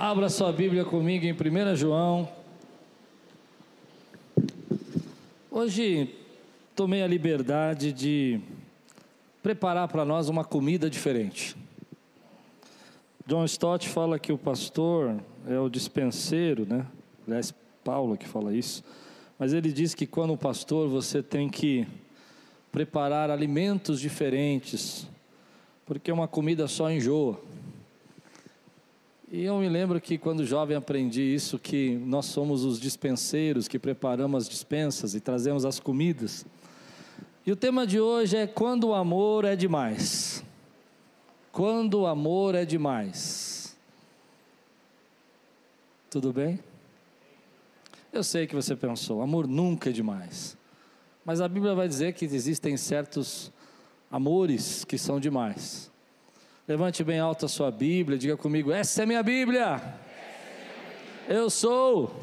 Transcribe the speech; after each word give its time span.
Abra 0.00 0.28
sua 0.28 0.52
Bíblia 0.52 0.84
comigo 0.84 1.26
em 1.26 1.32
1 1.32 1.74
João. 1.74 2.28
Hoje 5.50 6.14
tomei 6.76 7.02
a 7.02 7.06
liberdade 7.08 7.92
de 7.92 8.38
preparar 9.42 9.88
para 9.88 10.04
nós 10.04 10.28
uma 10.28 10.44
comida 10.44 10.88
diferente. 10.88 11.56
John 13.26 13.44
Stott 13.46 13.88
fala 13.88 14.20
que 14.20 14.32
o 14.32 14.38
pastor 14.38 15.20
é 15.48 15.58
o 15.58 15.68
dispenseiro, 15.68 16.64
né? 16.64 16.86
Aliás, 17.26 17.52
Paulo 17.82 18.16
que 18.16 18.28
fala 18.28 18.54
isso. 18.54 18.84
Mas 19.36 19.52
ele 19.52 19.72
diz 19.72 19.96
que 19.96 20.06
quando 20.06 20.32
o 20.32 20.38
pastor 20.38 20.88
você 20.88 21.24
tem 21.24 21.48
que 21.48 21.84
preparar 22.70 23.32
alimentos 23.32 23.98
diferentes, 23.98 25.08
porque 25.84 26.12
uma 26.12 26.28
comida 26.28 26.68
só 26.68 26.88
enjoa. 26.88 27.40
E 29.30 29.44
eu 29.44 29.58
me 29.58 29.68
lembro 29.68 30.00
que 30.00 30.16
quando 30.16 30.46
jovem 30.46 30.74
aprendi 30.74 31.20
isso, 31.20 31.58
que 31.58 31.96
nós 31.96 32.24
somos 32.24 32.64
os 32.64 32.80
dispenseiros 32.80 33.68
que 33.68 33.78
preparamos 33.78 34.44
as 34.44 34.48
dispensas 34.48 35.14
e 35.14 35.20
trazemos 35.20 35.66
as 35.66 35.78
comidas. 35.78 36.46
E 37.44 37.52
o 37.52 37.56
tema 37.56 37.86
de 37.86 38.00
hoje 38.00 38.38
é 38.38 38.46
quando 38.46 38.88
o 38.88 38.94
amor 38.94 39.44
é 39.44 39.54
demais. 39.54 40.42
Quando 41.52 42.00
o 42.00 42.06
amor 42.06 42.54
é 42.54 42.64
demais. 42.64 43.76
Tudo 46.08 46.32
bem? 46.32 46.58
Eu 48.10 48.24
sei 48.24 48.46
que 48.46 48.54
você 48.54 48.74
pensou, 48.74 49.20
amor 49.20 49.46
nunca 49.46 49.90
é 49.90 49.92
demais. 49.92 50.56
Mas 51.22 51.42
a 51.42 51.48
Bíblia 51.48 51.74
vai 51.74 51.86
dizer 51.86 52.14
que 52.14 52.24
existem 52.24 52.78
certos 52.78 53.52
amores 54.10 54.86
que 54.86 54.96
são 54.96 55.20
demais. 55.20 55.90
Levante 56.68 57.02
bem 57.02 57.18
alto 57.18 57.46
a 57.46 57.48
sua 57.48 57.70
Bíblia, 57.70 58.18
diga 58.18 58.36
comigo: 58.36 58.70
essa 58.70 59.02
é 59.02 59.06
minha 59.06 59.22
Bíblia. 59.22 59.80
Eu 61.26 61.48
sou 61.48 62.14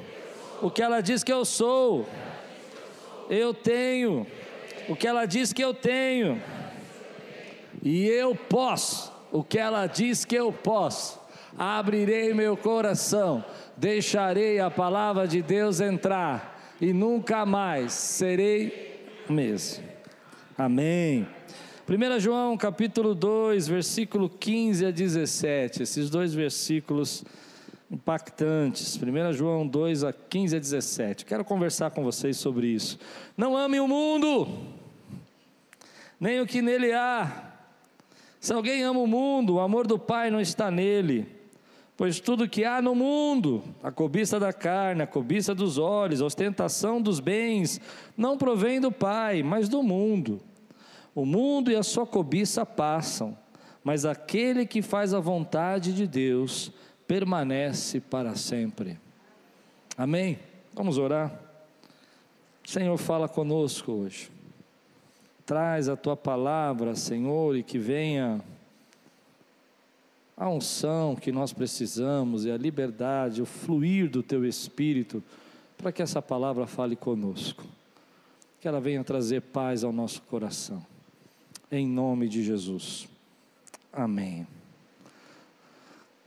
o 0.61 0.69
que 0.69 0.83
ela 0.83 1.01
diz 1.01 1.23
que 1.23 1.33
eu 1.33 1.43
sou. 1.43 2.07
Eu 3.27 3.55
tenho 3.55 4.27
o 4.87 4.95
que 4.95 5.07
ela 5.07 5.25
diz 5.25 5.51
que 5.51 5.63
eu 5.63 5.73
tenho. 5.73 6.39
E 7.81 8.05
eu 8.05 8.35
posso 8.35 9.11
o 9.31 9.43
que 9.43 9.57
ela 9.57 9.87
diz 9.87 10.23
que 10.23 10.35
eu 10.35 10.53
posso. 10.53 11.19
Abrirei 11.57 12.31
meu 12.31 12.55
coração, 12.55 13.43
deixarei 13.75 14.59
a 14.59 14.69
palavra 14.69 15.27
de 15.27 15.41
Deus 15.41 15.79
entrar 15.79 16.75
e 16.79 16.93
nunca 16.93 17.47
mais 17.47 17.93
serei 17.93 19.09
mesmo. 19.27 19.83
Amém. 20.55 21.34
1 21.87 22.19
João 22.19 22.57
capítulo 22.57 23.13
2, 23.13 23.67
versículo 23.67 24.27
15 24.27 24.87
a 24.87 24.89
17, 24.89 25.83
esses 25.83 26.09
dois 26.09 26.33
versículos 26.33 27.23
impactantes. 27.91 28.97
1 28.97 29.33
João 29.33 29.67
2 29.67 30.03
a 30.03 30.11
15 30.11 30.55
a 30.55 30.59
17. 30.59 31.25
Quero 31.25 31.45
conversar 31.45 31.91
com 31.91 32.03
vocês 32.03 32.37
sobre 32.37 32.65
isso. 32.65 32.97
Não 33.37 33.55
ame 33.55 33.79
o 33.79 33.87
mundo, 33.87 34.47
nem 36.19 36.41
o 36.41 36.47
que 36.47 36.59
nele 36.59 36.91
há. 36.91 37.53
Se 38.39 38.51
alguém 38.51 38.81
ama 38.81 39.01
o 39.01 39.05
mundo, 39.05 39.53
o 39.53 39.59
amor 39.59 39.85
do 39.85 39.99
Pai 39.99 40.31
não 40.31 40.41
está 40.41 40.71
nele. 40.71 41.27
Pois 41.95 42.19
tudo 42.19 42.49
que 42.49 42.65
há 42.65 42.81
no 42.81 42.95
mundo, 42.95 43.63
a 43.83 43.91
cobiça 43.91 44.39
da 44.39 44.51
carne, 44.51 45.03
a 45.03 45.07
cobiça 45.07 45.53
dos 45.53 45.77
olhos, 45.77 46.19
a 46.19 46.25
ostentação 46.25 46.99
dos 46.99 47.19
bens, 47.19 47.79
não 48.17 48.39
provém 48.39 48.81
do 48.81 48.91
Pai, 48.91 49.43
mas 49.43 49.69
do 49.69 49.83
mundo. 49.83 50.41
O 51.15 51.25
mundo 51.25 51.71
e 51.71 51.75
a 51.77 51.81
sua 51.81 52.05
cobiça 52.05 52.65
passam, 52.65 53.37
mas 53.81 54.03
aquele 54.03 54.65
que 54.65 54.81
faz 54.81 55.13
a 55.13 55.19
vontade 55.21 55.93
de 55.93 56.05
Deus 56.05 56.73
permanece 57.07 58.01
para 58.01 58.35
sempre. 58.35 58.99
Amém? 59.97 60.37
Vamos 60.73 60.97
orar. 60.97 61.39
Senhor, 62.65 62.97
fala 62.97 63.29
conosco 63.29 63.93
hoje. 63.93 64.29
Traz 65.45 65.87
a 65.87 65.95
tua 65.95 66.17
palavra, 66.17 66.95
Senhor, 66.95 67.55
e 67.55 67.63
que 67.63 67.79
venha 67.79 68.41
a 70.35 70.49
unção 70.49 71.15
que 71.15 71.31
nós 71.31 71.53
precisamos 71.53 72.43
e 72.43 72.51
a 72.51 72.57
liberdade, 72.57 73.41
o 73.41 73.45
fluir 73.45 74.09
do 74.09 74.21
teu 74.21 74.43
espírito, 74.43 75.23
para 75.77 75.93
que 75.93 76.01
essa 76.01 76.21
palavra 76.21 76.67
fale 76.67 76.97
conosco. 76.97 77.63
Que 78.59 78.67
ela 78.67 78.81
venha 78.81 79.01
trazer 79.01 79.41
paz 79.43 79.81
ao 79.81 79.93
nosso 79.93 80.21
coração 80.23 80.94
em 81.77 81.87
nome 81.87 82.27
de 82.27 82.43
Jesus. 82.43 83.07
Amém. 83.91 84.47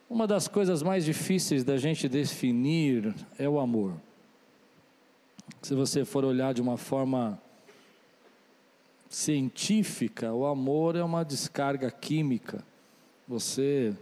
Uma 0.08 0.26
das 0.26 0.48
coisas 0.48 0.82
mais 0.82 1.04
difíceis 1.04 1.64
da 1.64 1.76
gente 1.76 2.08
definir 2.08 3.14
é 3.38 3.48
o 3.48 3.58
amor. 3.58 3.94
Se 5.60 5.74
você 5.74 6.04
for 6.04 6.24
olhar 6.24 6.54
de 6.54 6.62
uma 6.62 6.76
forma 6.76 7.40
científica, 9.08 10.32
o 10.32 10.46
amor 10.46 10.96
é 10.96 11.02
uma 11.02 11.24
descarga 11.24 11.90
química. 11.90 12.64
Você 13.26 13.94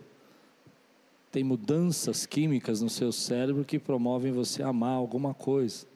tem 1.32 1.42
mudanças 1.42 2.24
químicas 2.24 2.80
no 2.80 2.88
seu 2.88 3.10
cérebro 3.10 3.64
que 3.64 3.78
promovem 3.78 4.32
você 4.32 4.62
amar 4.62 4.94
alguma 4.94 5.34
coisa. 5.34 5.86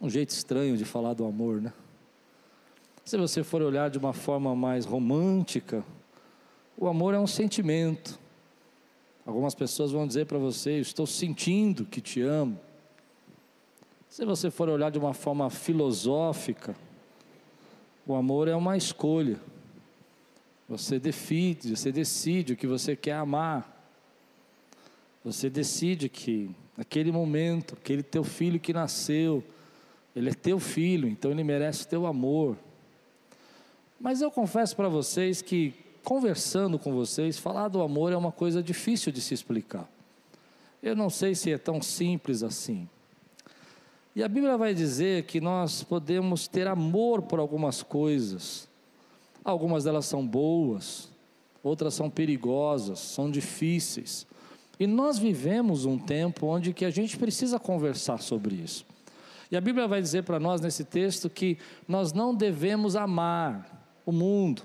Um 0.00 0.10
jeito 0.10 0.30
estranho 0.30 0.76
de 0.76 0.84
falar 0.84 1.14
do 1.14 1.24
amor, 1.24 1.60
né? 1.60 1.72
Se 3.04 3.16
você 3.16 3.42
for 3.42 3.62
olhar 3.62 3.90
de 3.90 3.98
uma 3.98 4.12
forma 4.12 4.54
mais 4.54 4.84
romântica, 4.84 5.84
o 6.76 6.86
amor 6.86 7.14
é 7.14 7.18
um 7.18 7.26
sentimento. 7.26 8.18
Algumas 9.26 9.54
pessoas 9.54 9.90
vão 9.90 10.06
dizer 10.06 10.26
para 10.26 10.38
você: 10.38 10.78
Estou 10.78 11.06
sentindo 11.06 11.84
que 11.84 12.00
te 12.00 12.20
amo. 12.22 12.58
Se 14.08 14.24
você 14.24 14.50
for 14.50 14.68
olhar 14.68 14.90
de 14.90 14.98
uma 14.98 15.14
forma 15.14 15.50
filosófica, 15.50 16.76
o 18.06 18.14
amor 18.14 18.46
é 18.46 18.54
uma 18.54 18.76
escolha. 18.76 19.40
Você 20.68 20.98
decide, 20.98 21.76
você 21.76 21.90
decide 21.90 22.52
o 22.52 22.56
que 22.56 22.66
você 22.66 22.94
quer 22.94 23.14
amar. 23.14 23.68
Você 25.24 25.50
decide 25.50 26.08
que 26.08 26.50
naquele 26.76 27.10
momento, 27.10 27.74
aquele 27.74 28.02
teu 28.02 28.22
filho 28.22 28.60
que 28.60 28.72
nasceu, 28.72 29.42
ele 30.14 30.30
é 30.30 30.34
teu 30.34 30.58
filho, 30.58 31.08
então 31.08 31.30
ele 31.30 31.44
merece 31.44 31.86
teu 31.86 32.06
amor. 32.06 32.56
Mas 34.02 34.20
eu 34.20 34.32
confesso 34.32 34.74
para 34.74 34.88
vocês 34.88 35.40
que, 35.40 35.72
conversando 36.02 36.76
com 36.76 36.92
vocês, 36.92 37.38
falar 37.38 37.68
do 37.68 37.80
amor 37.80 38.12
é 38.12 38.16
uma 38.16 38.32
coisa 38.32 38.60
difícil 38.60 39.12
de 39.12 39.20
se 39.20 39.32
explicar. 39.32 39.88
Eu 40.82 40.96
não 40.96 41.08
sei 41.08 41.36
se 41.36 41.52
é 41.52 41.56
tão 41.56 41.80
simples 41.80 42.42
assim. 42.42 42.88
E 44.16 44.24
a 44.24 44.26
Bíblia 44.26 44.58
vai 44.58 44.74
dizer 44.74 45.22
que 45.26 45.40
nós 45.40 45.84
podemos 45.84 46.48
ter 46.48 46.66
amor 46.66 47.22
por 47.22 47.38
algumas 47.38 47.80
coisas. 47.84 48.68
Algumas 49.44 49.84
delas 49.84 50.06
são 50.06 50.26
boas, 50.26 51.08
outras 51.62 51.94
são 51.94 52.10
perigosas, 52.10 52.98
são 52.98 53.30
difíceis. 53.30 54.26
E 54.80 54.86
nós 54.86 55.16
vivemos 55.16 55.84
um 55.84 55.96
tempo 55.96 56.48
onde 56.48 56.72
que 56.72 56.84
a 56.84 56.90
gente 56.90 57.16
precisa 57.16 57.56
conversar 57.56 58.20
sobre 58.20 58.56
isso. 58.56 58.84
E 59.48 59.56
a 59.56 59.60
Bíblia 59.60 59.86
vai 59.86 60.02
dizer 60.02 60.24
para 60.24 60.40
nós 60.40 60.60
nesse 60.60 60.82
texto 60.82 61.30
que 61.30 61.56
nós 61.86 62.12
não 62.12 62.34
devemos 62.34 62.96
amar 62.96 63.80
o 64.04 64.12
mundo. 64.12 64.62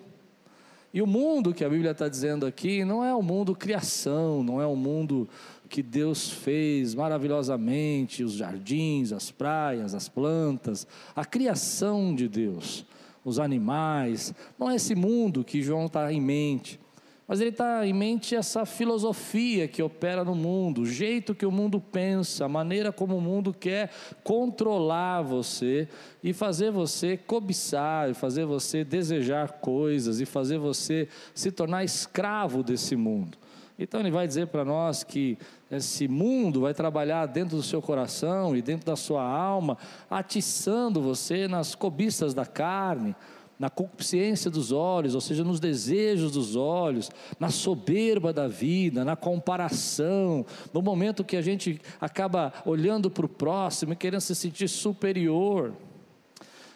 E 0.93 1.01
o 1.01 1.07
mundo 1.07 1.53
que 1.53 1.63
a 1.63 1.69
Bíblia 1.69 1.91
está 1.91 2.07
dizendo 2.07 2.45
aqui 2.45 2.83
não 2.83 3.03
é 3.03 3.13
o 3.13 3.21
mundo 3.21 3.55
criação, 3.55 4.41
não 4.41 4.61
é 4.61 4.65
o 4.65 4.75
mundo 4.75 5.27
que 5.67 5.83
Deus 5.83 6.29
fez 6.29 6.95
maravilhosamente, 6.95 8.23
os 8.23 8.33
jardins, 8.33 9.11
as 9.11 9.29
praias, 9.29 9.93
as 9.93 10.07
plantas, 10.07 10.87
a 11.15 11.25
criação 11.25 12.15
de 12.15 12.27
Deus, 12.27 12.85
os 13.23 13.37
animais. 13.37 14.33
Não 14.57 14.69
é 14.69 14.75
esse 14.75 14.95
mundo 14.95 15.43
que 15.43 15.61
João 15.61 15.85
está 15.85 16.11
em 16.11 16.21
mente. 16.21 16.79
Mas 17.27 17.41
ele 17.41 17.49
está 17.49 17.85
em 17.85 17.91
mente 17.91 18.35
essa 18.35 18.65
filosofia 18.65 19.67
que 19.67 19.83
opera 19.83 20.23
no 20.23 20.33
mundo, 20.33 20.83
o 20.83 20.85
jeito 20.85 21.35
que 21.35 21.45
o 21.45 21.51
mundo 21.51 21.77
pensa, 21.77 22.45
a 22.45 22.49
maneira 22.49 22.89
como 22.89 23.17
o 23.17 23.21
mundo 23.21 23.53
quer 23.53 23.91
controlar 24.23 25.23
você 25.23 25.89
e 26.23 26.31
fazer 26.31 26.71
você 26.71 27.17
cobiçar, 27.17 28.09
e 28.09 28.13
fazer 28.13 28.45
você 28.45 28.85
desejar 28.85 29.53
coisas 29.59 30.21
e 30.21 30.25
fazer 30.25 30.57
você 30.57 31.09
se 31.35 31.51
tornar 31.51 31.83
escravo 31.83 32.63
desse 32.63 32.95
mundo. 32.95 33.37
Então 33.77 33.99
ele 33.99 34.09
vai 34.09 34.25
dizer 34.25 34.47
para 34.47 34.63
nós 34.63 35.03
que 35.03 35.37
esse 35.69 36.07
mundo 36.07 36.61
vai 36.61 36.73
trabalhar 36.73 37.25
dentro 37.25 37.57
do 37.57 37.63
seu 37.63 37.81
coração 37.81 38.55
e 38.55 38.61
dentro 38.61 38.85
da 38.85 38.95
sua 38.95 39.21
alma, 39.21 39.77
atiçando 40.09 41.01
você 41.01 41.45
nas 41.45 41.75
cobiças 41.75 42.33
da 42.33 42.45
carne 42.45 43.13
na 43.59 43.69
concupiscência 43.69 44.51
dos 44.51 44.71
olhos, 44.71 45.15
ou 45.15 45.21
seja, 45.21 45.43
nos 45.43 45.59
desejos 45.59 46.31
dos 46.31 46.55
olhos, 46.55 47.09
na 47.39 47.49
soberba 47.49 48.31
da 48.31 48.47
vida, 48.47 49.03
na 49.03 49.15
comparação, 49.15 50.45
no 50.73 50.81
momento 50.81 51.23
que 51.23 51.35
a 51.35 51.41
gente 51.41 51.81
acaba 51.99 52.53
olhando 52.65 53.09
para 53.09 53.25
o 53.25 53.29
próximo 53.29 53.93
e 53.93 53.95
querendo 53.95 54.21
se 54.21 54.35
sentir 54.35 54.67
superior. 54.67 55.73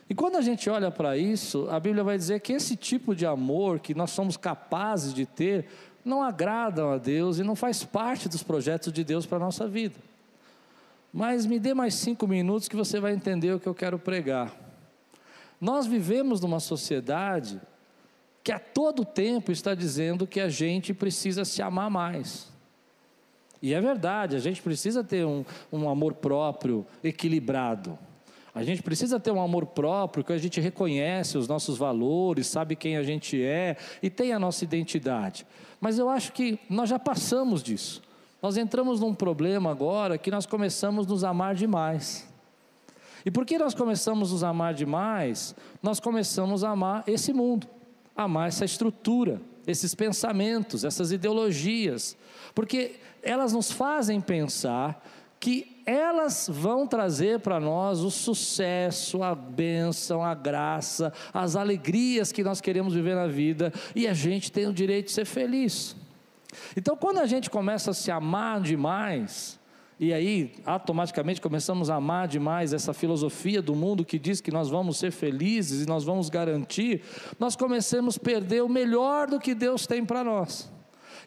E 0.10 0.16
quando 0.16 0.36
a 0.36 0.42
gente 0.42 0.70
olha 0.70 0.92
para 0.92 1.18
isso, 1.18 1.68
a 1.70 1.80
Bíblia 1.80 2.04
vai 2.04 2.18
dizer 2.18 2.42
que 2.42 2.52
esse 2.52 2.76
tipo 2.76 3.16
de 3.16 3.26
amor 3.26 3.80
que 3.80 3.94
nós 3.94 4.12
somos 4.12 4.36
capazes 4.36 5.14
de 5.14 5.26
ter 5.26 5.68
não 6.04 6.22
agradam 6.24 6.92
a 6.92 6.98
Deus 6.98 7.38
e 7.38 7.44
não 7.44 7.56
faz 7.56 7.84
parte 7.84 8.28
dos 8.28 8.44
projetos 8.44 8.92
de 8.92 9.04
Deus 9.04 9.26
para 9.26 9.38
a 9.38 9.40
nossa 9.40 9.68
vida. 9.68 9.96
Mas 11.14 11.46
me 11.46 11.60
dê 11.60 11.74
mais 11.74 11.94
cinco 11.94 12.28
minutos 12.28 12.68
que 12.68 12.76
você 12.76 13.00
vai 13.00 13.14
entender 13.14 13.54
o 13.54 13.60
que 13.60 13.68
eu 13.68 13.76
quero 13.76 14.00
pregar. 14.00 14.71
Nós 15.62 15.86
vivemos 15.86 16.42
numa 16.42 16.60
sociedade 16.60 17.62
que 18.44 18.52
a 18.52 18.58
todo 18.58 19.06
tempo 19.06 19.52
está 19.52 19.76
dizendo 19.76 20.26
que 20.26 20.40
a 20.40 20.50
gente 20.50 20.92
precisa 20.92 21.46
se 21.46 21.62
amar 21.62 21.92
mais. 21.92 22.52
E 23.62 23.76
é 23.76 23.80
verdade, 23.80 24.36
a 24.36 24.40
gente 24.40 24.60
precisa 24.60 25.04
ter 25.04 25.24
um, 25.24 25.46
um 25.72 25.88
amor 25.88 26.16
próprio 26.16 26.84
equilibrado. 27.04 27.98
A 28.56 28.64
gente 28.64 28.82
precisa 28.82 29.20
ter 29.20 29.32
um 29.32 29.40
amor 29.40 29.68
próprio, 29.68 30.24
que 30.24 30.34
a 30.34 30.38
gente 30.38 30.60
reconhece 30.60 31.38
os 31.38 31.48
nossos 31.48 31.78
valores, 31.78 32.48
sabe 32.48 32.76
quem 32.76 32.98
a 32.98 33.04
gente 33.04 33.42
é 33.42 33.78
e 34.02 34.10
tem 34.10 34.34
a 34.34 34.40
nossa 34.40 34.64
identidade. 34.64 35.46
Mas 35.80 36.00
eu 36.00 36.10
acho 36.10 36.34
que 36.34 36.60
nós 36.68 36.90
já 36.90 36.98
passamos 36.98 37.62
disso. 37.62 38.02
Nós 38.42 38.58
entramos 38.58 39.00
num 39.00 39.14
problema 39.14 39.70
agora 39.70 40.18
que 40.18 40.32
nós 40.32 40.48
começamos 40.48 41.06
a 41.06 41.10
nos 41.10 41.24
amar 41.24 41.54
demais. 41.54 42.31
E 43.26 43.32
por 43.32 43.46
que 43.46 43.58
nós 43.58 43.74
começamos 43.74 44.30
a 44.30 44.34
nos 44.34 44.44
amar 44.44 44.74
demais? 44.74 45.56
Nós 45.82 46.00
começamos 46.00 46.64
a 46.64 46.70
amar 46.72 47.04
esse 47.08 47.34
mundo, 47.34 47.68
amar 48.16 48.48
essa 48.48 48.66
estrutura, 48.66 49.42
esses 49.68 49.94
pensamentos, 49.94 50.84
essas 50.84 51.12
ideologias, 51.12 52.18
porque 52.56 52.96
elas 53.22 53.54
nos 53.54 53.72
fazem 53.72 54.20
pensar 54.20 55.04
que 55.40 55.82
elas 55.86 56.48
vão 56.52 56.86
trazer 56.86 57.40
para 57.40 57.60
nós 57.60 58.02
o 58.02 58.12
sucesso, 58.12 59.24
a 59.24 59.34
bênção, 59.34 60.24
a 60.24 60.36
graça, 60.36 61.12
as 61.34 61.56
alegrias 61.56 62.32
que 62.32 62.44
nós 62.44 62.62
queremos 62.62 62.94
viver 62.94 63.16
na 63.16 63.28
vida 63.28 63.74
e 63.96 64.08
a 64.08 64.14
gente 64.14 64.52
tem 64.52 64.68
o 64.68 64.74
direito 64.74 65.08
de 65.08 65.12
ser 65.14 65.26
feliz. 65.26 65.96
Então, 66.76 66.96
quando 66.96 67.20
a 67.20 67.26
gente 67.26 67.50
começa 67.50 67.92
a 67.92 67.94
se 67.94 68.12
amar 68.12 68.62
demais, 68.62 69.60
e 70.02 70.12
aí 70.12 70.54
automaticamente 70.66 71.40
começamos 71.40 71.90
a 71.90 71.96
amar 71.96 72.28
demais 72.28 72.74
essa 72.74 72.94
filosofia 72.94 73.62
do 73.62 73.74
mundo 73.74 74.04
que 74.04 74.20
diz 74.20 74.42
que 74.42 74.52
nós 74.52 74.70
vamos 74.70 74.98
ser 74.98 75.12
felizes 75.12 75.86
e 75.86 75.88
nós 75.88 76.04
vamos 76.04 76.28
garantir, 76.28 77.04
nós 77.40 77.56
começamos 77.56 78.18
a 78.18 78.20
perder 78.20 78.64
o 78.64 78.68
melhor 78.68 79.28
do 79.28 79.40
que 79.40 79.56
Deus 79.56 79.88
tem 79.88 80.04
para 80.04 80.24
nós. 80.24 80.70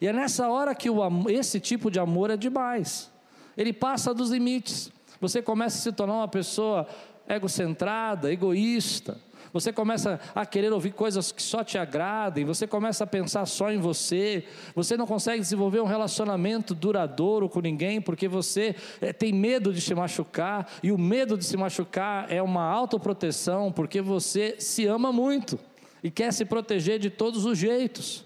E 0.00 0.06
é 0.06 0.12
nessa 0.12 0.48
hora 0.48 0.74
que 0.74 0.90
o, 0.90 1.30
esse 1.30 1.58
tipo 1.58 1.90
de 1.90 1.98
amor 1.98 2.28
é 2.30 2.36
demais 2.36 3.14
ele 3.56 3.72
passa 3.72 4.12
dos 4.12 4.30
limites. 4.30 4.90
Você 5.20 5.40
começa 5.40 5.78
a 5.78 5.80
se 5.80 5.92
tornar 5.92 6.14
uma 6.14 6.28
pessoa 6.28 6.86
egocentrada, 7.28 8.32
egoísta. 8.32 9.18
Você 9.54 9.72
começa 9.72 10.18
a 10.34 10.44
querer 10.44 10.72
ouvir 10.72 10.90
coisas 10.90 11.30
que 11.30 11.40
só 11.40 11.62
te 11.62 11.78
agradem, 11.78 12.44
você 12.44 12.66
começa 12.66 13.04
a 13.04 13.06
pensar 13.06 13.46
só 13.46 13.70
em 13.70 13.78
você, 13.78 14.42
você 14.74 14.96
não 14.96 15.06
consegue 15.06 15.40
desenvolver 15.40 15.80
um 15.80 15.86
relacionamento 15.86 16.74
duradouro 16.74 17.48
com 17.48 17.60
ninguém 17.60 18.00
porque 18.00 18.26
você 18.26 18.74
é, 19.00 19.12
tem 19.12 19.32
medo 19.32 19.72
de 19.72 19.80
se 19.80 19.94
machucar, 19.94 20.68
e 20.82 20.90
o 20.90 20.98
medo 20.98 21.38
de 21.38 21.44
se 21.44 21.56
machucar 21.56 22.26
é 22.32 22.42
uma 22.42 22.64
autoproteção 22.64 23.70
porque 23.70 24.02
você 24.02 24.56
se 24.58 24.86
ama 24.86 25.12
muito 25.12 25.56
e 26.02 26.10
quer 26.10 26.32
se 26.32 26.44
proteger 26.44 26.98
de 26.98 27.08
todos 27.08 27.44
os 27.44 27.56
jeitos. 27.56 28.24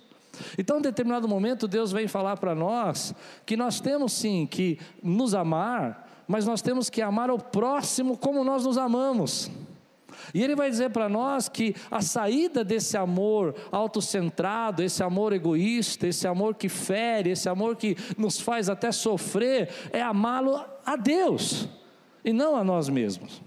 Então, 0.57 0.79
em 0.79 0.83
determinado 0.83 1.29
momento, 1.29 1.69
Deus 1.69 1.93
vem 1.93 2.09
falar 2.09 2.39
para 2.39 2.55
nós 2.55 3.15
que 3.45 3.55
nós 3.55 3.81
temos 3.81 4.15
sim 4.15 4.47
que 4.47 4.79
nos 5.03 5.35
amar, 5.35 6.25
mas 6.27 6.47
nós 6.47 6.63
temos 6.63 6.89
que 6.89 7.03
amar 7.03 7.31
o 7.31 7.39
próximo 7.39 8.17
como 8.17 8.43
nós 8.43 8.65
nos 8.65 8.79
amamos. 8.79 9.51
E 10.35 10.43
ele 10.43 10.55
vai 10.55 10.71
dizer 10.71 10.91
para 10.91 11.09
nós 11.09 11.49
que 11.49 11.75
a 11.91 12.01
saída 12.01 12.65
desse 12.65 12.97
amor 12.97 13.55
autocentrado, 13.71 14.83
esse 14.83 15.03
amor 15.03 15.33
egoísta, 15.33 16.07
esse 16.07 16.27
amor 16.27 16.55
que 16.55 16.69
fere, 16.69 17.31
esse 17.31 17.49
amor 17.49 17.77
que 17.77 17.97
nos 18.17 18.41
faz 18.41 18.69
até 18.69 18.93
sofrer, 18.93 19.69
é 19.93 20.03
amá-lo 20.03 20.63
a 20.85 20.97
Deus 20.97 21.69
e 22.25 22.33
não 22.33 22.57
a 22.57 22.65
nós 22.65 22.89
mesmos. 22.89 23.43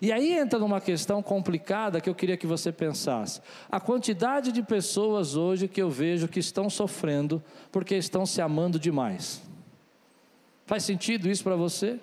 E 0.00 0.10
aí 0.10 0.32
entra 0.32 0.58
numa 0.58 0.80
questão 0.80 1.22
complicada 1.22 2.00
que 2.00 2.08
eu 2.08 2.14
queria 2.14 2.36
que 2.36 2.46
você 2.46 2.72
pensasse. 2.72 3.40
A 3.70 3.78
quantidade 3.78 4.50
de 4.50 4.62
pessoas 4.62 5.36
hoje 5.36 5.68
que 5.68 5.82
eu 5.82 5.90
vejo 5.90 6.28
que 6.28 6.40
estão 6.40 6.70
sofrendo 6.70 7.42
porque 7.70 7.94
estão 7.94 8.24
se 8.24 8.40
amando 8.40 8.78
demais. 8.78 9.42
Faz 10.64 10.84
sentido 10.84 11.28
isso 11.28 11.44
para 11.44 11.56
você? 11.56 12.00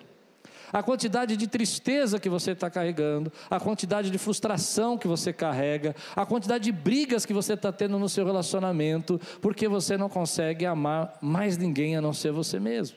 A 0.72 0.82
quantidade 0.82 1.36
de 1.36 1.46
tristeza 1.46 2.20
que 2.20 2.28
você 2.28 2.52
está 2.52 2.70
carregando, 2.70 3.32
a 3.48 3.58
quantidade 3.58 4.10
de 4.10 4.18
frustração 4.18 4.96
que 4.96 5.08
você 5.08 5.32
carrega, 5.32 5.94
a 6.14 6.24
quantidade 6.24 6.64
de 6.64 6.72
brigas 6.72 7.26
que 7.26 7.32
você 7.32 7.54
está 7.54 7.72
tendo 7.72 7.98
no 7.98 8.08
seu 8.08 8.24
relacionamento, 8.24 9.20
porque 9.40 9.66
você 9.66 9.96
não 9.96 10.08
consegue 10.08 10.66
amar 10.66 11.18
mais 11.20 11.56
ninguém 11.56 11.96
a 11.96 12.00
não 12.00 12.12
ser 12.12 12.32
você 12.32 12.60
mesmo. 12.60 12.96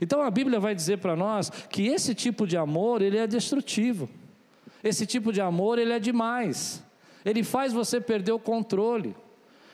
Então 0.00 0.22
a 0.22 0.30
Bíblia 0.30 0.60
vai 0.60 0.74
dizer 0.74 0.98
para 0.98 1.16
nós 1.16 1.50
que 1.50 1.86
esse 1.86 2.14
tipo 2.14 2.46
de 2.46 2.56
amor, 2.56 3.02
ele 3.02 3.18
é 3.18 3.26
destrutivo. 3.26 4.08
Esse 4.82 5.06
tipo 5.06 5.32
de 5.32 5.40
amor, 5.40 5.78
ele 5.78 5.92
é 5.92 5.98
demais. 5.98 6.84
Ele 7.24 7.42
faz 7.42 7.72
você 7.72 8.00
perder 8.00 8.32
o 8.32 8.38
controle. 8.38 9.16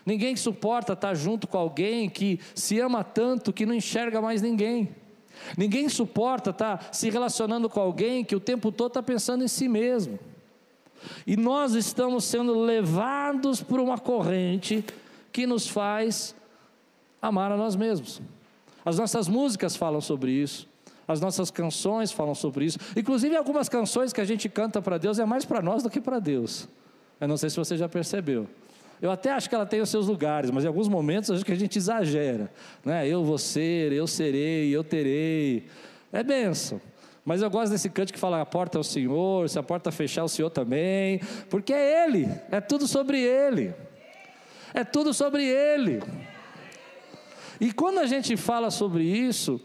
Ninguém 0.06 0.36
suporta 0.36 0.92
estar 0.92 1.14
junto 1.14 1.46
com 1.46 1.58
alguém 1.58 2.08
que 2.08 2.38
se 2.54 2.78
ama 2.78 3.02
tanto 3.02 3.52
que 3.52 3.66
não 3.66 3.74
enxerga 3.74 4.20
mais 4.20 4.42
ninguém. 4.42 4.94
Ninguém 5.56 5.88
suporta 5.88 6.50
estar 6.50 6.88
se 6.92 7.10
relacionando 7.10 7.68
com 7.68 7.80
alguém 7.80 8.24
que 8.24 8.36
o 8.36 8.40
tempo 8.40 8.72
todo 8.72 8.88
está 8.88 9.02
pensando 9.02 9.44
em 9.44 9.48
si 9.48 9.68
mesmo. 9.68 10.18
E 11.26 11.36
nós 11.36 11.74
estamos 11.74 12.24
sendo 12.24 12.58
levados 12.60 13.62
por 13.62 13.78
uma 13.80 13.98
corrente 13.98 14.84
que 15.32 15.46
nos 15.46 15.68
faz 15.68 16.34
amar 17.20 17.52
a 17.52 17.56
nós 17.56 17.76
mesmos. 17.76 18.20
As 18.84 18.98
nossas 18.98 19.28
músicas 19.28 19.76
falam 19.76 20.00
sobre 20.00 20.32
isso. 20.32 20.68
As 21.06 21.20
nossas 21.20 21.50
canções 21.50 22.10
falam 22.12 22.34
sobre 22.34 22.64
isso. 22.64 22.78
Inclusive, 22.96 23.36
algumas 23.36 23.68
canções 23.68 24.12
que 24.12 24.20
a 24.20 24.24
gente 24.24 24.48
canta 24.48 24.80
para 24.80 24.98
Deus 24.98 25.18
é 25.18 25.24
mais 25.24 25.44
para 25.44 25.60
nós 25.60 25.82
do 25.82 25.90
que 25.90 26.00
para 26.00 26.18
Deus. 26.18 26.66
Eu 27.20 27.28
não 27.28 27.36
sei 27.36 27.50
se 27.50 27.56
você 27.56 27.76
já 27.76 27.88
percebeu. 27.88 28.48
Eu 29.04 29.10
até 29.10 29.32
acho 29.32 29.50
que 29.50 29.54
ela 29.54 29.66
tem 29.66 29.82
os 29.82 29.90
seus 29.90 30.06
lugares, 30.06 30.50
mas 30.50 30.64
em 30.64 30.66
alguns 30.66 30.88
momentos 30.88 31.30
acho 31.30 31.44
que 31.44 31.52
a 31.52 31.56
gente 31.56 31.76
exagera. 31.76 32.50
Né? 32.82 33.06
Eu 33.06 33.22
vou 33.22 33.36
ser, 33.36 33.92
eu 33.92 34.06
serei, 34.06 34.74
eu 34.74 34.82
terei. 34.82 35.66
É 36.10 36.22
benção. 36.22 36.80
Mas 37.22 37.42
eu 37.42 37.50
gosto 37.50 37.70
desse 37.70 37.90
canto 37.90 38.14
que 38.14 38.18
fala: 38.18 38.40
a 38.40 38.46
porta 38.46 38.78
é 38.78 38.80
o 38.80 38.82
Senhor, 38.82 39.46
se 39.50 39.58
a 39.58 39.62
porta 39.62 39.92
fechar, 39.92 40.24
o 40.24 40.28
Senhor 40.28 40.48
também. 40.48 41.20
Porque 41.50 41.74
é 41.74 42.06
Ele, 42.06 42.26
é 42.50 42.62
tudo 42.62 42.88
sobre 42.88 43.20
Ele. 43.20 43.74
É 44.72 44.84
tudo 44.84 45.12
sobre 45.12 45.44
Ele. 45.44 46.02
E 47.60 47.74
quando 47.74 47.98
a 47.98 48.06
gente 48.06 48.38
fala 48.38 48.70
sobre 48.70 49.04
isso, 49.04 49.60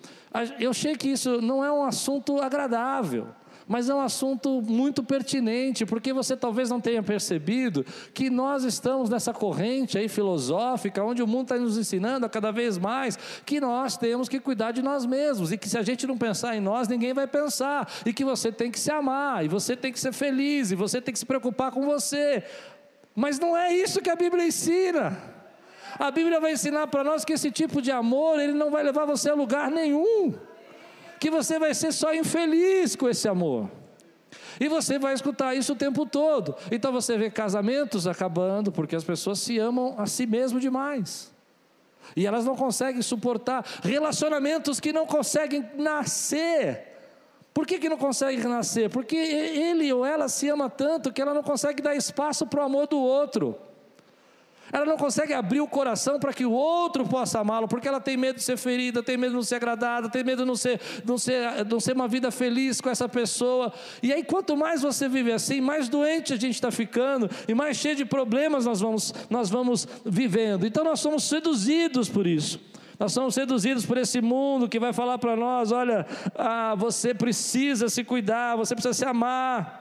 eu 0.60 0.74
sei 0.74 0.98
que 0.98 1.08
isso 1.08 1.42
não 1.42 1.64
é 1.64 1.72
um 1.72 1.86
assunto 1.86 2.42
agradável, 2.42 3.30
mas 3.70 3.88
é 3.88 3.94
um 3.94 4.02
assunto 4.02 4.64
muito 4.64 5.04
pertinente, 5.04 5.86
porque 5.86 6.12
você 6.12 6.36
talvez 6.36 6.72
não 6.72 6.82
tenha 6.82 7.04
percebido 7.04 7.86
que 8.16 8.28
nós 8.28 8.64
estamos 8.64 9.12
nessa 9.12 9.32
corrente 9.32 9.96
aí 9.96 10.10
filosófica, 10.10 11.04
onde 11.04 11.22
o 11.22 11.28
mundo 11.28 11.44
está 11.44 11.56
nos 11.56 11.78
ensinando 11.78 12.26
a 12.26 12.30
cada 12.30 12.52
vez 12.52 12.80
mais 12.80 13.16
que 13.46 13.62
nós 13.62 13.96
temos 13.96 14.28
que 14.28 14.40
cuidar 14.40 14.72
de 14.72 14.82
nós 14.82 15.06
mesmos, 15.06 15.52
e 15.52 15.58
que 15.58 15.70
se 15.70 15.78
a 15.78 15.84
gente 15.84 16.08
não 16.08 16.18
pensar 16.18 16.56
em 16.56 16.60
nós, 16.60 16.88
ninguém 16.88 17.14
vai 17.14 17.28
pensar, 17.28 17.88
e 18.04 18.12
que 18.12 18.26
você 18.26 18.52
tem 18.52 18.72
que 18.72 18.80
se 18.80 18.92
amar, 18.92 19.46
e 19.46 19.48
você 19.48 19.76
tem 19.76 19.94
que 19.94 20.00
ser 20.00 20.14
feliz, 20.14 20.72
e 20.72 20.76
você 20.76 21.00
tem 21.00 21.14
que 21.14 21.20
se 21.20 21.26
preocupar 21.26 21.72
com 21.72 21.86
você. 21.86 22.44
Mas 23.16 23.38
não 23.38 23.56
é 23.56 23.72
isso 23.72 24.02
que 24.02 24.10
a 24.10 24.16
Bíblia 24.16 24.48
ensina. 24.48 25.16
A 26.00 26.10
Bíblia 26.10 26.40
vai 26.40 26.54
ensinar 26.54 26.88
para 26.88 27.04
nós 27.04 27.24
que 27.24 27.34
esse 27.34 27.52
tipo 27.52 27.84
de 27.84 27.92
amor, 27.92 28.40
ele 28.40 28.54
não 28.54 28.72
vai 28.72 28.82
levar 28.82 29.06
você 29.06 29.30
a 29.30 29.36
lugar 29.36 29.70
nenhum. 29.70 30.49
Que 31.20 31.30
você 31.30 31.60
vai 31.60 31.74
ser 31.74 31.92
só 31.92 32.14
infeliz 32.14 32.96
com 32.96 33.10
esse 33.10 33.28
amor. 33.28 33.70
E 34.60 34.68
você 34.68 35.00
vai 35.00 35.14
escutar 35.14 35.56
isso 35.56 35.74
o 35.74 35.76
tempo 35.76 36.06
todo. 36.06 36.56
Então 36.72 36.92
você 36.92 37.18
vê 37.18 37.30
casamentos 37.30 38.08
acabando 38.08 38.72
porque 38.72 38.96
as 38.96 39.04
pessoas 39.04 39.40
se 39.40 39.58
amam 39.58 39.96
a 39.98 40.06
si 40.06 40.26
mesmo 40.26 40.60
demais. 40.60 41.32
E 42.16 42.26
elas 42.26 42.46
não 42.46 42.56
conseguem 42.56 43.02
suportar 43.02 43.66
relacionamentos 43.84 44.80
que 44.80 44.92
não 44.92 45.06
conseguem 45.06 45.70
nascer. 45.78 46.88
Por 47.54 47.66
que, 47.66 47.80
que 47.80 47.90
não 47.90 47.98
consegue 47.98 48.46
nascer? 48.48 48.90
Porque 48.90 49.16
ele 49.16 49.92
ou 49.92 50.06
ela 50.06 50.28
se 50.28 50.48
ama 50.48 50.70
tanto 50.70 51.12
que 51.12 51.22
ela 51.22 51.34
não 51.34 51.44
consegue 51.44 51.82
dar 51.82 51.96
espaço 51.96 52.46
para 52.46 52.62
o 52.62 52.66
amor 52.66 52.88
do 52.88 52.98
outro. 52.98 53.58
Ela 54.72 54.86
não 54.86 54.98
consegue 54.98 55.34
abrir 55.34 55.62
o 55.62 55.68
coração 55.68 56.20
para 56.20 56.34
que 56.34 56.46
o 56.46 56.52
outro 56.52 57.06
possa 57.06 57.40
amá-lo, 57.40 57.68
porque 57.68 57.88
ela 57.88 58.00
tem 58.00 58.16
medo 58.16 58.38
de 58.38 58.44
ser 58.44 58.58
ferida, 58.58 59.02
tem 59.02 59.18
medo 59.18 59.32
de 59.32 59.36
não 59.36 59.44
ser 59.44 59.56
agradada, 59.56 60.10
tem 60.10 60.24
medo 60.24 60.44
de 60.44 60.48
não 60.48 60.56
ser, 60.56 60.80
não 61.06 61.18
ser, 61.18 61.66
não 61.66 61.80
ser 61.80 61.94
uma 61.94 62.08
vida 62.08 62.32
feliz 62.32 62.80
com 62.80 62.90
essa 62.90 63.10
pessoa. 63.10 63.74
E 64.02 64.14
aí, 64.14 64.24
quanto 64.24 64.56
mais 64.56 64.82
você 64.82 65.10
vive 65.10 65.32
assim, 65.32 65.60
mais 65.60 65.90
doente 65.90 66.34
a 66.34 66.38
gente 66.38 66.56
está 66.56 66.72
ficando 66.72 67.30
e 67.48 67.54
mais 67.54 67.78
cheio 67.78 67.96
de 67.96 68.06
problemas 68.06 68.66
nós 68.66 68.80
vamos, 68.80 69.14
nós 69.30 69.50
vamos 69.50 69.88
vivendo. 70.06 70.66
Então, 70.66 70.84
nós 70.84 71.00
somos 71.00 71.24
seduzidos 71.24 72.10
por 72.10 72.28
isso. 72.28 72.60
Nós 73.00 73.14
somos 73.14 73.34
seduzidos 73.34 73.86
por 73.86 73.98
esse 73.98 74.22
mundo 74.22 74.68
que 74.68 74.78
vai 74.78 74.92
falar 74.92 75.18
para 75.18 75.36
nós: 75.36 75.72
olha, 75.72 76.06
ah, 76.36 76.76
você 76.76 77.14
precisa 77.14 77.88
se 77.88 78.04
cuidar, 78.04 78.58
você 78.58 78.76
precisa 78.76 78.94
se 78.94 79.06
amar. 79.06 79.80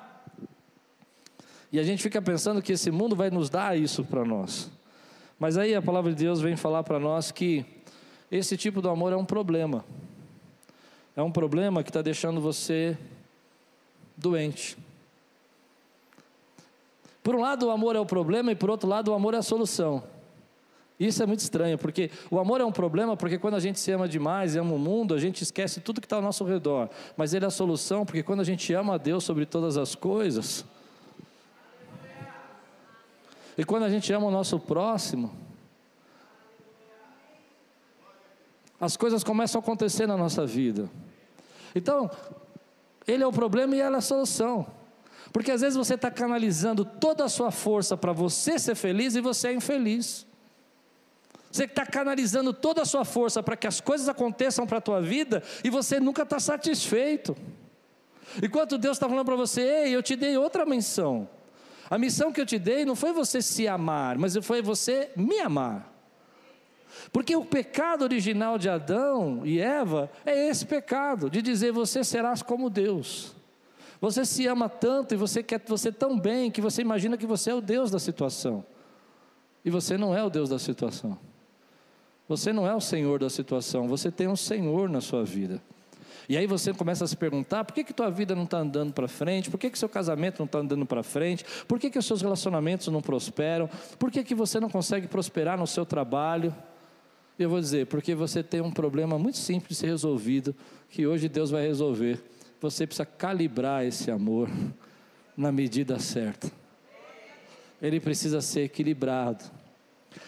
E 1.71 1.79
a 1.79 1.83
gente 1.83 2.03
fica 2.03 2.23
pensando 2.23 2.63
que 2.63 2.73
esse 2.73 2.91
mundo 2.91 3.15
vai 3.15 3.29
nos 3.29 3.51
dar 3.51 3.77
isso 3.77 4.05
para 4.05 4.25
nós. 4.25 4.71
Mas 5.39 5.57
aí 5.57 5.75
a 5.75 5.81
palavra 5.81 6.13
de 6.13 6.25
Deus 6.25 6.41
vem 6.41 6.57
falar 6.57 6.83
para 6.83 6.99
nós 6.99 7.31
que 7.31 7.65
esse 8.31 8.57
tipo 8.57 8.83
de 8.83 8.89
amor 8.89 9.13
é 9.13 9.17
um 9.17 9.25
problema. 9.25 9.85
É 11.15 11.23
um 11.23 11.31
problema 11.31 11.83
que 11.83 11.91
está 11.91 12.03
deixando 12.03 12.41
você 12.41 12.99
doente. 14.17 14.77
Por 17.23 17.37
um 17.37 17.41
lado, 17.41 17.67
o 17.67 17.71
amor 17.71 17.95
é 17.95 18.01
o 18.01 18.07
problema, 18.07 18.51
e 18.51 18.55
por 18.55 18.71
outro 18.71 18.89
lado, 18.89 19.11
o 19.11 19.15
amor 19.15 19.35
é 19.35 19.37
a 19.37 19.43
solução. 19.43 20.03
Isso 20.99 21.23
é 21.23 21.27
muito 21.27 21.41
estranho, 21.41 21.79
porque 21.79 22.11
o 22.31 22.41
amor 22.41 22.61
é 22.61 22.65
um 22.65 22.73
problema, 22.73 23.17
porque 23.17 23.39
quando 23.39 23.55
a 23.55 23.61
gente 23.61 23.79
se 23.79 23.93
ama 23.93 24.09
demais 24.09 24.57
ama 24.57 24.75
o 24.75 24.79
mundo, 24.79 25.15
a 25.15 25.19
gente 25.19 25.43
esquece 25.43 25.81
tudo 25.81 26.01
que 26.01 26.07
está 26.07 26.17
ao 26.17 26.23
nosso 26.23 26.45
redor. 26.45 26.91
Mas 27.17 27.35
ele 27.35 27.45
é 27.45 27.49
a 27.49 27.51
solução, 27.51 28.05
porque 28.05 28.23
quando 28.23 28.41
a 28.41 28.45
gente 28.45 28.73
ama 28.73 28.95
a 28.95 28.99
Deus 28.99 29.23
sobre 29.23 29.47
todas 29.47 29.77
as 29.77 29.95
coisas, 29.95 30.65
e 33.59 33.65
quando 33.65 33.83
a 33.83 33.91
gente 33.91 34.13
ama 34.13 34.29
o 34.29 34.31
nosso 34.31 34.61
próximo, 34.61 35.37
as 38.81 38.97
coisas 38.97 39.25
começam 39.25 39.61
a 39.61 39.63
acontecer 39.63 40.07
na 40.07 40.17
nossa 40.17 40.47
vida. 40.47 40.89
Então, 41.75 42.09
ele 43.05 43.25
é 43.25 43.27
o 43.27 43.33
problema 43.33 43.75
e 43.75 43.81
ela 43.81 43.97
é 43.97 43.99
a 43.99 44.01
solução. 44.01 44.65
Porque 45.33 45.51
às 45.51 45.61
vezes 45.61 45.77
você 45.77 45.95
está 45.95 46.09
canalizando 46.09 46.85
toda 46.85 47.25
a 47.25 47.29
sua 47.29 47.51
força 47.51 47.97
para 47.97 48.13
você 48.13 48.61
ser 48.61 48.77
feliz 48.77 49.17
e 49.17 49.21
você 49.21 49.49
é 49.49 49.53
infeliz. 49.53 50.25
Você 51.51 51.65
está 51.65 51.85
canalizando 51.85 52.53
toda 52.53 52.83
a 52.83 52.85
sua 52.85 53.05
força 53.05 53.43
para 53.43 53.57
que 53.57 53.67
as 53.67 53.81
coisas 53.81 54.09
aconteçam 54.09 54.69
para 54.69 54.79
a 54.79 54.81
tua 54.81 55.03
vida 55.03 55.43
e 55.65 55.69
você 55.69 55.99
nunca 55.99 56.23
está 56.23 56.39
satisfeito. 56.39 57.37
Enquanto 58.41 58.79
Deus 58.79 58.97
está 58.97 59.09
falando 59.09 59.27
para 59.27 59.35
você, 59.35 59.63
ei, 59.63 59.97
eu 59.97 60.03
te 60.03 60.15
dei 60.15 60.37
outra 60.37 60.65
missão. 60.65 61.29
A 61.91 61.99
missão 61.99 62.33
que 62.33 62.41
eu 62.41 62.47
te 62.47 62.59
dei 62.59 62.85
não 62.85 62.95
foi 62.95 63.13
você 63.13 63.41
se 63.41 63.67
amar, 63.67 64.19
mas 64.19 64.37
foi 64.43 64.61
você 64.61 65.11
me 65.17 65.41
amar. 65.41 65.95
Porque 67.13 67.35
o 67.35 67.45
pecado 67.45 68.03
original 68.03 68.59
de 68.59 68.69
Adão 68.69 69.43
e 69.45 69.61
Eva 69.61 70.11
é 70.25 70.49
esse 70.49 70.67
pecado, 70.67 71.31
de 71.31 71.41
dizer 71.41 71.73
você 71.73 72.05
serás 72.05 72.43
como 72.43 72.69
Deus. 72.69 73.35
Você 74.01 74.25
se 74.25 74.47
ama 74.47 74.69
tanto 74.69 75.15
e 75.15 75.17
você 75.17 75.43
quer 75.43 75.61
você 75.67 75.91
tão 75.91 76.19
bem 76.19 76.51
que 76.51 76.61
você 76.61 76.83
imagina 76.83 77.17
que 77.17 77.27
você 77.27 77.51
é 77.51 77.55
o 77.55 77.61
Deus 77.61 77.91
da 77.91 77.99
situação. 77.99 78.65
E 79.65 79.71
você 79.71 79.99
não 79.99 80.15
é 80.15 80.23
o 80.23 80.31
Deus 80.31 80.51
da 80.51 80.59
situação. 80.59 81.19
Você 82.29 82.53
não 82.53 82.67
é 82.67 82.75
o 82.75 82.81
Senhor 82.81 83.19
da 83.19 83.31
situação, 83.31 83.89
você 83.89 84.11
tem 84.11 84.29
um 84.29 84.37
Senhor 84.37 84.89
na 84.89 85.01
sua 85.01 85.25
vida. 85.25 85.63
E 86.29 86.37
aí 86.37 86.47
você 86.47 86.75
começa 86.75 87.05
a 87.05 87.09
se 87.09 87.17
perguntar: 87.17 87.65
por 87.65 87.73
que, 87.73 87.83
que 87.83 87.93
tua 87.93 88.11
vida 88.11 88.35
não 88.35 88.45
está 88.45 88.59
andando 88.59 88.93
para 88.93 89.09
frente? 89.09 89.51
Por 89.51 89.59
que, 89.59 89.71
que 89.71 89.79
seu 89.79 89.89
casamento 89.89 90.39
não 90.39 90.47
está 90.47 90.59
andando 90.59 90.85
para 90.85 91.03
frente? 91.03 91.45
Por 91.67 91.81
que, 91.81 91.89
que 91.89 91.99
os 91.99 92.05
seus 92.05 92.21
relacionamentos 92.21 92.89
não 92.89 93.01
prosperam? 93.01 93.69
Por 93.99 94.11
que, 94.11 94.23
que 94.23 94.35
você 94.35 94.61
não 94.61 94.69
consegue 94.69 95.07
prosperar 95.07 95.59
no 95.59 95.67
seu 95.67 95.87
trabalho? 95.87 96.55
Eu 97.39 97.49
vou 97.49 97.61
dizer, 97.61 97.87
porque 97.87 98.15
você 98.15 98.43
tem 98.43 98.61
um 98.61 98.71
problema 98.71 99.19
muito 99.19 99.39
simples 99.39 99.71
de 99.71 99.75
ser 99.77 99.87
resolvido, 99.87 100.55
que 100.91 101.07
hoje 101.07 101.29
Deus 101.29 101.51
vai 101.51 101.67
resolver. 101.67 102.21
Você 102.61 102.85
precisa 102.85 103.07
calibrar 103.07 103.85
esse 103.85 104.11
amor 104.11 104.51
na 105.37 105.53
medida 105.53 105.99
certa. 106.01 106.51
Ele 107.81 108.01
precisa 108.01 108.41
ser 108.41 108.63
equilibrado. 108.63 109.45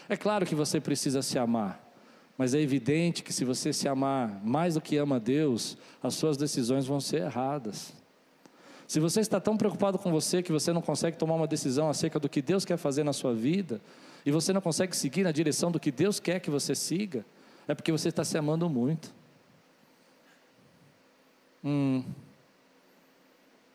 É 0.07 0.15
claro 0.15 0.45
que 0.45 0.55
você 0.55 0.79
precisa 0.79 1.21
se 1.21 1.37
amar. 1.37 1.90
Mas 2.41 2.55
é 2.55 2.59
evidente 2.59 3.21
que 3.21 3.31
se 3.31 3.45
você 3.45 3.71
se 3.71 3.87
amar 3.87 4.43
mais 4.43 4.73
do 4.73 4.81
que 4.81 4.97
ama 4.97 5.19
Deus, 5.19 5.77
as 6.01 6.15
suas 6.15 6.37
decisões 6.37 6.87
vão 6.87 6.99
ser 6.99 7.21
erradas. 7.21 7.93
Se 8.87 8.99
você 8.99 9.19
está 9.19 9.39
tão 9.39 9.55
preocupado 9.55 9.99
com 9.99 10.11
você 10.11 10.41
que 10.41 10.51
você 10.51 10.73
não 10.73 10.81
consegue 10.81 11.17
tomar 11.17 11.35
uma 11.35 11.45
decisão 11.45 11.87
acerca 11.87 12.19
do 12.19 12.27
que 12.27 12.41
Deus 12.41 12.65
quer 12.65 12.77
fazer 12.77 13.03
na 13.03 13.13
sua 13.13 13.31
vida, 13.31 13.79
e 14.25 14.31
você 14.31 14.51
não 14.51 14.59
consegue 14.59 14.97
seguir 14.97 15.21
na 15.21 15.31
direção 15.31 15.71
do 15.71 15.79
que 15.79 15.91
Deus 15.91 16.19
quer 16.19 16.39
que 16.39 16.49
você 16.49 16.73
siga, 16.73 17.23
é 17.67 17.75
porque 17.75 17.91
você 17.91 18.09
está 18.09 18.23
se 18.23 18.35
amando 18.39 18.67
muito. 18.67 19.13
Hum. 21.63 22.03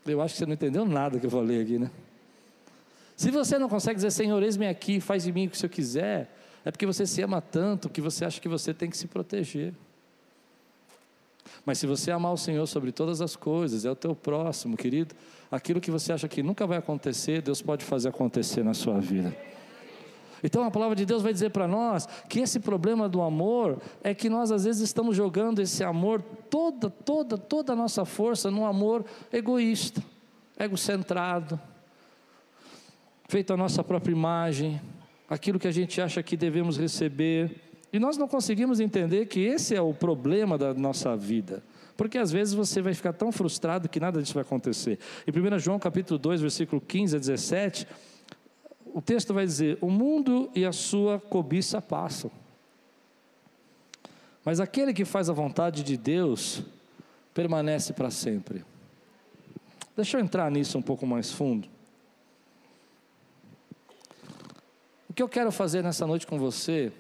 Eu 0.04 0.20
acho 0.20 0.35
que 0.35 0.38
você 0.38 0.46
não 0.46 0.54
entendeu 0.54 0.85
nada 0.85 1.20
que 1.20 1.26
eu 1.26 1.30
falei 1.30 1.62
aqui, 1.62 1.78
né? 1.78 1.88
Se 3.16 3.30
você 3.30 3.61
não 3.61 3.68
consegue 3.68 3.94
dizer, 3.94 4.11
Senhor, 4.11 4.42
eis-me 4.42 4.66
aqui, 4.66 5.00
faz 5.00 5.23
de 5.23 5.30
mim 5.30 5.46
o 5.46 5.50
que 5.50 5.56
o 5.56 5.56
Senhor 5.56 5.70
quiser, 5.70 6.32
é 6.66 6.70
porque 6.73 6.85
você 6.85 7.06
se 7.06 7.23
ama 7.23 7.40
tanto 7.40 7.88
que 7.88 8.00
você 8.00 8.25
acha 8.25 8.40
que 8.40 8.49
você 8.49 8.75
tem 8.75 8.90
que 8.90 8.96
se 8.96 9.06
proteger. 9.06 9.73
Mas 11.64 11.78
se 11.78 11.87
você 11.87 12.11
amar 12.11 12.32
o 12.32 12.37
Senhor 12.37 12.66
sobre 12.66 12.90
todas 12.90 13.20
as 13.20 13.37
coisas, 13.37 13.85
é 13.85 13.90
o 13.90 13.94
teu 13.94 14.16
próximo, 14.16 14.76
querido, 14.76 15.14
aquilo 15.49 15.80
que 15.80 15.92
você 15.92 16.12
acha 16.12 16.26
que 16.26 16.42
nunca 16.42 16.66
vai 16.66 16.76
acontecer, 16.76 17.40
Deus 17.40 17.62
pode 17.62 17.85
fazer 17.85 18.08
acontecer 18.08 18.64
na 18.64 18.75
sua 18.75 18.99
vida. 18.99 19.32
Então 20.42 20.64
a 20.64 20.70
palavra 20.70 20.96
de 20.96 21.06
Deus 21.06 21.23
vai 21.23 21.32
dizer 21.32 21.50
para 21.50 21.68
nós 21.68 22.08
que 22.28 22.40
esse 22.40 22.58
problema 22.58 23.08
do 23.08 23.23
amor 23.23 23.80
é 24.02 24.12
que 24.12 24.28
nós 24.28 24.50
às 24.50 24.64
vezes 24.64 24.82
estamos 24.82 25.16
jogando 25.16 25.61
esse 25.61 25.85
amor, 25.85 26.20
toda, 26.50 26.90
toda, 26.90 27.38
toda 27.38 27.75
a 27.75 27.76
nossa 27.76 28.04
força 28.04 28.50
num 28.50 28.66
amor 28.66 29.04
egoísta, 29.32 30.02
egocentrado, 30.58 31.61
feito 33.28 33.52
a 33.52 33.56
nossa 33.56 33.85
própria 33.85 34.12
imagem, 34.12 34.80
aquilo 35.28 35.59
que 35.59 35.68
a 35.68 35.73
gente 35.73 36.00
acha 36.00 36.23
que 36.23 36.37
devemos 36.37 36.78
receber. 36.78 37.50
E 37.92 37.99
nós 37.99 38.16
não 38.16 38.28
conseguimos 38.28 38.80
entender 38.80 39.26
que 39.26 39.40
esse 39.40 39.75
é 39.75 39.80
o 39.80 39.95
problema 39.95 40.56
da 40.59 40.75
nossa 40.75 41.16
vida. 41.16 41.62
Porque 41.97 42.18
às 42.18 42.30
vezes 42.30 42.52
você 42.52 42.83
vai 42.83 42.92
ficar 42.92 43.12
tão 43.12 43.33
frustrado 43.33 43.88
que 43.88 43.99
nada 43.99 44.21
disso 44.21 44.35
vai 44.35 44.42
acontecer. 44.42 44.99
Em 45.26 45.30
1 45.30 45.59
João 45.59 45.78
capítulo 45.78 46.18
2, 46.18 46.42
versículo 46.42 46.80
15 46.80 47.16
a 47.16 47.18
17, 47.18 47.87
o 48.85 49.00
texto 49.00 49.33
vai 49.33 49.47
dizer: 49.47 49.78
O 49.80 49.90
mundo 49.90 50.50
e 50.54 50.64
a 50.64 50.73
sua 50.73 51.18
cobiça 51.18 51.80
passam. 51.80 52.30
Mas 54.45 54.61
aquele 54.61 54.92
que 54.92 55.04
faz 55.04 55.28
a 55.28 55.33
vontade 55.33 55.83
de 55.83 55.97
Deus 55.97 56.62
permanece 57.35 57.92
para 57.92 58.11
sempre. 58.11 58.64
Deixa 59.97 60.18
eu 60.18 60.21
entrar 60.21 60.50
nisso 60.50 60.78
um 60.78 60.83
pouco 60.83 61.06
mais 61.06 61.33
fundo. 61.33 61.66
Que 65.16 65.23
eu 65.23 65.28
quero 65.30 65.50
fazer 65.50 65.82
nessa 65.82 66.06
noite 66.06 66.26
com 66.26 66.38
você 66.38 66.92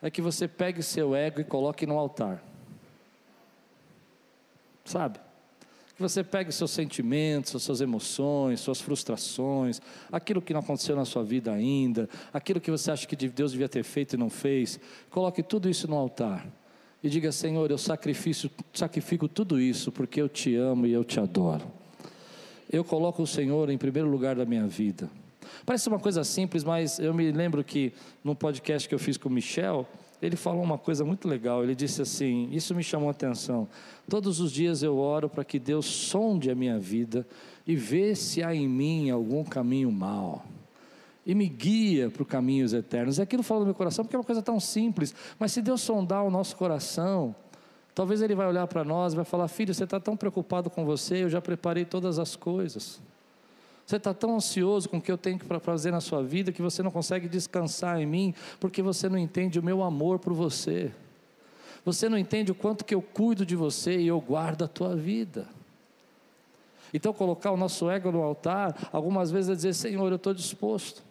é 0.00 0.08
que 0.08 0.22
você 0.22 0.46
pegue 0.46 0.80
seu 0.80 1.12
ego 1.12 1.40
e 1.40 1.44
coloque 1.44 1.84
no 1.84 1.98
altar. 1.98 2.40
Sabe? 4.84 5.18
Que 5.96 6.00
você 6.00 6.22
pegue 6.22 6.52
seus 6.52 6.70
sentimentos, 6.70 7.60
suas 7.60 7.80
emoções, 7.80 8.60
suas 8.60 8.80
frustrações, 8.80 9.82
aquilo 10.12 10.40
que 10.40 10.52
não 10.52 10.60
aconteceu 10.60 10.94
na 10.94 11.04
sua 11.04 11.24
vida 11.24 11.52
ainda, 11.52 12.08
aquilo 12.32 12.60
que 12.60 12.70
você 12.70 12.92
acha 12.92 13.08
que 13.08 13.16
Deus 13.16 13.50
devia 13.50 13.68
ter 13.68 13.82
feito 13.82 14.14
e 14.14 14.16
não 14.16 14.30
fez. 14.30 14.78
Coloque 15.10 15.42
tudo 15.42 15.68
isso 15.68 15.88
no 15.88 15.96
altar 15.96 16.46
e 17.02 17.08
diga: 17.08 17.32
Senhor, 17.32 17.68
eu 17.68 17.78
sacrifico, 17.78 18.64
sacrifico 18.72 19.26
tudo 19.26 19.60
isso 19.60 19.90
porque 19.90 20.22
eu 20.22 20.28
te 20.28 20.54
amo 20.54 20.86
e 20.86 20.92
eu 20.92 21.02
te 21.02 21.18
adoro. 21.18 21.66
Eu 22.70 22.84
coloco 22.84 23.22
o 23.22 23.26
Senhor 23.26 23.68
em 23.68 23.78
primeiro 23.78 24.08
lugar 24.08 24.36
da 24.36 24.44
minha 24.44 24.66
vida. 24.66 25.10
Parece 25.64 25.88
uma 25.88 25.98
coisa 25.98 26.24
simples, 26.24 26.64
mas 26.64 26.98
eu 26.98 27.12
me 27.14 27.30
lembro 27.30 27.62
que 27.62 27.92
no 28.22 28.34
podcast 28.34 28.88
que 28.88 28.94
eu 28.94 28.98
fiz 28.98 29.16
com 29.16 29.28
o 29.28 29.32
Michel, 29.32 29.86
ele 30.22 30.36
falou 30.36 30.62
uma 30.62 30.78
coisa 30.78 31.04
muito 31.04 31.28
legal. 31.28 31.62
Ele 31.62 31.74
disse 31.74 32.00
assim: 32.02 32.48
Isso 32.50 32.74
me 32.74 32.82
chamou 32.82 33.08
a 33.08 33.10
atenção. 33.10 33.68
Todos 34.08 34.40
os 34.40 34.52
dias 34.52 34.82
eu 34.82 34.96
oro 34.96 35.28
para 35.28 35.44
que 35.44 35.58
Deus 35.58 35.86
sonde 35.86 36.50
a 36.50 36.54
minha 36.54 36.78
vida 36.78 37.26
e 37.66 37.74
vê 37.74 38.14
se 38.14 38.42
há 38.42 38.54
em 38.54 38.68
mim 38.68 39.10
algum 39.10 39.44
caminho 39.44 39.90
mal. 39.90 40.44
E 41.26 41.34
me 41.34 41.48
guia 41.48 42.10
para 42.10 42.22
os 42.22 42.28
caminhos 42.28 42.74
eternos. 42.74 43.18
E 43.18 43.22
aquilo 43.22 43.42
falou 43.42 43.62
no 43.62 43.66
meu 43.66 43.74
coração, 43.74 44.04
porque 44.04 44.14
é 44.14 44.18
uma 44.18 44.24
coisa 44.24 44.42
tão 44.42 44.60
simples. 44.60 45.14
Mas 45.38 45.52
se 45.52 45.62
Deus 45.62 45.80
sondar 45.80 46.22
o 46.22 46.30
nosso 46.30 46.54
coração, 46.56 47.34
talvez 47.94 48.20
Ele 48.20 48.34
vai 48.34 48.46
olhar 48.46 48.66
para 48.66 48.84
nós 48.84 49.12
e 49.12 49.16
vai 49.16 49.24
falar: 49.24 49.48
Filho, 49.48 49.74
você 49.74 49.84
está 49.84 49.98
tão 49.98 50.16
preocupado 50.16 50.68
com 50.68 50.84
você, 50.84 51.24
eu 51.24 51.30
já 51.30 51.40
preparei 51.40 51.84
todas 51.84 52.18
as 52.18 52.36
coisas. 52.36 53.00
Você 53.86 53.96
está 53.96 54.14
tão 54.14 54.36
ansioso 54.36 54.88
com 54.88 54.96
o 54.96 55.00
que 55.00 55.12
eu 55.12 55.18
tenho 55.18 55.38
para 55.38 55.60
fazer 55.60 55.90
na 55.90 56.00
sua 56.00 56.22
vida 56.22 56.52
que 56.52 56.62
você 56.62 56.82
não 56.82 56.90
consegue 56.90 57.28
descansar 57.28 58.00
em 58.00 58.06
mim, 58.06 58.34
porque 58.58 58.82
você 58.82 59.08
não 59.08 59.18
entende 59.18 59.58
o 59.58 59.62
meu 59.62 59.82
amor 59.82 60.18
por 60.18 60.32
você. 60.32 60.90
Você 61.84 62.08
não 62.08 62.16
entende 62.16 62.50
o 62.50 62.54
quanto 62.54 62.84
que 62.84 62.94
eu 62.94 63.02
cuido 63.02 63.44
de 63.44 63.54
você 63.54 63.98
e 63.98 64.06
eu 64.06 64.18
guardo 64.20 64.64
a 64.64 64.68
tua 64.68 64.96
vida. 64.96 65.46
Então, 66.94 67.12
colocar 67.12 67.50
o 67.50 67.56
nosso 67.56 67.90
ego 67.90 68.10
no 68.10 68.22
altar, 68.22 68.88
algumas 68.92 69.30
vezes 69.30 69.50
é 69.50 69.54
dizer: 69.54 69.74
Senhor, 69.74 70.10
eu 70.10 70.16
estou 70.16 70.32
disposto. 70.32 71.02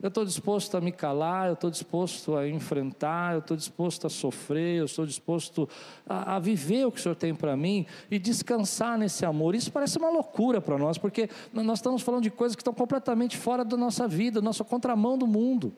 Eu 0.00 0.08
estou 0.08 0.24
disposto 0.24 0.76
a 0.76 0.80
me 0.80 0.90
calar, 0.90 1.48
eu 1.48 1.54
estou 1.54 1.70
disposto 1.70 2.36
a 2.36 2.48
enfrentar, 2.48 3.34
eu 3.34 3.38
estou 3.40 3.56
disposto 3.56 4.06
a 4.06 4.10
sofrer, 4.10 4.78
eu 4.78 4.84
estou 4.84 5.06
disposto 5.06 5.68
a, 6.08 6.36
a 6.36 6.38
viver 6.38 6.86
o 6.86 6.92
que 6.92 6.98
o 6.98 7.02
Senhor 7.02 7.14
tem 7.14 7.34
para 7.34 7.56
mim 7.56 7.86
e 8.10 8.18
descansar 8.18 8.98
nesse 8.98 9.24
amor. 9.24 9.54
Isso 9.54 9.70
parece 9.70 9.98
uma 9.98 10.10
loucura 10.10 10.60
para 10.60 10.78
nós, 10.78 10.98
porque 10.98 11.28
nós 11.52 11.78
estamos 11.78 12.02
falando 12.02 12.22
de 12.22 12.30
coisas 12.30 12.56
que 12.56 12.62
estão 12.62 12.74
completamente 12.74 13.36
fora 13.36 13.64
da 13.64 13.76
nossa 13.76 14.08
vida, 14.08 14.40
nossa 14.40 14.64
contramão 14.64 15.18
do 15.18 15.26
mundo. 15.26 15.72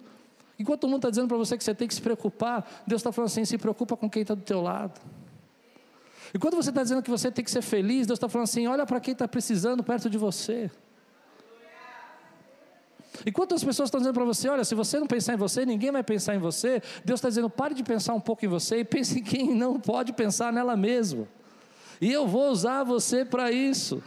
Enquanto 0.59 0.85
o 0.85 0.87
mundo 0.87 0.99
está 0.99 1.11
dizendo 1.11 1.29
para 1.29 1.37
você 1.37 1.57
que 1.59 1.65
você 1.65 1.75
tem 1.75 1.89
que 1.89 1.95
se 1.95 2.03
preocupar, 2.03 2.85
Deus 2.87 3.01
está 3.01 3.11
falando 3.11 3.27
assim: 3.27 3.45
se 3.45 3.59
preocupa 3.59 3.97
com 3.97 4.09
quem 4.09 4.23
está 4.23 4.35
do 4.35 4.43
teu 4.43 4.63
lado. 4.63 5.01
E 6.33 6.39
quando 6.39 6.57
você 6.57 6.71
está 6.71 6.83
dizendo 6.83 7.03
que 7.03 7.11
você 7.11 7.31
tem 7.31 7.45
que 7.45 7.51
ser 7.51 7.63
feliz, 7.63 8.07
Deus 8.07 8.17
está 8.17 8.29
falando 8.29 8.45
assim: 8.45 8.67
olha 8.67 8.87
para 8.87 9.01
quem 9.01 9.13
está 9.13 9.27
precisando 9.27 9.83
perto 9.83 10.09
de 10.09 10.17
você. 10.17 10.71
Enquanto 13.25 13.55
as 13.55 13.63
pessoas 13.63 13.89
estão 13.89 14.01
dizendo 14.01 14.15
para 14.15 14.25
você, 14.25 14.49
olha, 14.49 14.65
se 14.65 14.75
você 14.75 14.99
não 14.99 15.07
pensar 15.07 15.35
em 15.35 15.37
você, 15.37 15.65
ninguém 15.65 15.93
vai 15.93 16.03
pensar 16.03 16.35
em 16.35 16.39
você, 16.39 16.83
Deus 17.05 17.19
está 17.19 17.29
dizendo, 17.29 17.49
pare 17.49 17.75
de 17.75 17.83
pensar 17.83 18.15
um 18.15 18.21
pouco 18.21 18.45
em 18.45 18.49
você 18.49 18.79
e 18.79 18.85
pense 18.85 19.19
em 19.19 19.23
quem 19.23 19.55
não 19.55 19.79
pode 19.79 20.13
pensar 20.13 20.53
nela 20.53 20.77
mesma. 20.77 21.29
E 22.01 22.13
eu 22.13 22.27
vou 22.27 22.51
usar 22.51 22.83
você 22.83 23.25
para 23.25 23.53
isso. 23.53 24.03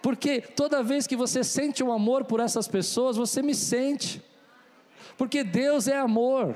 Porque 0.00 0.40
toda 0.40 0.82
vez 0.82 1.06
que 1.06 1.16
você 1.16 1.42
sente 1.42 1.82
um 1.82 1.92
amor 1.92 2.24
por 2.24 2.40
essas 2.40 2.68
pessoas, 2.68 3.16
você 3.16 3.42
me 3.42 3.54
sente. 3.54 4.22
Porque 5.16 5.42
Deus 5.42 5.88
é 5.88 5.98
amor. 5.98 6.54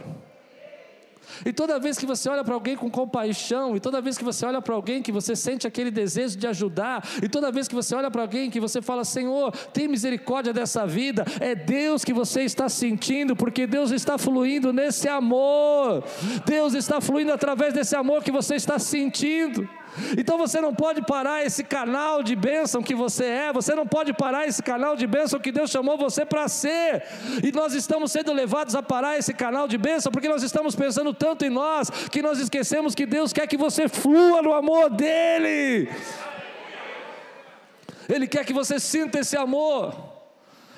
E 1.44 1.52
toda 1.52 1.78
vez 1.78 1.98
que 1.98 2.06
você 2.06 2.28
olha 2.28 2.44
para 2.44 2.54
alguém 2.54 2.76
com 2.76 2.90
compaixão, 2.90 3.76
e 3.76 3.80
toda 3.80 4.00
vez 4.00 4.18
que 4.18 4.24
você 4.24 4.44
olha 4.46 4.60
para 4.60 4.74
alguém 4.74 5.02
que 5.02 5.12
você 5.12 5.34
sente 5.36 5.66
aquele 5.66 5.90
desejo 5.90 6.36
de 6.36 6.46
ajudar, 6.46 7.06
e 7.22 7.28
toda 7.28 7.52
vez 7.52 7.68
que 7.68 7.74
você 7.74 7.94
olha 7.94 8.10
para 8.10 8.22
alguém 8.22 8.50
que 8.50 8.60
você 8.60 8.80
fala, 8.80 9.04
Senhor, 9.04 9.52
tem 9.72 9.88
misericórdia 9.88 10.52
dessa 10.52 10.86
vida, 10.86 11.24
é 11.40 11.54
Deus 11.54 12.04
que 12.04 12.12
você 12.12 12.42
está 12.42 12.68
sentindo, 12.68 13.34
porque 13.36 13.66
Deus 13.66 13.90
está 13.90 14.18
fluindo 14.18 14.72
nesse 14.72 15.08
amor, 15.08 16.04
Deus 16.44 16.74
está 16.74 17.00
fluindo 17.00 17.32
através 17.32 17.72
desse 17.74 17.96
amor 17.96 18.22
que 18.22 18.30
você 18.30 18.56
está 18.56 18.78
sentindo. 18.78 19.68
Então 20.16 20.38
você 20.38 20.60
não 20.60 20.74
pode 20.74 21.02
parar 21.02 21.44
esse 21.44 21.62
canal 21.62 22.22
de 22.22 22.34
bênção 22.34 22.82
que 22.82 22.94
você 22.94 23.24
é, 23.24 23.52
você 23.52 23.74
não 23.74 23.86
pode 23.86 24.12
parar 24.12 24.46
esse 24.46 24.62
canal 24.62 24.96
de 24.96 25.06
bênção 25.06 25.38
que 25.38 25.52
Deus 25.52 25.70
chamou 25.70 25.96
você 25.98 26.24
para 26.24 26.48
ser. 26.48 27.04
E 27.42 27.52
nós 27.52 27.74
estamos 27.74 28.12
sendo 28.12 28.32
levados 28.32 28.74
a 28.74 28.82
parar 28.82 29.18
esse 29.18 29.34
canal 29.34 29.68
de 29.68 29.76
bênção 29.76 30.10
porque 30.10 30.28
nós 30.28 30.42
estamos 30.42 30.74
pensando 30.74 31.12
tanto 31.12 31.44
em 31.44 31.50
nós 31.50 31.90
que 32.10 32.22
nós 32.22 32.38
esquecemos 32.38 32.94
que 32.94 33.06
Deus 33.06 33.32
quer 33.32 33.46
que 33.46 33.56
você 33.56 33.88
flua 33.88 34.42
no 34.42 34.52
amor 34.52 34.90
dEle. 34.90 35.88
Ele 38.08 38.26
quer 38.26 38.44
que 38.44 38.52
você 38.52 38.80
sinta 38.80 39.20
esse 39.20 39.36
amor. 39.36 40.11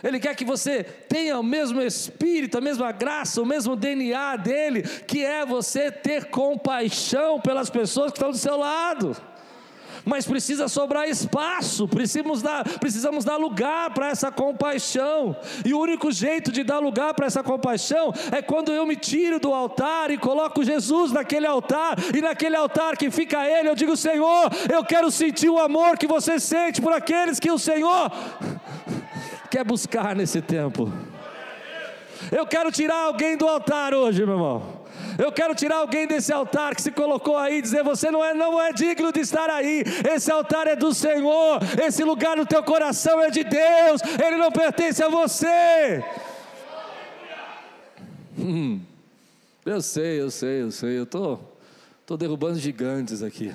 Ele 0.05 0.21
quer 0.21 0.37
que 0.37 0.45
você 0.45 0.85
tenha 0.85 1.39
o 1.39 1.43
mesmo 1.43 1.81
espírito, 1.81 2.59
a 2.59 2.61
mesma 2.61 2.93
graça, 2.93 3.41
o 3.41 3.47
mesmo 3.47 3.75
DNA 3.75 4.37
dele, 4.37 4.83
que 4.83 5.25
é 5.25 5.47
você 5.47 5.91
ter 5.91 6.27
compaixão 6.27 7.41
pelas 7.41 7.71
pessoas 7.71 8.13
que 8.13 8.19
estão 8.19 8.31
do 8.31 8.37
seu 8.37 8.59
lado. 8.59 9.17
Mas 10.05 10.27
precisa 10.27 10.69
sobrar 10.69 11.09
espaço, 11.09 11.89
precisamos 11.89 12.43
dar, 12.43 12.63
precisamos 12.79 13.25
dar 13.25 13.39
lugar 13.39 13.95
para 13.95 14.09
essa 14.09 14.31
compaixão, 14.31 15.35
e 15.65 15.73
o 15.73 15.81
único 15.81 16.13
jeito 16.13 16.53
de 16.53 16.63
dar 16.63 16.79
lugar 16.79 17.15
para 17.15 17.25
essa 17.25 17.43
compaixão 17.43 18.13
é 18.31 18.43
quando 18.43 18.71
eu 18.71 18.85
me 18.85 18.97
tiro 18.97 19.41
do 19.41 19.55
altar 19.55 20.11
e 20.11 20.19
coloco 20.19 20.63
Jesus 20.63 21.11
naquele 21.11 21.47
altar, 21.47 21.97
e 22.15 22.21
naquele 22.21 22.57
altar 22.57 22.99
que 22.99 23.11
fica 23.11 23.49
Ele, 23.49 23.71
eu 23.71 23.75
digo: 23.75 23.97
Senhor, 23.97 24.51
eu 24.71 24.85
quero 24.85 25.11
sentir 25.11 25.49
o 25.49 25.59
amor 25.59 25.97
que 25.97 26.07
você 26.07 26.39
sente 26.39 26.83
por 26.83 26.93
aqueles 26.93 27.41
que 27.41 27.51
o 27.51 27.59
Senhor 27.59 28.13
quer 29.55 29.63
buscar 29.63 30.17
nesse 30.17 30.43
tempo. 30.43 30.93
Eu 32.33 32.45
quero 32.45 32.73
tirar 32.73 33.05
alguém 33.05 33.37
do 33.37 33.47
altar 33.47 33.95
hoje, 33.95 34.27
meu 34.27 34.35
irmão. 34.35 34.83
Eu 35.17 35.31
quero 35.31 35.55
tirar 35.55 35.77
alguém 35.77 36.09
desse 36.09 36.33
altar 36.33 36.75
que 36.75 36.83
se 36.83 36.91
colocou 36.91 37.37
aí, 37.37 37.63
dizer 37.63 37.85
você 37.85 38.11
não 38.11 38.25
é 38.25 38.35
não 38.35 38.61
é 38.61 38.73
digno 38.73 39.13
de 39.13 39.21
estar 39.21 39.49
aí. 39.49 39.85
Esse 40.13 40.29
altar 40.33 40.67
é 40.67 40.75
do 40.75 40.93
Senhor. 40.93 41.61
Esse 41.81 42.03
lugar 42.03 42.37
no 42.37 42.45
teu 42.45 42.65
coração 42.65 43.21
é 43.21 43.31
de 43.31 43.45
Deus. 43.45 44.03
Ele 44.27 44.39
não 44.39 44.51
pertence 44.51 45.01
a 45.05 45.09
você. 45.09 46.03
Hum, 48.37 48.81
eu 49.65 49.81
sei, 49.81 50.21
eu 50.21 50.33
sei, 50.33 50.63
eu 50.63 50.73
sei. 50.73 50.99
Eu 50.99 51.07
tô, 51.07 51.39
tô 52.05 52.17
derrubando 52.17 52.59
gigantes 52.59 53.23
aqui. 53.23 53.55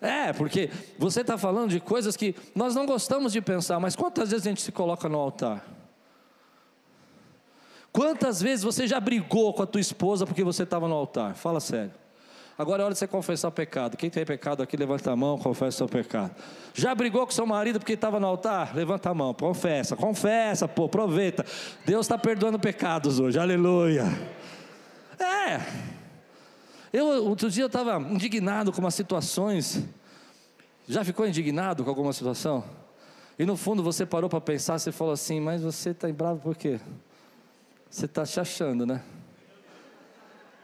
É, 0.00 0.32
porque 0.32 0.70
você 0.98 1.20
está 1.20 1.36
falando 1.36 1.70
de 1.70 1.80
coisas 1.80 2.16
que 2.16 2.34
nós 2.54 2.74
não 2.74 2.86
gostamos 2.86 3.32
de 3.32 3.40
pensar, 3.40 3.78
mas 3.78 3.94
quantas 3.94 4.30
vezes 4.30 4.46
a 4.46 4.50
gente 4.50 4.62
se 4.62 4.72
coloca 4.72 5.08
no 5.08 5.18
altar? 5.18 5.64
Quantas 7.92 8.40
vezes 8.40 8.64
você 8.64 8.86
já 8.86 8.98
brigou 8.98 9.52
com 9.52 9.62
a 9.62 9.66
tua 9.66 9.80
esposa 9.80 10.24
porque 10.24 10.44
você 10.44 10.62
estava 10.62 10.88
no 10.88 10.94
altar? 10.94 11.34
Fala 11.34 11.60
sério. 11.60 11.92
Agora 12.56 12.82
é 12.82 12.84
hora 12.84 12.92
de 12.92 12.98
você 12.98 13.06
confessar 13.06 13.48
o 13.48 13.52
pecado. 13.52 13.96
Quem 13.96 14.10
tem 14.10 14.24
pecado 14.24 14.62
aqui, 14.62 14.76
levanta 14.76 15.10
a 15.10 15.16
mão, 15.16 15.38
confessa 15.38 15.68
o 15.68 15.78
seu 15.78 15.88
pecado. 15.88 16.34
Já 16.74 16.94
brigou 16.94 17.26
com 17.26 17.32
seu 17.32 17.46
marido 17.46 17.78
porque 17.78 17.94
estava 17.94 18.20
no 18.20 18.26
altar? 18.26 18.74
Levanta 18.76 19.10
a 19.10 19.14
mão, 19.14 19.32
confessa, 19.34 19.96
confessa, 19.96 20.68
pô, 20.68 20.84
aproveita. 20.84 21.44
Deus 21.86 22.04
está 22.04 22.18
perdoando 22.18 22.58
pecados 22.58 23.18
hoje, 23.18 23.38
aleluia. 23.38 24.04
É, 25.18 25.60
eu, 26.92 27.06
outro 27.24 27.50
dia 27.50 27.62
eu 27.62 27.68
estava 27.68 27.98
indignado 27.98 28.72
com 28.72 28.80
umas 28.80 28.94
situações. 28.94 29.82
Já 30.90 31.04
ficou 31.04 31.26
indignado 31.26 31.84
com 31.84 31.90
alguma 31.90 32.12
situação? 32.12 32.64
E 33.38 33.46
no 33.46 33.56
fundo 33.56 33.82
você 33.82 34.04
parou 34.04 34.28
para 34.28 34.40
pensar, 34.40 34.78
você 34.78 34.90
falou 34.90 35.14
assim, 35.14 35.38
mas 35.38 35.62
você 35.62 35.90
está 35.90 36.08
bravo 36.12 36.40
por 36.40 36.56
quê? 36.56 36.80
Você 37.88 38.06
está 38.06 38.26
se 38.26 38.40
achando, 38.40 38.84
né? 38.84 39.00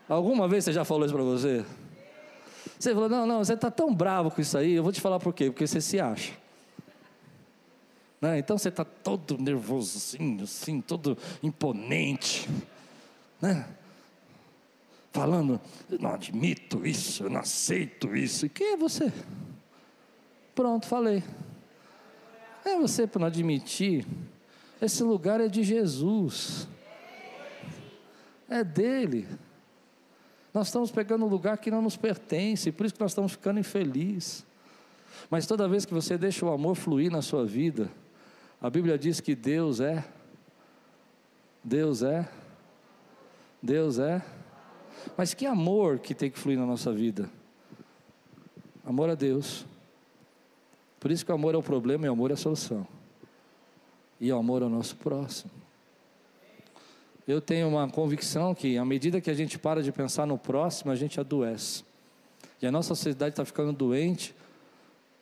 Alguma 0.08 0.48
vez 0.48 0.64
você 0.64 0.72
já 0.72 0.84
falou 0.84 1.04
isso 1.04 1.14
para 1.14 1.22
você? 1.22 1.64
Você 2.78 2.92
falou, 2.92 3.08
não, 3.08 3.24
não, 3.24 3.44
você 3.44 3.54
está 3.54 3.70
tão 3.70 3.94
bravo 3.94 4.30
com 4.30 4.40
isso 4.40 4.58
aí, 4.58 4.72
eu 4.72 4.82
vou 4.82 4.90
te 4.90 5.00
falar 5.00 5.20
por 5.20 5.32
quê, 5.32 5.46
porque 5.46 5.64
você 5.64 5.80
se 5.80 6.00
acha. 6.00 6.32
Né? 8.20 8.40
Então 8.40 8.58
você 8.58 8.68
está 8.68 8.84
todo 8.84 9.38
nervosinho, 9.38 10.42
assim, 10.42 10.80
todo 10.80 11.16
imponente. 11.42 12.48
Né? 13.40 13.64
falando, 15.16 15.58
não 15.98 16.12
admito 16.12 16.86
isso, 16.86 17.22
eu 17.22 17.30
não 17.30 17.40
aceito 17.40 18.14
isso. 18.14 18.44
E 18.44 18.48
quem 18.50 18.74
é 18.74 18.76
você? 18.76 19.10
Pronto, 20.56 20.86
falei. 20.86 21.22
É 22.64 22.76
você 22.76 23.06
para 23.06 23.20
não 23.20 23.26
admitir. 23.28 24.04
Esse 24.82 25.04
lugar 25.04 25.40
é 25.40 25.46
de 25.46 25.62
Jesus. 25.62 26.66
É 28.48 28.64
dele. 28.64 29.28
Nós 30.52 30.66
estamos 30.66 30.90
pegando 30.90 31.24
um 31.24 31.28
lugar 31.28 31.58
que 31.58 31.70
não 31.70 31.80
nos 31.80 31.96
pertence, 31.96 32.72
por 32.72 32.86
isso 32.86 32.94
que 32.96 33.00
nós 33.00 33.12
estamos 33.12 33.32
ficando 33.32 33.60
infelizes. 33.60 34.44
Mas 35.30 35.46
toda 35.46 35.68
vez 35.68 35.84
que 35.84 35.94
você 35.94 36.18
deixa 36.18 36.44
o 36.44 36.50
amor 36.50 36.74
fluir 36.74 37.12
na 37.12 37.22
sua 37.22 37.46
vida, 37.46 37.88
a 38.60 38.68
Bíblia 38.68 38.98
diz 38.98 39.20
que 39.20 39.36
Deus 39.36 39.78
é, 39.78 40.04
Deus 41.62 42.02
é, 42.02 42.28
Deus 43.62 44.00
é 44.00 44.20
mas 45.16 45.34
que 45.34 45.44
amor 45.46 45.98
que 45.98 46.14
tem 46.14 46.30
que 46.30 46.38
fluir 46.38 46.58
na 46.58 46.64
nossa 46.64 46.92
vida? 46.92 47.28
Amor 48.84 49.10
a 49.10 49.14
Deus. 49.14 49.66
Por 51.06 51.12
isso 51.12 51.24
que 51.24 51.30
o 51.30 51.36
amor 51.36 51.54
é 51.54 51.56
o 51.56 51.62
problema 51.62 52.04
e 52.04 52.08
o 52.08 52.12
amor 52.12 52.32
é 52.32 52.34
a 52.34 52.36
solução. 52.36 52.84
E 54.20 54.32
o 54.32 54.36
amor 54.36 54.64
ao 54.64 54.68
nosso 54.68 54.96
próximo. 54.96 55.52
Eu 57.28 57.40
tenho 57.40 57.68
uma 57.68 57.88
convicção 57.88 58.52
que, 58.52 58.76
à 58.76 58.84
medida 58.84 59.20
que 59.20 59.30
a 59.30 59.32
gente 59.32 59.56
para 59.56 59.84
de 59.84 59.92
pensar 59.92 60.26
no 60.26 60.36
próximo, 60.36 60.90
a 60.90 60.96
gente 60.96 61.20
adoece. 61.20 61.84
E 62.60 62.66
a 62.66 62.72
nossa 62.72 62.88
sociedade 62.88 63.34
está 63.34 63.44
ficando 63.44 63.72
doente, 63.72 64.34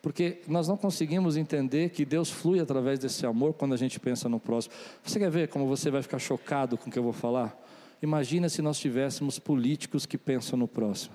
porque 0.01 0.41
nós 0.47 0.67
não 0.67 0.75
conseguimos 0.75 1.37
entender 1.37 1.89
que 1.91 2.03
Deus 2.03 2.31
flui 2.31 2.59
através 2.59 2.97
desse 2.97 3.23
amor 3.23 3.53
quando 3.53 3.75
a 3.75 3.77
gente 3.77 3.99
pensa 3.99 4.27
no 4.27 4.39
próximo. 4.39 4.73
Você 5.03 5.19
quer 5.19 5.29
ver 5.29 5.49
como 5.49 5.67
você 5.67 5.91
vai 5.91 6.01
ficar 6.01 6.17
chocado 6.17 6.79
com 6.79 6.89
o 6.89 6.91
que 6.91 6.97
eu 6.97 7.03
vou 7.03 7.13
falar? 7.13 7.55
Imagina 8.01 8.49
se 8.49 8.59
nós 8.59 8.79
tivéssemos 8.79 9.37
políticos 9.37 10.07
que 10.07 10.17
pensam 10.17 10.57
no 10.57 10.67
próximo. 10.67 11.13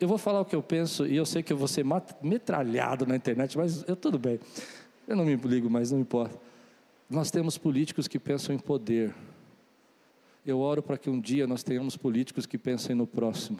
Eu 0.00 0.08
vou 0.08 0.18
falar 0.18 0.40
o 0.40 0.44
que 0.44 0.56
eu 0.56 0.62
penso 0.62 1.06
e 1.06 1.16
eu 1.16 1.24
sei 1.24 1.42
que 1.42 1.52
eu 1.52 1.56
vou 1.56 1.68
ser 1.68 1.84
metralhado 2.20 3.06
na 3.06 3.14
internet, 3.14 3.56
mas 3.56 3.84
eu 3.86 3.94
tudo 3.94 4.18
bem. 4.18 4.40
Eu 5.06 5.14
não 5.14 5.24
me 5.24 5.36
ligo 5.36 5.70
mais, 5.70 5.92
não 5.92 6.00
importa. 6.00 6.36
Nós 7.08 7.30
temos 7.30 7.56
políticos 7.56 8.08
que 8.08 8.18
pensam 8.18 8.54
em 8.54 8.58
poder. 8.58 9.14
Eu 10.44 10.58
oro 10.60 10.82
para 10.82 10.98
que 10.98 11.08
um 11.08 11.20
dia 11.20 11.46
nós 11.46 11.62
tenhamos 11.62 11.96
políticos 11.96 12.44
que 12.44 12.58
pensem 12.58 12.94
no 12.96 13.06
próximo. 13.06 13.58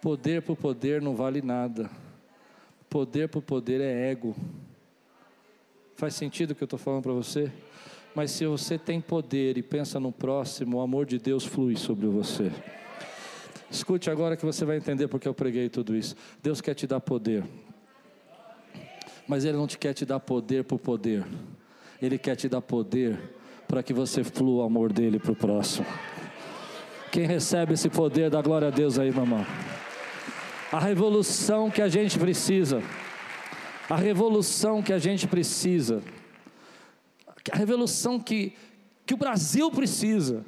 Poder 0.00 0.42
por 0.42 0.56
poder 0.56 1.02
não 1.02 1.14
vale 1.14 1.42
nada. 1.42 1.90
Poder 2.88 3.28
por 3.28 3.42
poder 3.42 3.80
é 3.80 4.10
ego. 4.10 4.36
Faz 5.96 6.14
sentido 6.14 6.50
o 6.50 6.54
que 6.54 6.62
eu 6.62 6.66
estou 6.66 6.78
falando 6.78 7.02
para 7.02 7.12
você? 7.12 7.52
Mas 8.14 8.30
se 8.32 8.46
você 8.46 8.78
tem 8.78 9.00
poder 9.00 9.56
e 9.56 9.62
pensa 9.62 9.98
no 9.98 10.12
próximo, 10.12 10.78
o 10.78 10.80
amor 10.80 11.06
de 11.06 11.18
Deus 11.18 11.44
flui 11.44 11.76
sobre 11.76 12.06
você. 12.06 12.50
Escute 13.72 14.10
agora 14.10 14.36
que 14.36 14.44
você 14.44 14.64
vai 14.64 14.76
entender 14.76 15.08
porque 15.08 15.26
eu 15.26 15.34
preguei 15.34 15.68
tudo 15.68 15.96
isso. 15.96 16.14
Deus 16.42 16.60
quer 16.60 16.74
te 16.74 16.86
dar 16.86 17.00
poder, 17.00 17.42
mas 19.26 19.44
Ele 19.44 19.56
não 19.56 19.66
te 19.66 19.78
quer 19.78 19.94
te 19.94 20.04
dar 20.04 20.20
poder 20.20 20.64
por 20.64 20.78
poder, 20.78 21.24
Ele 22.00 22.18
quer 22.18 22.36
te 22.36 22.48
dar 22.48 22.60
poder 22.60 23.18
para 23.66 23.82
que 23.82 23.92
você 23.92 24.22
flua 24.22 24.62
o 24.62 24.66
amor 24.66 24.92
dele 24.92 25.18
para 25.18 25.32
o 25.32 25.36
próximo. 25.36 25.86
Quem 27.10 27.26
recebe 27.26 27.74
esse 27.74 27.88
poder, 27.88 28.30
dá 28.30 28.40
glória 28.40 28.68
a 28.68 28.70
Deus 28.70 28.98
aí, 28.98 29.10
mamãe. 29.10 29.46
A 30.70 30.78
revolução 30.78 31.70
que 31.70 31.82
a 31.82 31.88
gente 31.88 32.18
precisa 32.18 32.82
a 33.92 33.96
revolução 33.96 34.82
que 34.82 34.90
a 34.90 34.98
gente 34.98 35.26
precisa, 35.26 36.02
a 37.50 37.56
revolução 37.56 38.18
que, 38.18 38.54
que 39.04 39.12
o 39.12 39.18
Brasil 39.18 39.70
precisa, 39.70 40.46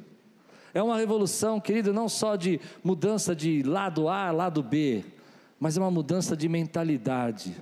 é 0.75 0.83
uma 0.83 0.97
revolução, 0.97 1.57
querido, 1.57 1.93
não 1.93 2.09
só 2.09 2.35
de 2.35 2.59
mudança 2.83 3.33
de 3.33 3.63
lado 3.63 4.09
A, 4.09 4.29
lado 4.29 4.61
B, 4.61 5.05
mas 5.57 5.77
é 5.77 5.79
uma 5.79 5.89
mudança 5.89 6.35
de 6.35 6.49
mentalidade. 6.49 7.55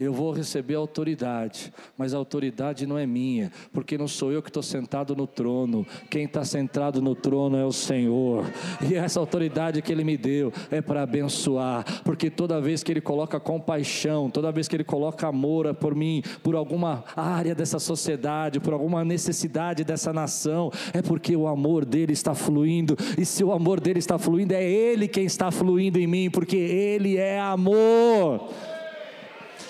Eu 0.00 0.12
vou 0.12 0.30
receber 0.30 0.76
autoridade, 0.76 1.72
mas 1.96 2.14
a 2.14 2.18
autoridade 2.18 2.86
não 2.86 2.96
é 2.96 3.04
minha, 3.04 3.50
porque 3.72 3.98
não 3.98 4.06
sou 4.06 4.30
eu 4.30 4.40
que 4.40 4.48
estou 4.48 4.62
sentado 4.62 5.16
no 5.16 5.26
trono, 5.26 5.84
quem 6.08 6.22
está 6.22 6.44
sentado 6.44 7.02
no 7.02 7.16
trono 7.16 7.56
é 7.56 7.64
o 7.64 7.72
Senhor, 7.72 8.44
e 8.88 8.94
essa 8.94 9.18
autoridade 9.18 9.82
que 9.82 9.90
Ele 9.90 10.04
me 10.04 10.16
deu 10.16 10.52
é 10.70 10.80
para 10.80 11.02
abençoar, 11.02 11.84
porque 12.04 12.30
toda 12.30 12.60
vez 12.60 12.84
que 12.84 12.92
Ele 12.92 13.00
coloca 13.00 13.40
compaixão, 13.40 14.30
toda 14.30 14.52
vez 14.52 14.68
que 14.68 14.76
Ele 14.76 14.84
coloca 14.84 15.26
amor 15.26 15.74
por 15.74 15.96
mim, 15.96 16.22
por 16.44 16.54
alguma 16.54 17.02
área 17.16 17.52
dessa 17.52 17.80
sociedade, 17.80 18.60
por 18.60 18.72
alguma 18.72 19.04
necessidade 19.04 19.82
dessa 19.82 20.12
nação, 20.12 20.70
é 20.94 21.02
porque 21.02 21.34
o 21.34 21.48
amor 21.48 21.84
dele 21.84 22.12
está 22.12 22.36
fluindo, 22.36 22.96
e 23.18 23.24
se 23.24 23.42
o 23.42 23.50
amor 23.50 23.80
dele 23.80 23.98
está 23.98 24.16
fluindo, 24.16 24.54
é 24.54 24.62
Ele 24.62 25.08
quem 25.08 25.24
está 25.24 25.50
fluindo 25.50 25.98
em 25.98 26.06
mim, 26.06 26.30
porque 26.30 26.56
Ele 26.56 27.16
é 27.16 27.40
amor. 27.40 28.48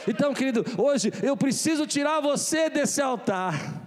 Então, 0.08 0.32
querido, 0.32 0.64
hoje 0.78 1.12
eu 1.22 1.36
preciso 1.36 1.86
tirar 1.86 2.20
você 2.20 2.70
desse 2.70 3.00
altar. 3.02 3.86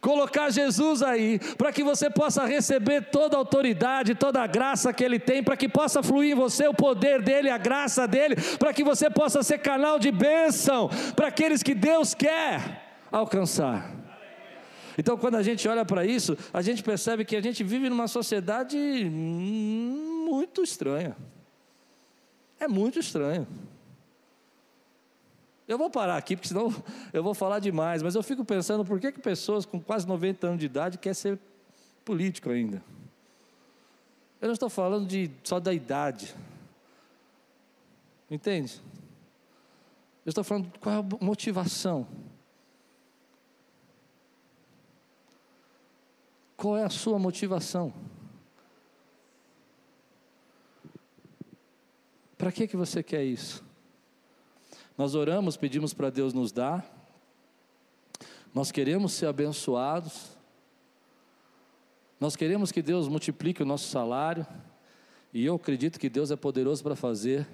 Colocar 0.00 0.50
Jesus 0.50 1.02
aí, 1.02 1.38
para 1.56 1.72
que 1.72 1.82
você 1.82 2.08
possa 2.10 2.44
receber 2.44 3.10
toda 3.10 3.36
a 3.36 3.38
autoridade, 3.38 4.14
toda 4.14 4.42
a 4.42 4.46
graça 4.46 4.92
que 4.92 5.02
Ele 5.02 5.18
tem, 5.18 5.42
para 5.42 5.56
que 5.56 5.68
possa 5.68 6.02
fluir 6.02 6.32
em 6.32 6.34
você 6.34 6.68
o 6.68 6.74
poder 6.74 7.22
dEle, 7.22 7.50
a 7.50 7.58
graça 7.58 8.06
dEle, 8.06 8.36
para 8.58 8.72
que 8.72 8.84
você 8.84 9.08
possa 9.10 9.42
ser 9.42 9.58
canal 9.58 9.98
de 9.98 10.10
bênção 10.10 10.88
para 11.16 11.28
aqueles 11.28 11.62
que 11.62 11.74
Deus 11.74 12.14
quer 12.14 12.82
alcançar. 13.10 13.92
Então, 14.96 15.16
quando 15.16 15.36
a 15.36 15.42
gente 15.42 15.66
olha 15.68 15.84
para 15.84 16.04
isso, 16.04 16.36
a 16.52 16.60
gente 16.60 16.82
percebe 16.82 17.24
que 17.24 17.36
a 17.36 17.40
gente 17.40 17.62
vive 17.62 17.88
numa 17.88 18.08
sociedade 18.08 18.76
muito 19.08 20.62
estranha. 20.62 21.16
É 22.58 22.66
muito 22.66 22.98
estranho. 22.98 23.46
Eu 25.68 25.76
vou 25.76 25.90
parar 25.90 26.16
aqui, 26.16 26.34
porque 26.34 26.48
senão 26.48 26.74
eu 27.12 27.22
vou 27.22 27.34
falar 27.34 27.58
demais, 27.58 28.02
mas 28.02 28.14
eu 28.14 28.22
fico 28.22 28.42
pensando 28.42 28.86
por 28.86 28.98
que, 28.98 29.12
que 29.12 29.20
pessoas 29.20 29.66
com 29.66 29.78
quase 29.78 30.08
90 30.08 30.46
anos 30.46 30.58
de 30.58 30.66
idade 30.66 30.96
querem 30.96 31.14
ser 31.14 31.38
político 32.06 32.48
ainda. 32.48 32.82
Eu 34.40 34.46
não 34.46 34.54
estou 34.54 34.70
falando 34.70 35.06
de, 35.06 35.30
só 35.44 35.60
da 35.60 35.74
idade. 35.74 36.34
Entende? 38.30 38.80
Eu 40.24 40.30
estou 40.30 40.42
falando 40.42 40.72
de 40.72 40.78
qual 40.78 40.94
é 40.94 40.98
a 40.98 41.24
motivação. 41.24 42.06
Qual 46.56 46.78
é 46.78 46.84
a 46.84 46.90
sua 46.90 47.18
motivação? 47.18 47.92
Para 52.38 52.52
que, 52.52 52.66
que 52.66 52.76
você 52.76 53.02
quer 53.02 53.24
isso? 53.24 53.67
Nós 54.98 55.14
oramos, 55.14 55.56
pedimos 55.56 55.94
para 55.94 56.10
Deus 56.10 56.34
nos 56.34 56.50
dar, 56.50 56.84
nós 58.52 58.72
queremos 58.72 59.12
ser 59.12 59.26
abençoados, 59.26 60.36
nós 62.18 62.34
queremos 62.34 62.72
que 62.72 62.82
Deus 62.82 63.06
multiplique 63.06 63.62
o 63.62 63.66
nosso 63.66 63.88
salário, 63.88 64.44
e 65.32 65.46
eu 65.46 65.54
acredito 65.54 66.00
que 66.00 66.08
Deus 66.08 66.32
é 66.32 66.36
poderoso 66.36 66.82
para 66.82 66.96
fazer, 66.96 67.46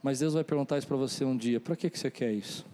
mas 0.00 0.20
Deus 0.20 0.32
vai 0.32 0.44
perguntar 0.44 0.78
isso 0.78 0.86
para 0.86 0.96
você 0.96 1.24
um 1.24 1.36
dia: 1.36 1.58
para 1.58 1.74
que, 1.74 1.90
que 1.90 1.98
você 1.98 2.08
quer 2.08 2.30
isso? 2.32 2.64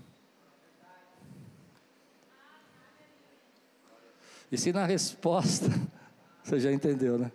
E 4.53 4.59
se 4.59 4.75
na 4.75 4.85
resposta, 4.85 5.71
você 6.45 6.61
já 6.61 6.71
entendeu, 6.71 7.19
né? 7.19 7.33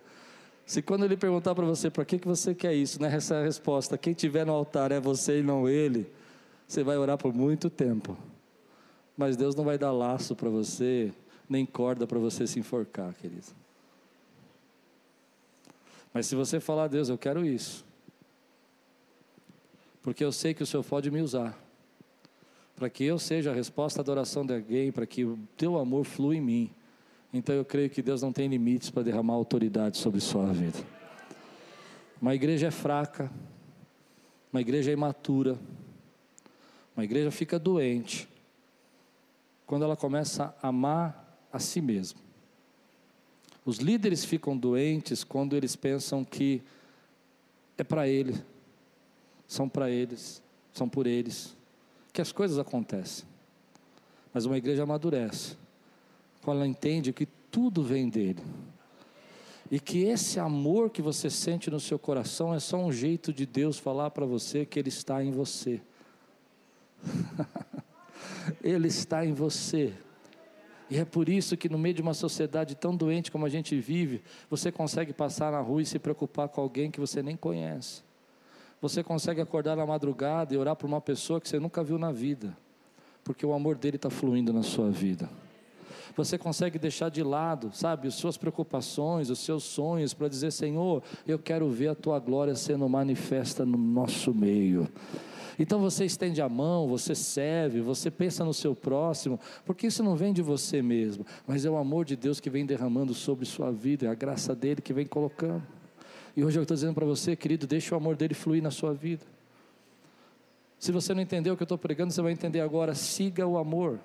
Se 0.64 0.80
quando 0.82 1.06
ele 1.06 1.18
perguntar 1.18 1.56
para 1.56 1.66
você 1.66 1.90
para 1.90 2.06
que, 2.06 2.20
que 2.20 2.28
você 2.28 2.54
quer 2.54 2.74
isso, 2.76 3.02
né? 3.02 3.10
resposta, 3.10 3.98
quem 3.98 4.14
tiver 4.14 4.46
no 4.46 4.54
altar 4.54 4.92
é 4.92 5.00
você 5.00 5.40
e 5.40 5.44
não 5.44 5.68
ele, 5.68 6.10
você 6.72 6.84
vai 6.84 6.98
orar 6.98 7.18
por 7.18 7.34
muito 7.34 7.70
tempo. 7.70 8.18
Mas 9.18 9.36
Deus 9.36 9.54
não 9.56 9.66
vai 9.66 9.78
dar 9.78 9.92
laço 9.92 10.36
para 10.36 10.50
você, 10.50 11.12
nem 11.50 11.66
corda 11.66 12.08
para 12.08 12.18
você 12.18 12.48
se 12.48 12.60
enforcar, 12.60 13.14
querido. 13.14 13.48
Mas 16.14 16.28
se 16.28 16.36
você 16.36 16.62
falar, 16.62 16.88
Deus, 16.88 17.10
eu 17.10 17.18
quero 17.18 17.46
isso. 17.46 17.86
Porque 20.02 20.24
eu 20.24 20.32
sei 20.32 20.54
que 20.54 20.64
o 20.64 20.66
Senhor 20.66 20.84
pode 20.84 21.12
me 21.12 21.22
usar. 21.22 21.58
Para 22.76 22.90
que 22.90 23.04
eu 23.04 23.20
seja 23.20 23.52
a 23.52 23.54
resposta 23.54 24.00
à 24.00 24.02
adoração 24.02 24.46
de 24.46 24.54
alguém, 24.54 24.92
para 24.94 25.06
que 25.06 25.26
o 25.26 25.38
teu 25.58 25.78
amor 25.78 26.06
flua 26.06 26.36
em 26.36 26.42
mim. 26.42 26.72
Então 27.34 27.54
eu 27.54 27.66
creio 27.66 27.90
que 27.90 28.02
Deus 28.02 28.22
não 28.22 28.32
tem 28.32 28.48
limites 28.48 28.90
para 28.90 29.04
derramar 29.04 29.34
autoridade 29.34 29.98
sobre 29.98 30.22
sua 30.22 30.48
vida. 30.54 30.80
Uma 32.22 32.34
igreja 32.34 32.68
é 32.68 32.72
fraca, 32.72 33.30
uma 34.52 34.62
igreja 34.62 34.90
é 34.90 34.94
imatura, 34.94 35.58
uma 36.96 37.04
igreja 37.04 37.32
fica 37.32 37.58
doente 37.58 38.28
quando 39.66 39.84
ela 39.84 39.96
começa 39.96 40.54
a 40.62 40.68
amar 40.68 41.38
a 41.52 41.60
si 41.60 41.82
mesma. 41.82 42.20
Os 43.66 43.78
líderes 43.78 44.26
ficam 44.26 44.58
doentes 44.58 45.24
quando 45.24 45.56
eles 45.56 45.76
pensam 45.76 46.26
que 46.26 46.62
é 47.78 47.84
para 47.84 48.08
ele, 48.08 48.36
são 49.48 49.70
para 49.70 49.90
eles, 49.90 50.42
são 50.74 50.90
por 50.90 51.08
eles, 51.08 51.56
que 52.12 52.22
as 52.22 52.32
coisas 52.32 52.58
acontecem. 52.58 53.26
Mas 54.34 54.46
uma 54.46 54.58
igreja 54.58 54.84
amadurece 54.84 55.58
quando 56.42 56.58
ela 56.58 56.68
entende 56.68 57.14
que 57.14 57.28
tudo 57.50 57.84
vem 57.84 58.10
dele. 58.10 58.42
E 59.70 59.80
que 59.80 60.04
esse 60.04 60.40
amor 60.40 60.90
que 60.90 61.02
você 61.02 61.30
sente 61.30 61.70
no 61.70 61.80
seu 61.80 61.98
coração 61.98 62.54
é 62.54 62.60
só 62.60 62.78
um 62.78 62.92
jeito 62.92 63.32
de 63.32 63.46
Deus 63.46 63.78
falar 63.78 64.10
para 64.12 64.26
você 64.26 64.66
que 64.66 64.78
Ele 64.78 64.90
está 64.90 65.24
em 65.24 65.32
você. 65.32 65.82
Ele 68.64 68.88
está 68.88 69.26
em 69.26 69.34
você. 69.34 69.94
E 70.90 70.98
é 70.98 71.06
por 71.06 71.30
isso 71.30 71.56
que, 71.56 71.70
no 71.70 71.78
meio 71.78 71.96
de 71.96 72.02
uma 72.02 72.14
sociedade 72.14 72.76
tão 72.76 72.96
doente 72.96 73.32
como 73.32 73.46
a 73.46 73.50
gente 73.50 73.80
vive, 73.80 74.22
você 74.50 74.72
consegue 74.72 75.14
passar 75.14 75.52
na 75.52 75.62
rua 75.62 75.82
e 75.82 75.86
se 75.86 75.98
preocupar 75.98 76.50
com 76.50 76.60
alguém 76.60 76.92
que 76.92 77.00
você 77.00 77.24
nem 77.24 77.38
conhece. 77.38 78.04
Você 78.82 79.02
consegue 79.02 79.40
acordar 79.40 79.78
na 79.78 79.86
madrugada 79.86 80.54
e 80.54 80.58
orar 80.58 80.76
por 80.76 80.88
uma 80.88 81.00
pessoa 81.00 81.40
que 81.40 81.48
você 81.48 81.60
nunca 81.60 81.84
viu 81.84 81.98
na 81.98 82.12
vida, 82.12 82.58
porque 83.24 83.46
o 83.46 83.54
amor 83.54 83.78
dele 83.78 83.96
está 83.96 84.10
fluindo 84.10 84.52
na 84.52 84.64
sua 84.64 84.90
vida. 84.90 85.30
Você 86.18 86.38
consegue 86.38 86.78
deixar 86.78 87.10
de 87.10 87.24
lado, 87.24 87.72
sabe, 87.74 88.08
as 88.08 88.16
suas 88.16 88.36
preocupações, 88.36 89.30
os 89.30 89.40
seus 89.40 89.64
sonhos, 89.64 90.14
para 90.14 90.28
dizer: 90.28 90.52
Senhor, 90.52 91.02
eu 91.26 91.40
quero 91.40 91.70
ver 91.70 91.90
a 91.90 91.96
tua 91.96 92.20
glória 92.20 92.56
sendo 92.56 92.90
manifesta 92.90 93.66
no 93.66 93.78
nosso 93.78 94.34
meio. 94.34 94.90
Então 95.62 95.80
você 95.80 96.06
estende 96.06 96.42
a 96.42 96.50
mão, 96.50 96.88
você 96.88 97.14
serve, 97.14 97.82
você 97.82 98.10
pensa 98.10 98.44
no 98.44 98.52
seu 98.52 98.74
próximo, 98.74 99.40
porque 99.64 99.86
isso 99.86 100.02
não 100.02 100.16
vem 100.16 100.34
de 100.34 100.42
você 100.42 100.82
mesmo, 100.82 101.24
mas 101.46 101.64
é 101.64 101.70
o 101.70 101.78
amor 101.78 102.04
de 102.04 102.16
Deus 102.16 102.40
que 102.40 102.50
vem 102.50 102.66
derramando 102.66 103.14
sobre 103.14 103.46
sua 103.46 103.72
vida, 103.72 104.08
é 104.08 104.10
a 104.10 104.16
graça 104.16 104.56
dele 104.56 104.82
que 104.82 104.92
vem 104.92 105.06
colocando. 105.06 105.62
E 106.36 106.44
hoje 106.44 106.58
eu 106.58 106.64
estou 106.64 106.74
dizendo 106.74 106.96
para 106.96 107.06
você, 107.06 107.36
querido, 107.36 107.68
deixe 107.68 107.94
o 107.94 107.98
amor 107.98 108.16
dele 108.16 108.34
fluir 108.34 108.64
na 108.64 108.72
sua 108.72 108.92
vida. 108.92 109.24
Se 110.80 110.92
você 110.92 111.14
não 111.14 111.22
entendeu 111.22 111.54
o 111.54 111.56
que 111.56 111.62
eu 111.62 111.66
estou 111.66 111.78
pregando, 111.78 112.12
você 112.12 112.24
vai 112.24 112.32
entender 112.32 112.62
agora. 112.62 112.96
Siga 112.96 113.46
o 113.46 113.56
amor. 113.56 114.00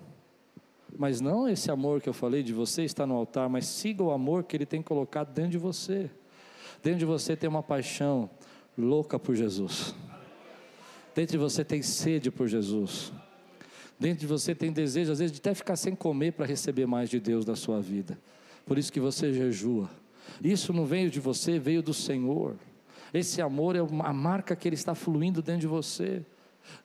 Mas 0.99 1.23
não 1.23 1.49
esse 1.49 1.71
amor 1.71 2.03
que 2.03 2.09
eu 2.09 2.13
falei 2.13 2.43
de 2.43 2.53
você 2.53 2.85
está 2.85 3.07
no 3.07 3.15
altar, 3.15 3.49
mas 3.49 3.65
siga 3.65 4.03
o 4.03 4.11
amor 4.11 4.45
que 4.45 4.55
ele 4.59 4.67
tem 4.67 4.83
colocado 4.83 5.33
dentro 5.33 5.53
de 5.53 5.59
você. 5.59 6.11
Dentro 6.83 6.99
de 6.99 7.07
você 7.07 7.35
tem 7.35 7.49
uma 7.49 7.63
paixão 7.63 8.29
louca 8.77 9.19
por 9.19 9.35
Jesus. 9.35 9.95
Dentro 11.17 11.33
de 11.33 11.39
você 11.39 11.65
tem 11.65 11.81
sede 11.81 12.31
por 12.31 12.47
Jesus. 12.47 13.11
Dentro 13.99 14.21
de 14.21 14.27
você 14.27 14.55
tem 14.55 14.71
desejo, 14.71 15.11
às 15.11 15.19
vezes, 15.19 15.33
de 15.33 15.39
até 15.39 15.55
ficar 15.55 15.75
sem 15.75 15.95
comer 15.95 16.33
para 16.35 16.45
receber 16.45 16.85
mais 16.85 17.09
de 17.09 17.19
Deus 17.19 17.47
na 17.47 17.57
sua 17.57 17.81
vida. 17.81 18.19
Por 18.67 18.77
isso 18.77 18.93
que 18.93 19.01
você 19.01 19.33
jejua. 19.33 19.89
Isso 20.45 20.75
não 20.75 20.85
veio 20.85 21.11
de 21.11 21.19
você, 21.19 21.59
veio 21.59 21.83
do 21.83 21.95
Senhor. 21.95 22.57
Esse 23.15 23.41
amor 23.41 23.77
é 23.77 23.79
a 23.79 24.13
marca 24.13 24.55
que 24.55 24.69
Ele 24.69 24.75
está 24.75 24.95
fluindo 24.95 25.41
dentro 25.41 25.63
de 25.63 25.67
você. 25.67 26.23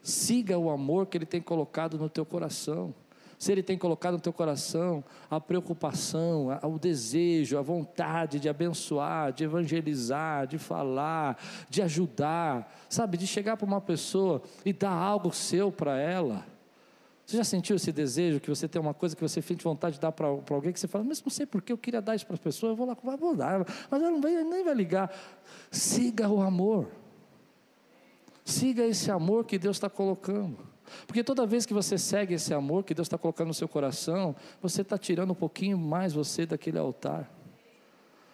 Siga 0.02 0.58
o 0.58 0.70
amor 0.70 1.08
que 1.08 1.17
Ele 1.17 1.26
tem 1.26 1.41
colocado 1.41 1.98
no 1.98 2.08
teu 2.08 2.26
coração 2.26 2.96
se 3.42 3.52
Ele 3.52 3.64
tem 3.64 3.76
colocado 3.76 4.14
no 4.14 4.20
teu 4.20 4.32
coração 4.32 5.04
a 5.28 5.42
preocupação, 5.42 6.50
o 6.62 6.78
desejo, 6.78 7.58
a 7.58 7.62
vontade 7.64 8.40
de 8.40 8.48
abençoar, 8.48 9.34
de 9.34 9.44
evangelizar, 9.44 10.46
de 10.46 10.60
falar, 10.60 11.44
de 11.68 11.82
ajudar, 11.82 12.72
sabe, 12.88 13.18
de 13.18 13.26
chegar 13.26 13.58
para 13.58 13.66
uma 13.66 13.82
pessoa 13.82 14.44
e 14.64 14.72
dar 14.72 14.92
algo 14.92 15.34
seu 15.34 15.72
para 15.72 15.98
ela. 16.00 16.46
Você 17.26 17.36
já 17.36 17.44
sentiu 17.44 17.78
esse 17.78 17.92
desejo 17.92 18.40
que 18.40 18.48
você 18.48 18.68
tem 18.68 18.80
uma 18.80 18.94
coisa 18.94 19.16
que 19.16 19.22
você 19.24 19.42
sente 19.42 19.64
vontade 19.64 19.96
de 19.96 20.02
dar 20.02 20.12
para 20.12 20.28
alguém 20.28 20.72
que 20.72 20.80
você 20.80 20.88
fala, 20.88 21.04
mas 21.04 21.20
não 21.24 21.32
sei 21.32 21.48
por 21.48 21.64
que 21.64 21.74
eu 21.74 21.80
queria 21.80 22.00
dar 22.00 22.16
isso 22.16 22.28
para 22.28 22.36
as 22.36 22.40
pessoas, 22.40 22.70
eu 22.70 22.76
vou 22.76 22.86
lá, 22.86 22.96
vou 23.18 23.36
dar, 23.36 23.66
mas 23.90 24.04
ela 24.04 24.12
não 24.12 24.22
vai, 24.22 24.36
nem 24.44 24.64
vai 24.64 24.76
ligar. 24.76 25.12
Siga 25.72 26.30
o 26.30 26.44
amor. 26.44 26.90
Siga 28.46 28.86
esse 28.86 29.10
amor 29.10 29.46
que 29.46 29.58
Deus 29.58 29.78
está 29.78 29.90
colocando. 29.90 30.71
Porque 31.08 31.24
toda 31.24 31.46
vez 31.46 31.65
que 31.65 31.74
você 31.74 31.98
segue 31.98 32.34
esse 32.34 32.54
amor 32.54 32.84
que 32.84 32.94
Deus 32.94 33.08
está 33.08 33.17
colocando 33.17 33.48
no 33.50 33.54
seu 33.54 33.67
coração, 33.67 34.36
você 34.62 34.82
está 34.82 34.98
tirando 34.98 35.32
um 35.32 35.36
pouquinho 35.36 35.78
mais 35.78 36.13
você 36.13 36.46
daquele 36.46 36.78
altar. 36.78 37.32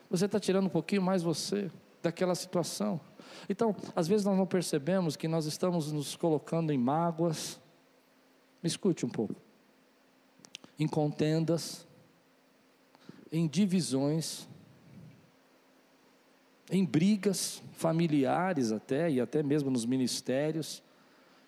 Você 0.10 0.26
está 0.26 0.40
tirando 0.40 0.66
um 0.66 0.70
pouquinho 0.70 1.02
mais 1.02 1.22
você 1.22 1.70
daquela 2.02 2.36
situação. 2.36 3.00
Então, 3.50 3.76
às 3.96 4.08
vezes 4.08 4.26
nós 4.26 4.38
não 4.38 4.46
percebemos 4.46 5.16
que 5.16 5.28
nós 5.28 5.46
estamos 5.46 5.92
nos 5.92 6.16
colocando 6.16 6.72
em 6.72 6.78
mágoas. 6.78 7.60
Me 8.64 8.68
escute 8.68 9.06
um 9.06 9.10
pouco. 9.10 9.36
Em 10.80 10.88
contendas, 10.88 11.88
em 13.32 13.48
divisões, 13.48 14.48
em 16.70 16.84
brigas 16.86 17.62
familiares 17.74 18.72
até 18.72 19.10
e 19.10 19.22
até 19.22 19.42
mesmo 19.42 19.70
nos 19.70 19.86
ministérios, 19.86 20.84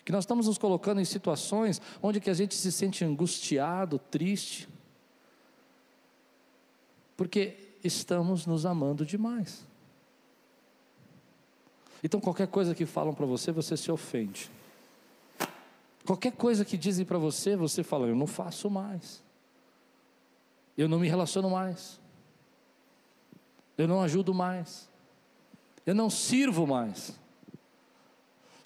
que 0.04 0.12
nós 0.12 0.24
estamos 0.24 0.46
nos 0.46 0.58
colocando 0.58 1.00
em 1.00 1.04
situações 1.04 1.80
onde 2.02 2.20
que 2.20 2.30
a 2.30 2.34
gente 2.34 2.54
se 2.54 2.72
sente 2.72 3.04
angustiado, 3.04 3.98
triste, 3.98 4.68
porque 7.16 7.56
estamos 7.84 8.46
nos 8.46 8.64
amando 8.64 9.04
demais. 9.04 9.66
Então 12.02 12.20
qualquer 12.20 12.48
coisa 12.48 12.74
que 12.74 12.86
falam 12.86 13.12
para 13.12 13.26
você, 13.26 13.52
você 13.52 13.76
se 13.76 13.92
ofende. 13.92 14.50
Qualquer 16.06 16.32
coisa 16.32 16.64
que 16.64 16.78
dizem 16.78 17.04
para 17.04 17.18
você, 17.18 17.54
você 17.56 17.82
fala, 17.82 18.06
eu 18.06 18.16
não 18.16 18.26
faço 18.26 18.70
mais. 18.70 19.22
Eu 20.76 20.88
não 20.88 20.98
me 20.98 21.08
relaciono 21.08 21.50
mais. 21.50 22.00
Eu 23.76 23.86
não 23.86 24.00
ajudo 24.00 24.32
mais. 24.32 24.88
Eu 25.84 25.94
não 25.94 26.08
sirvo 26.08 26.66
mais. 26.66 27.19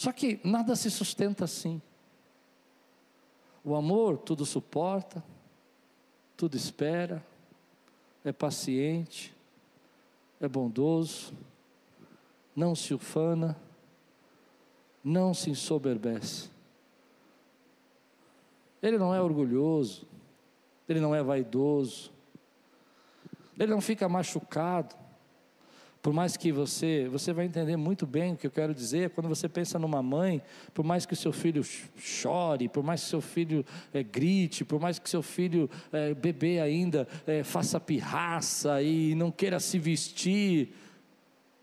Só 0.05 0.13
que 0.13 0.39
nada 0.45 0.77
se 0.77 0.91
sustenta 0.91 1.45
assim. 1.47 1.81
O 3.65 3.75
amor 3.75 4.19
tudo 4.19 4.45
suporta, 4.45 5.25
tudo 6.37 6.59
espera, 6.59 7.25
é 8.23 8.31
paciente, 8.31 9.35
é 10.39 10.47
bondoso, 10.47 11.33
não 12.55 12.75
se 12.75 12.93
ufana, 12.93 13.57
não 15.03 15.33
se 15.33 15.49
ensoberbece. 15.49 16.51
Ele 18.83 18.99
não 18.99 19.15
é 19.15 19.23
orgulhoso, 19.23 20.07
ele 20.87 21.01
não 21.01 21.15
é 21.15 21.23
vaidoso, 21.23 22.13
ele 23.59 23.73
não 23.73 23.81
fica 23.81 24.07
machucado. 24.07 24.95
Por 26.05 26.13
mais 26.13 26.37
que 26.37 26.53
você, 26.53 27.09
você 27.09 27.33
vai 27.33 27.47
entender 27.47 27.79
muito 27.79 28.07
bem 28.07 28.35
o 28.35 28.37
que 28.37 28.47
eu 28.47 28.51
quero 28.51 28.75
dizer, 28.75 29.09
quando 29.09 29.27
você 29.27 29.49
pensa 29.49 29.79
numa 29.79 30.03
mãe, 30.03 30.43
por 30.75 30.85
mais 30.85 31.07
que 31.07 31.15
o 31.15 31.17
seu 31.17 31.33
filho 31.33 31.65
chore, 31.97 32.69
por 32.69 32.85
mais 32.85 33.03
que 33.03 33.09
seu 33.09 33.23
filho 33.23 33.65
é, 33.91 34.03
grite, 34.03 34.67
por 34.67 34.79
mais 34.79 34.99
que 34.99 35.09
seu 35.09 35.23
filho 35.23 35.67
é, 35.91 36.13
bebê 36.13 36.61
ainda 36.61 37.09
é, 37.27 37.43
faça 37.43 37.81
pirraça 37.81 38.83
e 38.83 39.15
não 39.15 39.31
queira 39.31 39.59
se 39.59 39.79
vestir, 39.79 40.75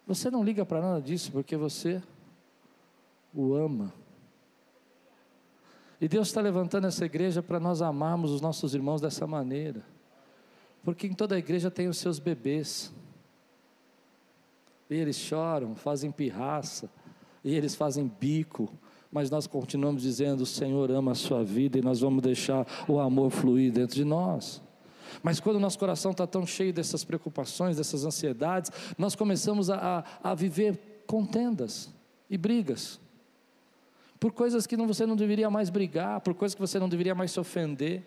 você 0.08 0.32
não 0.32 0.43
liga 0.43 0.65
para 0.65 0.82
nada 0.82 0.99
disso, 0.99 1.32
porque 1.32 1.56
você 1.56 2.01
o 3.32 3.54
ama. 3.54 3.93
E 6.01 6.08
Deus 6.08 6.30
está 6.30 6.41
levantando 6.41 6.88
essa 6.88 7.06
igreja 7.06 7.43
para 7.43 7.60
nós 7.60 7.80
amarmos 7.80 8.32
os 8.32 8.41
nossos 8.41 8.73
irmãos 8.73 9.01
dessa 9.01 9.27
maneira. 9.27 9.86
Porque 10.84 11.06
em 11.06 11.13
toda 11.13 11.36
a 11.36 11.38
igreja 11.38 11.69
tem 11.69 11.88
os 11.88 11.99
seus 11.99 12.17
bebês. 12.17 12.91
E 14.91 14.95
eles 14.95 15.15
choram, 15.15 15.73
fazem 15.73 16.12
pirraça, 16.12 16.89
e 17.45 17.56
eles 17.56 17.75
fazem 17.75 18.12
bico, 18.19 18.69
mas 19.10 19.30
nós 19.30 19.47
continuamos 19.47 20.01
dizendo: 20.01 20.41
o 20.41 20.45
Senhor 20.45 20.91
ama 20.91 21.13
a 21.13 21.15
sua 21.15 21.45
vida 21.45 21.80
e 21.80 21.82
nós 21.82 22.01
vamos 22.01 22.21
deixar 22.21 22.67
o 22.89 22.99
amor 22.99 23.32
fluir 23.32 23.71
dentro 23.71 23.95
de 23.95 24.04
nós. 24.04 24.62
Mas 25.23 25.39
quando 25.39 25.56
o 25.56 25.60
nosso 25.60 25.80
coração 25.80 26.12
está 26.12 26.27
tão 26.27 26.45
cheio 26.45 26.73
dessas 26.73 27.06
preocupações, 27.06 27.77
dessas 27.77 28.04
ansiedades, 28.04 28.69
nós 28.97 29.15
começamos 29.15 29.69
a, 29.69 30.06
a, 30.21 30.32
a 30.32 30.36
viver 30.36 31.04
contendas 31.08 31.89
e 32.30 32.38
brigas 32.38 32.99
por 34.19 34.34
coisas 34.34 34.67
que 34.67 34.77
não, 34.77 34.88
você 34.88 35.06
não 35.06 35.15
deveria 35.15 35.49
mais 35.49 35.69
brigar, 35.69 36.19
por 36.19 36.34
coisas 36.34 36.54
que 36.54 36.62
você 36.62 36.77
não 36.77 36.88
deveria 36.88 37.15
mais 37.15 37.32
se 37.32 37.39
ofender. 37.39 38.04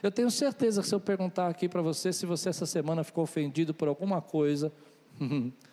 Eu 0.00 0.10
tenho 0.12 0.30
certeza 0.30 0.80
que 0.80 0.88
se 0.88 0.94
eu 0.94 1.00
perguntar 1.00 1.48
aqui 1.48 1.68
para 1.68 1.82
você 1.82 2.12
se 2.12 2.24
você 2.24 2.48
essa 2.48 2.66
semana 2.66 3.02
ficou 3.02 3.24
ofendido 3.24 3.74
por 3.74 3.88
alguma 3.88 4.22
coisa 4.22 4.72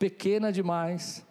pequena 0.00 0.50
demais, 0.50 1.24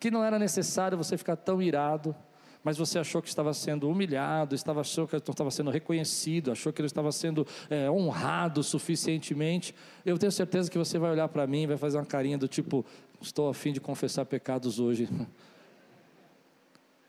que 0.00 0.10
não 0.10 0.24
era 0.24 0.36
necessário 0.36 0.98
você 0.98 1.16
ficar 1.16 1.36
tão 1.36 1.62
irado, 1.62 2.14
mas 2.62 2.76
você 2.76 2.98
achou 2.98 3.22
que 3.22 3.28
estava 3.28 3.54
sendo 3.54 3.88
humilhado, 3.88 4.56
estava 4.56 4.80
achou 4.80 5.06
que 5.06 5.14
não 5.14 5.22
estava 5.30 5.50
sendo 5.50 5.70
reconhecido, 5.70 6.50
achou 6.50 6.72
que 6.72 6.80
ele 6.82 6.86
estava 6.86 7.12
sendo 7.12 7.46
é, 7.70 7.88
honrado 7.88 8.64
suficientemente. 8.64 9.72
Eu 10.04 10.18
tenho 10.18 10.32
certeza 10.32 10.68
que 10.68 10.76
você 10.76 10.98
vai 10.98 11.12
olhar 11.12 11.28
para 11.28 11.46
mim 11.46 11.68
vai 11.68 11.76
fazer 11.76 11.98
uma 11.98 12.04
carinha 12.04 12.36
do 12.36 12.48
tipo: 12.48 12.84
estou 13.22 13.48
a 13.48 13.54
fim 13.54 13.72
de 13.72 13.80
confessar 13.80 14.26
pecados 14.26 14.78
hoje. 14.78 15.08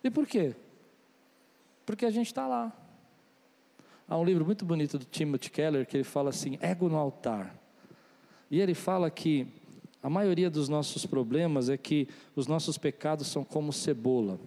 E 0.04 0.10
por 0.10 0.26
quê? 0.26 0.56
Porque 1.86 2.08
a 2.08 2.10
gente 2.10 2.26
está 2.26 2.48
lá. 2.48 2.76
Há 4.10 4.18
um 4.18 4.26
livro 4.26 4.44
muito 4.44 4.66
bonito 4.66 4.98
do 4.98 5.06
Timothy 5.06 5.52
Keller 5.52 5.86
que 5.86 5.96
ele 5.96 6.04
fala 6.04 6.32
assim: 6.32 6.58
ego 6.60 6.90
no 6.90 6.98
altar. 6.98 7.56
E 8.50 8.60
ele 8.60 8.74
fala 8.74 9.12
que 9.12 9.61
a 10.02 10.10
maioria 10.10 10.50
dos 10.50 10.68
nossos 10.68 11.06
problemas 11.06 11.70
é 11.70 11.78
que 11.78 12.08
os 12.36 12.48
nossos 12.48 12.78
pecados 12.78 13.28
são 13.28 13.44
como 13.44 13.72
cebola, 13.72 14.40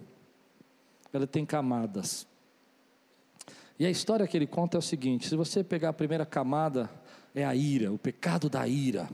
ela 1.13 1.25
tem 1.25 1.45
camadas. 1.45 2.27
E 3.79 3.85
a 3.85 3.89
história 3.89 4.27
que 4.27 4.35
ele 4.35 4.47
conta 4.47 4.77
é 4.77 4.79
o 4.79 4.81
seguinte: 4.81 5.27
se 5.27 5.35
você 5.35 5.63
pegar 5.63 5.89
a 5.89 5.93
primeira 5.93 6.25
camada, 6.25 6.89
é 7.33 7.45
a 7.45 7.55
ira, 7.55 7.91
o 7.91 7.97
pecado 7.97 8.49
da 8.49 8.67
ira. 8.67 9.09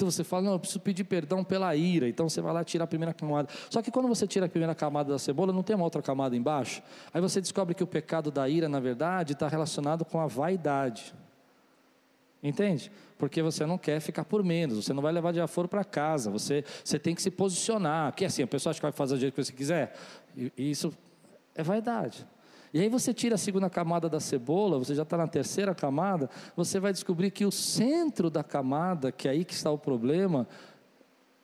Então 0.00 0.10
você 0.10 0.24
fala, 0.24 0.44
não, 0.44 0.52
eu 0.52 0.58
preciso 0.58 0.80
pedir 0.80 1.04
perdão 1.04 1.44
pela 1.44 1.76
ira. 1.76 2.08
Então 2.08 2.26
você 2.26 2.40
vai 2.40 2.54
lá 2.54 2.64
tirar 2.64 2.84
a 2.84 2.86
primeira 2.86 3.12
camada. 3.12 3.50
Só 3.68 3.82
que 3.82 3.90
quando 3.90 4.08
você 4.08 4.26
tira 4.26 4.46
a 4.46 4.48
primeira 4.48 4.74
camada 4.74 5.12
da 5.12 5.18
cebola, 5.18 5.52
não 5.52 5.62
tem 5.62 5.76
uma 5.76 5.84
outra 5.84 6.00
camada 6.00 6.34
embaixo. 6.34 6.82
Aí 7.12 7.20
você 7.20 7.38
descobre 7.38 7.74
que 7.74 7.84
o 7.84 7.86
pecado 7.86 8.30
da 8.30 8.48
ira, 8.48 8.66
na 8.66 8.80
verdade, 8.80 9.34
está 9.34 9.46
relacionado 9.46 10.02
com 10.02 10.18
a 10.18 10.26
vaidade. 10.26 11.12
Entende? 12.42 12.90
Porque 13.18 13.42
você 13.42 13.66
não 13.66 13.76
quer 13.76 14.00
ficar 14.00 14.24
por 14.24 14.42
menos, 14.42 14.84
você 14.84 14.94
não 14.94 15.02
vai 15.02 15.12
levar 15.12 15.32
de 15.32 15.40
aforo 15.40 15.68
para 15.68 15.84
casa, 15.84 16.30
você, 16.30 16.64
você 16.82 16.98
tem 16.98 17.14
que 17.14 17.20
se 17.20 17.30
posicionar. 17.30 18.12
Porque 18.12 18.24
assim, 18.24 18.42
a 18.42 18.46
pessoa 18.46 18.70
acha 18.70 18.80
que 18.80 18.86
vai 18.86 18.92
fazer 18.92 19.14
do 19.14 19.20
jeito 19.20 19.34
que 19.34 19.44
você 19.44 19.52
quiser. 19.52 19.94
E, 20.34 20.50
e 20.56 20.70
isso 20.70 20.92
é 21.54 21.62
vaidade. 21.62 22.26
E 22.72 22.80
aí 22.80 22.88
você 22.88 23.12
tira 23.12 23.34
a 23.34 23.38
segunda 23.38 23.68
camada 23.68 24.08
da 24.08 24.20
cebola, 24.20 24.78
você 24.78 24.94
já 24.94 25.02
está 25.02 25.16
na 25.16 25.26
terceira 25.26 25.74
camada, 25.74 26.30
você 26.56 26.78
vai 26.78 26.92
descobrir 26.92 27.30
que 27.30 27.44
o 27.44 27.50
centro 27.50 28.30
da 28.30 28.44
camada, 28.44 29.10
que 29.12 29.28
é 29.28 29.32
aí 29.32 29.44
que 29.44 29.52
está 29.52 29.70
o 29.70 29.78
problema, 29.78 30.48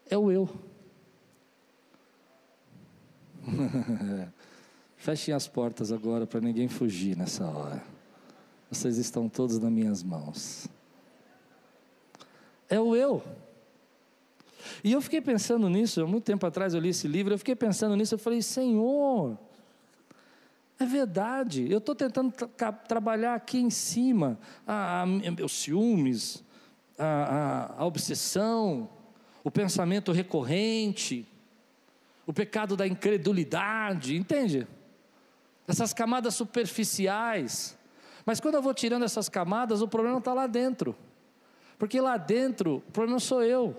é 0.09 0.17
o 0.17 0.31
eu. 0.31 0.49
Fechem 4.97 5.35
as 5.35 5.47
portas 5.47 5.93
agora 5.93 6.27
para 6.27 6.41
ninguém 6.41 6.69
fugir 6.69 7.17
nessa 7.17 7.45
hora. 7.45 7.83
Vocês 8.71 8.97
estão 8.97 9.29
todos 9.29 9.59
nas 9.59 9.71
minhas 9.71 10.03
mãos. 10.03 10.69
É 12.69 12.81
o 12.81 12.97
eu. 12.97 13.23
E 14.83 14.93
eu 14.93 15.01
fiquei 15.01 15.21
pensando 15.21 15.69
nisso, 15.69 16.03
há 16.03 16.07
muito 16.07 16.25
tempo 16.25 16.45
atrás 16.47 16.75
eu 16.75 16.81
li 16.81 16.89
esse 16.89 17.07
livro, 17.07 17.35
eu 17.35 17.39
fiquei 17.39 17.55
pensando 17.55 17.97
nisso, 17.97 18.15
eu 18.15 18.19
falei, 18.19 18.43
Senhor, 18.43 19.39
é 20.79 20.85
verdade, 20.85 21.71
eu 21.71 21.79
estou 21.79 21.95
tentando 21.95 22.33
tra 22.33 22.73
trabalhar 22.73 23.35
aqui 23.35 23.59
em 23.59 23.71
cima 23.71 24.39
a, 24.67 25.03
a, 25.05 25.45
os 25.45 25.53
ciúmes, 25.53 26.45
a, 26.99 27.05
a, 27.05 27.83
a 27.83 27.87
obsessão, 27.87 28.89
o 29.43 29.51
pensamento 29.51 30.13
recorrente, 30.13 31.27
o 32.27 32.33
pecado 32.33 32.77
da 32.77 32.87
incredulidade, 32.87 34.17
entende? 34.17 34.67
Essas 35.67 35.93
camadas 35.95 36.35
superficiais. 36.35 37.79
Mas 38.25 38.41
quando 38.41 38.57
eu 38.57 38.63
vou 38.63 38.75
tirando 38.75 39.05
essas 39.05 39.29
camadas, 39.29 39.81
o 39.81 39.89
problema 39.89 40.19
está 40.19 40.35
lá 40.35 40.47
dentro. 40.47 40.97
Porque 41.79 42.01
lá 42.01 42.17
dentro, 42.17 42.77
o 42.77 42.93
problema 42.93 43.21
sou 43.21 43.43
eu. 43.43 43.77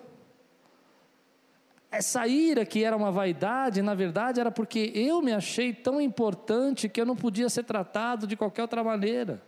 Essa 1.90 2.28
ira 2.28 2.66
que 2.66 2.84
era 2.84 2.96
uma 2.96 3.12
vaidade, 3.12 3.82
na 3.82 3.96
verdade, 3.96 4.40
era 4.40 4.52
porque 4.52 4.92
eu 4.94 5.22
me 5.22 5.32
achei 5.32 5.74
tão 5.74 6.02
importante 6.02 6.90
que 6.90 7.00
eu 7.00 7.06
não 7.06 7.16
podia 7.16 7.50
ser 7.50 7.64
tratado 7.64 8.28
de 8.28 8.36
qualquer 8.36 8.64
outra 8.64 8.84
maneira. 8.84 9.42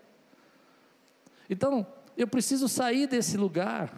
Então, 1.50 1.86
eu 2.16 2.28
preciso 2.28 2.68
sair 2.68 3.08
desse 3.08 3.38
lugar 3.38 3.94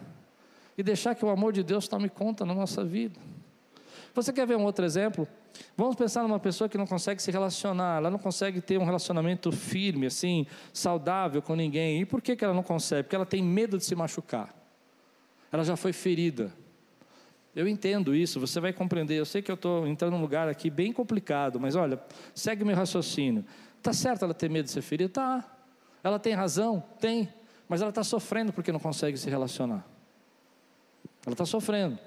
e 0.77 0.83
deixar 0.83 1.15
que 1.15 1.23
o 1.23 1.29
amor 1.29 1.53
de 1.53 1.63
Deus 1.63 1.87
tome 1.87 2.09
conta 2.09 2.45
na 2.45 2.53
nossa 2.53 2.83
vida. 2.83 3.19
Você 4.13 4.33
quer 4.33 4.47
ver 4.47 4.57
um 4.57 4.63
outro 4.63 4.83
exemplo? 4.83 5.27
Vamos 5.75 5.95
pensar 5.95 6.23
numa 6.23 6.39
pessoa 6.39 6.69
que 6.69 6.77
não 6.77 6.85
consegue 6.85 7.21
se 7.21 7.31
relacionar, 7.31 7.97
ela 7.97 8.09
não 8.09 8.19
consegue 8.19 8.61
ter 8.61 8.77
um 8.77 8.85
relacionamento 8.85 9.51
firme, 9.51 10.07
assim, 10.07 10.45
saudável 10.73 11.41
com 11.41 11.55
ninguém. 11.55 12.01
E 12.01 12.05
por 12.05 12.21
que, 12.21 12.35
que 12.35 12.43
ela 12.43 12.53
não 12.53 12.63
consegue? 12.63 13.03
Porque 13.03 13.15
ela 13.15 13.25
tem 13.25 13.43
medo 13.43 13.77
de 13.77 13.85
se 13.85 13.95
machucar. 13.95 14.53
Ela 15.51 15.63
já 15.63 15.75
foi 15.75 15.91
ferida. 15.91 16.53
Eu 17.55 17.67
entendo 17.67 18.15
isso, 18.15 18.39
você 18.39 18.59
vai 18.59 18.71
compreender. 18.71 19.15
Eu 19.15 19.25
sei 19.25 19.41
que 19.41 19.51
eu 19.51 19.55
estou 19.55 19.85
entrando 19.85 20.13
num 20.13 20.21
lugar 20.21 20.47
aqui 20.47 20.69
bem 20.69 20.93
complicado, 20.93 21.59
mas 21.59 21.75
olha, 21.75 22.01
segue 22.33 22.63
meu 22.63 22.75
raciocínio. 22.75 23.43
Está 23.77 23.91
certo 23.91 24.23
ela 24.23 24.33
ter 24.33 24.49
medo 24.49 24.65
de 24.65 24.71
ser 24.71 24.81
ferida? 24.81 25.09
Tá. 25.09 25.57
Ela 26.03 26.17
tem 26.17 26.33
razão? 26.33 26.83
Tem. 26.99 27.27
Mas 27.67 27.81
ela 27.81 27.89
está 27.89 28.03
sofrendo 28.03 28.53
porque 28.53 28.71
não 28.71 28.79
consegue 28.79 29.17
se 29.17 29.29
relacionar. 29.29 29.85
Ela 31.25 31.33
está 31.33 31.45
sofrendo. 31.45 31.97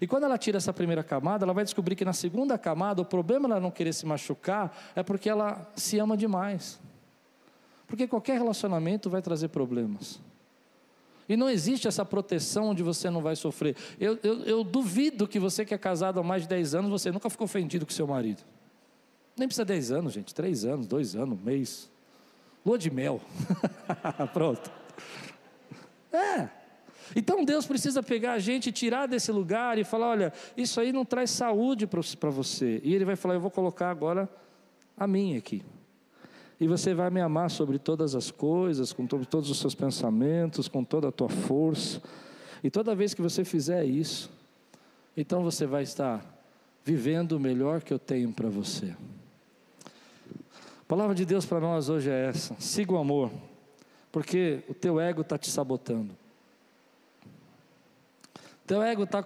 E 0.00 0.06
quando 0.06 0.24
ela 0.24 0.38
tira 0.38 0.58
essa 0.58 0.72
primeira 0.72 1.02
camada, 1.02 1.44
ela 1.44 1.52
vai 1.52 1.64
descobrir 1.64 1.94
que 1.94 2.04
na 2.04 2.12
segunda 2.12 2.58
camada, 2.58 3.02
o 3.02 3.04
problema 3.04 3.48
dela 3.48 3.60
não 3.60 3.70
querer 3.70 3.92
se 3.92 4.06
machucar 4.06 4.76
é 4.94 5.02
porque 5.02 5.28
ela 5.28 5.70
se 5.76 5.98
ama 5.98 6.16
demais. 6.16 6.80
Porque 7.86 8.06
qualquer 8.06 8.38
relacionamento 8.38 9.10
vai 9.10 9.22
trazer 9.22 9.48
problemas. 9.48 10.20
E 11.28 11.36
não 11.36 11.48
existe 11.48 11.88
essa 11.88 12.04
proteção 12.04 12.68
onde 12.68 12.82
você 12.82 13.08
não 13.08 13.22
vai 13.22 13.34
sofrer. 13.34 13.76
Eu, 13.98 14.18
eu, 14.22 14.42
eu, 14.42 14.64
duvido 14.64 15.26
que 15.26 15.38
você 15.38 15.64
que 15.64 15.72
é 15.72 15.78
casado 15.78 16.20
há 16.20 16.22
mais 16.22 16.42
de 16.42 16.48
10 16.48 16.74
anos, 16.74 16.90
você 16.90 17.10
nunca 17.10 17.30
ficou 17.30 17.46
ofendido 17.46 17.86
com 17.86 17.92
seu 17.92 18.06
marido. 18.06 18.42
Nem 19.36 19.48
precisa 19.48 19.64
10 19.64 19.92
anos, 19.92 20.12
gente. 20.12 20.34
3 20.34 20.64
anos, 20.64 20.86
2 20.86 21.16
anos, 21.16 21.38
um 21.38 21.42
mês. 21.42 21.90
Lua 22.64 22.78
de 22.78 22.90
mel. 22.90 23.20
Pronto. 24.32 24.70
É. 26.12 26.63
Então 27.14 27.44
Deus 27.44 27.66
precisa 27.66 28.02
pegar 28.02 28.34
a 28.34 28.38
gente, 28.38 28.72
tirar 28.72 29.06
desse 29.06 29.30
lugar 29.32 29.78
e 29.78 29.84
falar: 29.84 30.08
olha, 30.08 30.32
isso 30.56 30.80
aí 30.80 30.92
não 30.92 31.04
traz 31.04 31.30
saúde 31.30 31.86
para 31.86 32.30
você. 32.30 32.80
E 32.84 32.94
Ele 32.94 33.04
vai 33.04 33.16
falar: 33.16 33.34
eu 33.34 33.40
vou 33.40 33.50
colocar 33.50 33.90
agora 33.90 34.28
a 34.96 35.06
minha 35.06 35.38
aqui. 35.38 35.62
E 36.60 36.68
você 36.68 36.94
vai 36.94 37.10
me 37.10 37.20
amar 37.20 37.50
sobre 37.50 37.78
todas 37.78 38.14
as 38.14 38.30
coisas, 38.30 38.92
com 38.92 39.06
todos 39.06 39.50
os 39.50 39.58
seus 39.58 39.74
pensamentos, 39.74 40.68
com 40.68 40.84
toda 40.84 41.08
a 41.08 41.12
tua 41.12 41.28
força. 41.28 42.00
E 42.62 42.70
toda 42.70 42.94
vez 42.94 43.12
que 43.12 43.20
você 43.20 43.44
fizer 43.44 43.84
isso, 43.84 44.30
então 45.16 45.42
você 45.42 45.66
vai 45.66 45.82
estar 45.82 46.24
vivendo 46.84 47.32
o 47.32 47.40
melhor 47.40 47.82
que 47.82 47.92
eu 47.92 47.98
tenho 47.98 48.32
para 48.32 48.48
você. 48.48 48.94
A 50.80 50.86
palavra 50.86 51.14
de 51.14 51.24
Deus 51.24 51.44
para 51.44 51.60
nós 51.60 51.88
hoje 51.88 52.10
é 52.10 52.26
essa: 52.26 52.54
siga 52.58 52.92
o 52.92 52.98
amor, 52.98 53.30
porque 54.12 54.62
o 54.68 54.74
teu 54.74 55.00
ego 55.00 55.22
está 55.22 55.36
te 55.36 55.50
sabotando. 55.50 56.16
Teu 58.66 58.82
ego 58.82 59.02
está 59.04 59.22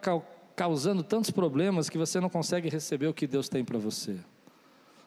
causando 0.57 1.03
tantos 1.05 1.31
problemas 1.31 1.89
que 1.89 1.97
você 1.97 2.19
não 2.19 2.29
consegue 2.29 2.69
receber 2.69 3.07
o 3.07 3.15
que 3.15 3.27
Deus 3.27 3.49
tem 3.49 3.65
para 3.65 3.79
você. 3.79 4.17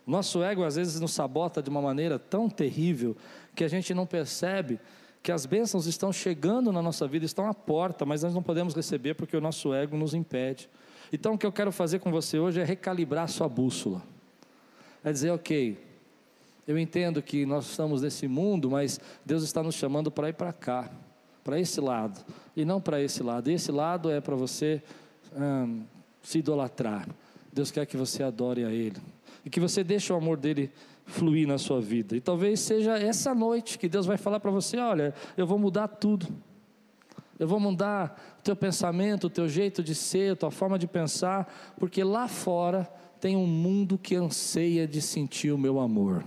Nosso 0.08 0.42
ego 0.42 0.64
às 0.64 0.78
vezes 0.78 1.00
nos 1.00 1.12
sabota 1.12 1.62
de 1.62 1.70
uma 1.70 1.82
maneira 1.82 2.18
tão 2.18 2.50
terrível 2.50 3.16
que 3.54 3.64
a 3.64 3.68
gente 3.68 3.94
não 3.94 4.06
percebe 4.06 4.80
que 5.22 5.32
as 5.32 5.46
bênçãos 5.46 5.86
estão 5.86 6.12
chegando 6.12 6.72
na 6.72 6.82
nossa 6.82 7.08
vida, 7.08 7.26
estão 7.26 7.48
à 7.48 7.54
porta, 7.54 8.06
mas 8.06 8.24
nós 8.24 8.34
não 8.34 8.42
podemos 8.42 8.74
receber 8.74 9.14
porque 9.14 9.38
o 9.38 9.42
nosso 9.42 9.74
ego 9.74 9.96
nos 9.96 10.14
impede. 10.14 10.70
Então 11.14 11.34
o 11.34 11.38
que 11.38 11.46
eu 11.46 11.52
quero 11.52 11.72
fazer 11.72 12.00
com 12.00 12.10
você 12.10 12.40
hoje 12.40 12.60
é 12.60 12.64
recalibrar 12.64 13.28
sua 13.28 13.48
bússola. 13.48 14.02
É 15.04 15.12
dizer, 15.12 15.32
ok, 15.32 15.78
eu 16.66 16.80
entendo 16.80 17.22
que 17.22 17.46
nós 17.46 17.70
estamos 17.70 18.02
nesse 18.02 18.28
mundo, 18.28 18.72
mas 18.72 19.00
Deus 19.26 19.44
está 19.44 19.62
nos 19.62 19.76
chamando 19.76 20.10
para 20.10 20.30
ir 20.30 20.34
para 20.34 20.54
cá 20.54 20.90
para 21.44 21.60
esse 21.60 21.80
lado 21.82 22.20
e 22.56 22.66
não 22.66 22.80
para 22.80 23.02
esse 23.02 23.24
lado. 23.24 23.50
Esse 23.50 23.72
lado 23.72 24.10
é 24.10 24.22
para 24.22 24.36
você 24.36 24.82
hum, 25.36 25.84
se 26.22 26.40
idolatrar. 26.40 27.08
Deus 27.52 27.72
quer 27.72 27.86
que 27.86 27.98
você 27.98 28.24
adore 28.24 28.64
a 28.64 28.72
Ele 28.72 28.98
e 29.46 29.50
que 29.50 29.60
você 29.60 29.84
deixe 29.84 30.12
o 30.14 30.16
amor 30.16 30.38
dele 30.38 30.72
fluir 31.06 31.48
na 31.48 31.58
sua 31.58 31.82
vida. 31.82 32.16
E 32.16 32.22
talvez 32.22 32.60
seja 32.60 32.98
essa 32.98 33.36
noite 33.36 33.78
que 33.78 33.90
Deus 33.90 34.06
vai 34.06 34.18
falar 34.18 34.40
para 34.40 34.52
você: 34.52 34.78
olha, 34.78 35.14
eu 35.36 35.46
vou 35.46 35.60
mudar 35.60 35.88
tudo. 35.88 36.28
Eu 37.38 37.48
vou 37.48 37.60
mudar 37.60 38.36
o 38.40 38.44
teu 38.44 38.56
pensamento, 38.56 39.26
o 39.26 39.30
teu 39.30 39.50
jeito 39.50 39.82
de 39.82 39.96
ser, 39.96 40.34
a 40.34 40.36
tua 40.36 40.52
forma 40.52 40.78
de 40.78 40.86
pensar, 40.86 41.52
porque 41.76 42.04
lá 42.04 42.28
fora 42.28 42.88
tem 43.20 43.36
um 43.36 43.48
mundo 43.48 43.98
que 43.98 44.16
anseia 44.16 44.88
de 44.88 45.02
sentir 45.02 45.52
o 45.52 45.58
meu 45.58 45.80
amor. 45.80 46.24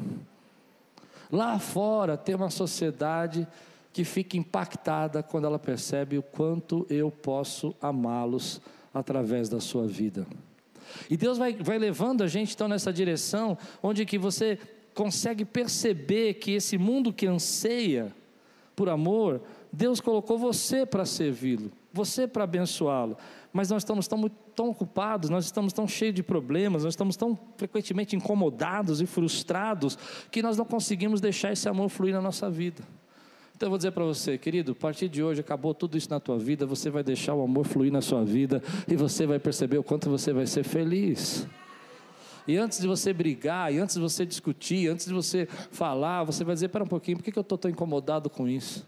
Lá 1.31 1.59
fora 1.61 2.17
tem 2.17 2.35
uma 2.35 2.51
sociedade 2.51 3.47
que 3.95 4.03
fica 4.03 4.37
impactada 4.37 5.23
quando 5.23 5.47
ela 5.47 5.59
percebe 5.59 6.19
o 6.19 6.23
quanto 6.23 6.85
eu 6.91 7.13
posso 7.13 7.73
amá-los 7.81 8.61
através 8.93 9.49
da 9.49 9.61
sua 9.61 9.87
vida. 9.87 10.27
E 11.09 11.17
Deus 11.17 11.39
vai, 11.39 11.55
vai 11.55 11.79
levando 11.79 12.25
a 12.25 12.27
gente 12.27 12.55
então 12.55 12.67
nessa 12.67 12.93
direção, 12.93 13.57
onde 13.81 14.05
que 14.05 14.19
você 14.19 14.59
consegue 14.95 15.45
perceber 15.45 16.35
que 16.35 16.51
esse 16.51 16.77
mundo 16.77 17.13
que 17.13 17.25
anseia 17.25 18.13
por 18.75 18.89
amor, 18.89 19.41
Deus 19.73 20.01
colocou 20.01 20.37
você 20.37 20.85
para 20.85 21.05
servi-lo, 21.05 21.71
você 21.93 22.27
para 22.27 22.43
abençoá-lo. 22.43 23.17
Mas 23.53 23.71
nós 23.71 23.83
estamos 23.83 24.09
tão, 24.09 24.29
tão 24.57 24.71
ocupados, 24.71 25.31
nós 25.31 25.45
estamos 25.45 25.73
tão 25.73 25.87
cheios 25.87 26.17
de 26.17 26.23
problemas, 26.25 26.83
nós 26.83 26.95
estamos 26.95 27.17
tão 27.17 27.39
frequentemente 27.57 28.17
incomodados 28.17 29.01
e 29.01 29.07
frustrados, 29.07 29.97
que 30.33 30.43
nós 30.43 30.57
não 30.57 30.65
conseguimos 30.65 31.21
deixar 31.21 31.53
esse 31.53 31.69
amor 31.69 31.89
fluir 31.89 32.13
na 32.13 32.21
nossa 32.21 32.51
vida. 32.51 32.83
Então 33.57 33.69
eu 33.69 33.71
vou 33.71 33.79
dizer 33.79 33.93
para 33.93 34.05
você, 34.05 34.37
querido, 34.37 34.73
a 34.73 34.75
partir 34.75 35.09
de 35.09 35.23
hoje 35.23 35.41
acabou 35.41 35.73
tudo 35.73 35.97
isso 35.97 36.11
na 36.11 36.19
tua 36.19 36.37
vida, 36.37 36.67
você 36.67 36.91
vai 36.91 37.05
deixar 37.05 37.35
o 37.35 37.43
amor 37.43 37.65
fluir 37.65 37.93
na 37.93 38.01
sua 38.01 38.25
vida 38.25 38.61
e 38.89 38.97
você 38.97 39.27
vai 39.27 39.39
perceber 39.39 39.79
o 39.79 39.83
quanto 39.83 40.11
você 40.11 40.33
vai 40.33 40.47
ser 40.47 40.65
feliz. 40.65 41.47
E 42.49 42.57
antes 42.57 42.81
de 42.81 42.87
você 42.87 43.13
brigar, 43.13 43.73
e 43.73 43.79
antes 43.79 43.95
de 43.95 44.01
você 44.01 44.27
discutir, 44.27 44.89
antes 44.89 45.07
de 45.07 45.15
você 45.15 45.47
falar, 45.71 46.25
você 46.25 46.43
vai 46.43 46.55
dizer: 46.55 46.67
Espera 46.67 46.85
um 46.85 46.89
pouquinho, 46.89 47.17
por 47.17 47.23
que 47.23 47.39
eu 47.39 47.43
estou 47.43 47.57
tão 47.57 47.71
incomodado 47.71 48.29
com 48.29 48.49
isso? 48.49 48.87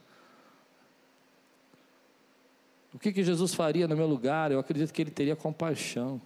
O 2.92 2.98
que, 2.98 3.12
que 3.12 3.22
Jesus 3.22 3.54
faria 3.54 3.86
no 3.86 3.96
meu 3.96 4.06
lugar? 4.06 4.50
Eu 4.50 4.58
acredito 4.58 4.92
que 4.92 5.00
ele 5.00 5.10
teria 5.10 5.36
compaixão. 5.36 6.20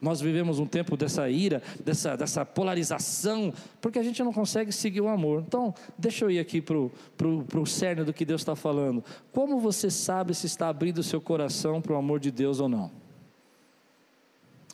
Nós 0.00 0.20
vivemos 0.20 0.60
um 0.60 0.66
tempo 0.66 0.96
dessa 0.96 1.28
ira, 1.28 1.60
dessa, 1.84 2.16
dessa 2.16 2.44
polarização, 2.44 3.52
porque 3.80 3.98
a 3.98 4.02
gente 4.02 4.22
não 4.22 4.32
consegue 4.32 4.70
seguir 4.70 5.00
o 5.00 5.08
amor. 5.08 5.42
Então, 5.44 5.74
deixa 5.96 6.24
eu 6.24 6.30
ir 6.30 6.38
aqui 6.38 6.60
para 6.60 6.76
o 6.76 7.66
cerne 7.66 8.04
do 8.04 8.12
que 8.12 8.24
Deus 8.24 8.40
está 8.40 8.54
falando. 8.54 9.04
Como 9.32 9.58
você 9.58 9.90
sabe 9.90 10.34
se 10.34 10.46
está 10.46 10.68
abrindo 10.68 10.98
o 10.98 11.02
seu 11.02 11.20
coração 11.20 11.82
para 11.82 11.94
o 11.94 11.96
amor 11.96 12.20
de 12.20 12.30
Deus 12.30 12.60
ou 12.60 12.68
não? 12.68 12.92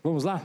Vamos 0.03 0.25
lá? 0.25 0.43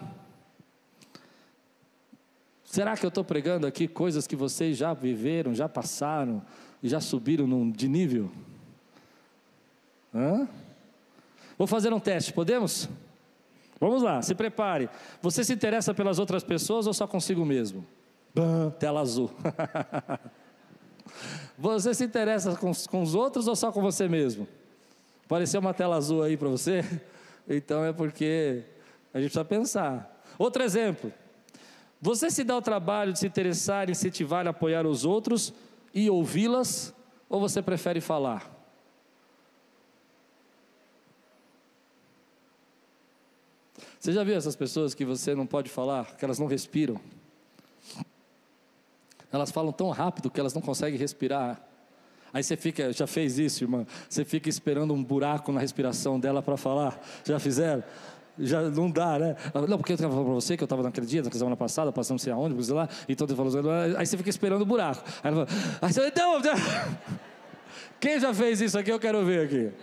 Será 2.64 2.96
que 2.96 3.06
eu 3.06 3.10
estou 3.10 3.26
pregando 3.26 3.68
aqui 3.68 3.86
coisas 3.86 4.26
que 4.26 4.36
vocês 4.36 4.78
já 4.78 4.94
viveram, 4.94 5.54
já 5.54 5.68
passaram 5.68 6.42
e 6.82 6.88
já 6.88 7.02
subiram 7.02 7.70
de 7.70 7.90
nível? 7.90 8.32
Hã? 10.16 10.48
Vou 11.58 11.68
fazer 11.68 11.92
um 11.92 12.00
teste, 12.00 12.32
podemos? 12.32 12.88
Vamos 13.80 14.02
lá, 14.02 14.22
se 14.22 14.36
prepare. 14.36 14.90
Você 15.22 15.44
se 15.44 15.54
interessa 15.54 15.94
pelas 15.94 16.20
outras 16.20 16.44
pessoas 16.44 16.86
ou 16.86 16.94
só 16.94 17.08
consigo 17.08 17.46
mesmo? 17.46 17.86
Bam, 18.36 18.72
tela 18.72 19.00
azul. 19.00 19.32
você 21.58 21.94
se 21.94 22.04
interessa 22.04 22.56
com, 22.56 22.72
com 22.90 23.02
os 23.02 23.16
outros 23.16 23.48
ou 23.48 23.56
só 23.56 23.72
com 23.72 23.82
você 23.82 24.08
mesmo? 24.08 24.48
Apareceu 25.26 25.62
uma 25.62 25.74
tela 25.74 25.96
azul 25.96 26.24
aí 26.24 26.38
para 26.38 26.50
você? 26.50 26.84
Então 27.52 27.84
é 27.84 27.92
porque 27.92 28.62
a 29.12 29.20
gente 29.20 29.32
precisa 29.32 29.44
pensar. 29.44 30.24
Outro 30.38 30.62
exemplo. 30.62 31.12
Você 32.00 32.30
se 32.30 32.44
dá 32.44 32.56
o 32.56 32.62
trabalho 32.62 33.12
de 33.12 33.18
se 33.18 33.26
interessar, 33.26 33.90
incentivar, 33.90 34.46
apoiar 34.48 34.86
os 34.86 35.04
outros 35.04 35.52
e 35.92 36.12
ouvi-las, 36.12 36.94
ou 37.28 37.40
você 37.40 37.60
prefere 37.60 38.00
falar? 38.00 38.59
Você 44.00 44.14
já 44.14 44.24
viu 44.24 44.36
essas 44.36 44.56
pessoas 44.56 44.94
que 44.94 45.04
você 45.04 45.36
não 45.36 45.46
pode 45.46 45.70
falar, 45.70 46.16
que 46.16 46.24
elas 46.24 46.40
não 46.40 46.48
respiram? 46.48 47.00
Elas 49.32 49.52
falam 49.52 49.74
tão 49.74 49.90
rápido 49.90 50.30
que 50.30 50.40
elas 50.40 50.54
não 50.54 50.62
conseguem 50.62 50.98
respirar. 50.98 51.62
Aí 52.34 52.42
você 52.42 52.56
fica, 52.56 52.94
já 52.94 53.06
fez 53.06 53.38
isso, 53.38 53.64
irmã? 53.64 53.86
Você 54.08 54.24
fica 54.24 54.48
esperando 54.48 54.94
um 54.94 55.04
buraco 55.04 55.52
na 55.52 55.60
respiração 55.60 56.20
dela 56.20 56.42
para 56.42 56.56
falar. 56.56 57.00
Já 57.26 57.40
fizeram? 57.40 57.84
Já 58.38 58.62
não 58.62 58.90
dá, 58.90 59.20
né? 59.20 59.36
Não, 59.68 59.78
porque 59.78 59.92
eu 59.92 59.96
estava 59.96 60.14
falando 60.14 60.28
para 60.28 60.36
você 60.36 60.56
que 60.56 60.64
eu 60.64 60.66
estava 60.66 60.82
naquele 60.82 61.06
dia, 61.06 61.22
na 61.22 61.30
semana 61.30 61.58
passada, 61.58 61.92
passando 61.92 62.20
sei 62.20 62.32
aonde, 62.32 62.64
sei 62.64 62.74
lá, 62.74 62.88
então 63.10 63.28
ele 63.28 63.36
falou, 63.36 63.72
aí 63.98 64.06
você 64.06 64.16
fica 64.16 64.30
esperando 64.30 64.62
o 64.62 64.66
buraco. 64.66 65.04
Aí 65.22 65.32
ela 65.34 65.46
fala, 65.46 66.08
então, 66.08 66.42
quem 68.00 68.18
já 68.18 68.34
fez 68.34 68.62
isso 68.62 68.80
aqui? 68.80 68.92
Eu 68.92 69.00
quero 69.00 69.26
ver 69.26 69.46
aqui. 69.46 69.74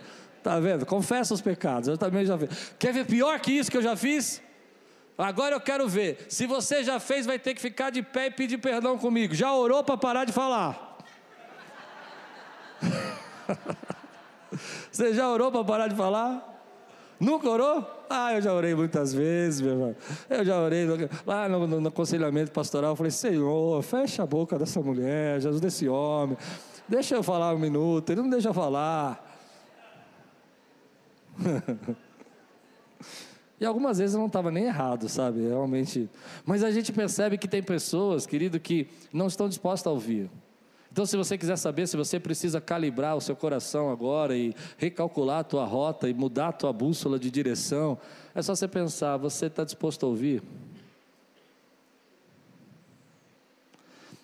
Tá 0.47 0.61
vendo? 0.61 0.85
Confessa 0.85 1.33
os 1.33 1.41
pecados. 1.41 1.89
Eu 1.89 1.97
também 1.97 2.25
já 2.25 2.37
fiz. 2.37 2.73
Quer 2.79 2.93
ver 2.93 3.05
pior 3.05 3.37
que 3.37 3.51
isso 3.51 3.69
que 3.69 3.75
eu 3.75 3.81
já 3.81 3.97
fiz? 3.97 4.41
Agora 5.17 5.53
eu 5.53 5.59
quero 5.59 5.89
ver. 5.89 6.25
Se 6.29 6.47
você 6.47 6.85
já 6.85 7.01
fez, 7.01 7.25
vai 7.25 7.37
ter 7.37 7.53
que 7.53 7.59
ficar 7.59 7.89
de 7.89 8.01
pé 8.01 8.27
e 8.27 8.31
pedir 8.31 8.57
perdão 8.57 8.97
comigo. 8.97 9.35
Já 9.35 9.53
orou 9.53 9.83
para 9.83 9.97
parar 9.97 10.23
de 10.23 10.31
falar? 10.31 10.99
você 14.89 15.13
já 15.13 15.27
orou 15.27 15.51
para 15.51 15.65
parar 15.65 15.89
de 15.89 15.97
falar? 15.97 16.41
Nunca 17.19 17.49
orou? 17.49 18.05
Ah, 18.09 18.33
eu 18.33 18.41
já 18.41 18.53
orei 18.53 18.73
muitas 18.73 19.13
vezes, 19.13 19.59
meu 19.59 19.71
irmão. 19.71 19.95
Eu 20.29 20.45
já 20.45 20.57
orei 20.61 20.87
lá 21.25 21.49
no, 21.49 21.67
no, 21.67 21.81
no 21.81 21.89
aconselhamento 21.89 22.53
pastoral. 22.53 22.91
Eu 22.91 22.95
falei: 22.95 23.11
Senhor, 23.11 23.83
fecha 23.83 24.23
a 24.23 24.25
boca 24.25 24.57
dessa 24.57 24.79
mulher, 24.79 25.41
Jesus 25.41 25.59
desse 25.59 25.89
homem. 25.89 26.37
Deixa 26.87 27.15
eu 27.15 27.21
falar 27.21 27.53
um 27.53 27.59
minuto. 27.59 28.09
Ele 28.11 28.21
não 28.21 28.29
deixa 28.29 28.47
eu 28.47 28.53
falar. 28.53 29.26
e 33.59 33.65
algumas 33.65 33.97
vezes 33.97 34.13
eu 34.15 34.19
não 34.19 34.27
estava 34.27 34.51
nem 34.51 34.65
errado, 34.65 35.07
sabe? 35.09 35.47
Realmente. 35.47 36.09
Mas 36.45 36.63
a 36.63 36.71
gente 36.71 36.91
percebe 36.91 37.37
que 37.37 37.47
tem 37.47 37.61
pessoas, 37.61 38.25
querido, 38.25 38.59
que 38.59 38.87
não 39.13 39.27
estão 39.27 39.47
dispostas 39.47 39.87
a 39.87 39.93
ouvir. 39.93 40.29
Então, 40.91 41.05
se 41.05 41.15
você 41.15 41.37
quiser 41.37 41.57
saber 41.57 41.87
se 41.87 41.95
você 41.95 42.19
precisa 42.19 42.59
calibrar 42.59 43.15
o 43.15 43.21
seu 43.21 43.35
coração 43.35 43.91
agora 43.91 44.35
e 44.35 44.55
recalcular 44.77 45.39
a 45.39 45.43
tua 45.43 45.65
rota 45.65 46.09
e 46.09 46.13
mudar 46.13 46.47
a 46.47 46.51
tua 46.51 46.73
bússola 46.73 47.19
de 47.19 47.29
direção, 47.29 47.99
é 48.33 48.41
só 48.41 48.55
você 48.55 48.67
pensar: 48.67 49.17
você 49.17 49.45
está 49.45 49.63
disposto 49.63 50.05
a 50.05 50.09
ouvir? 50.09 50.41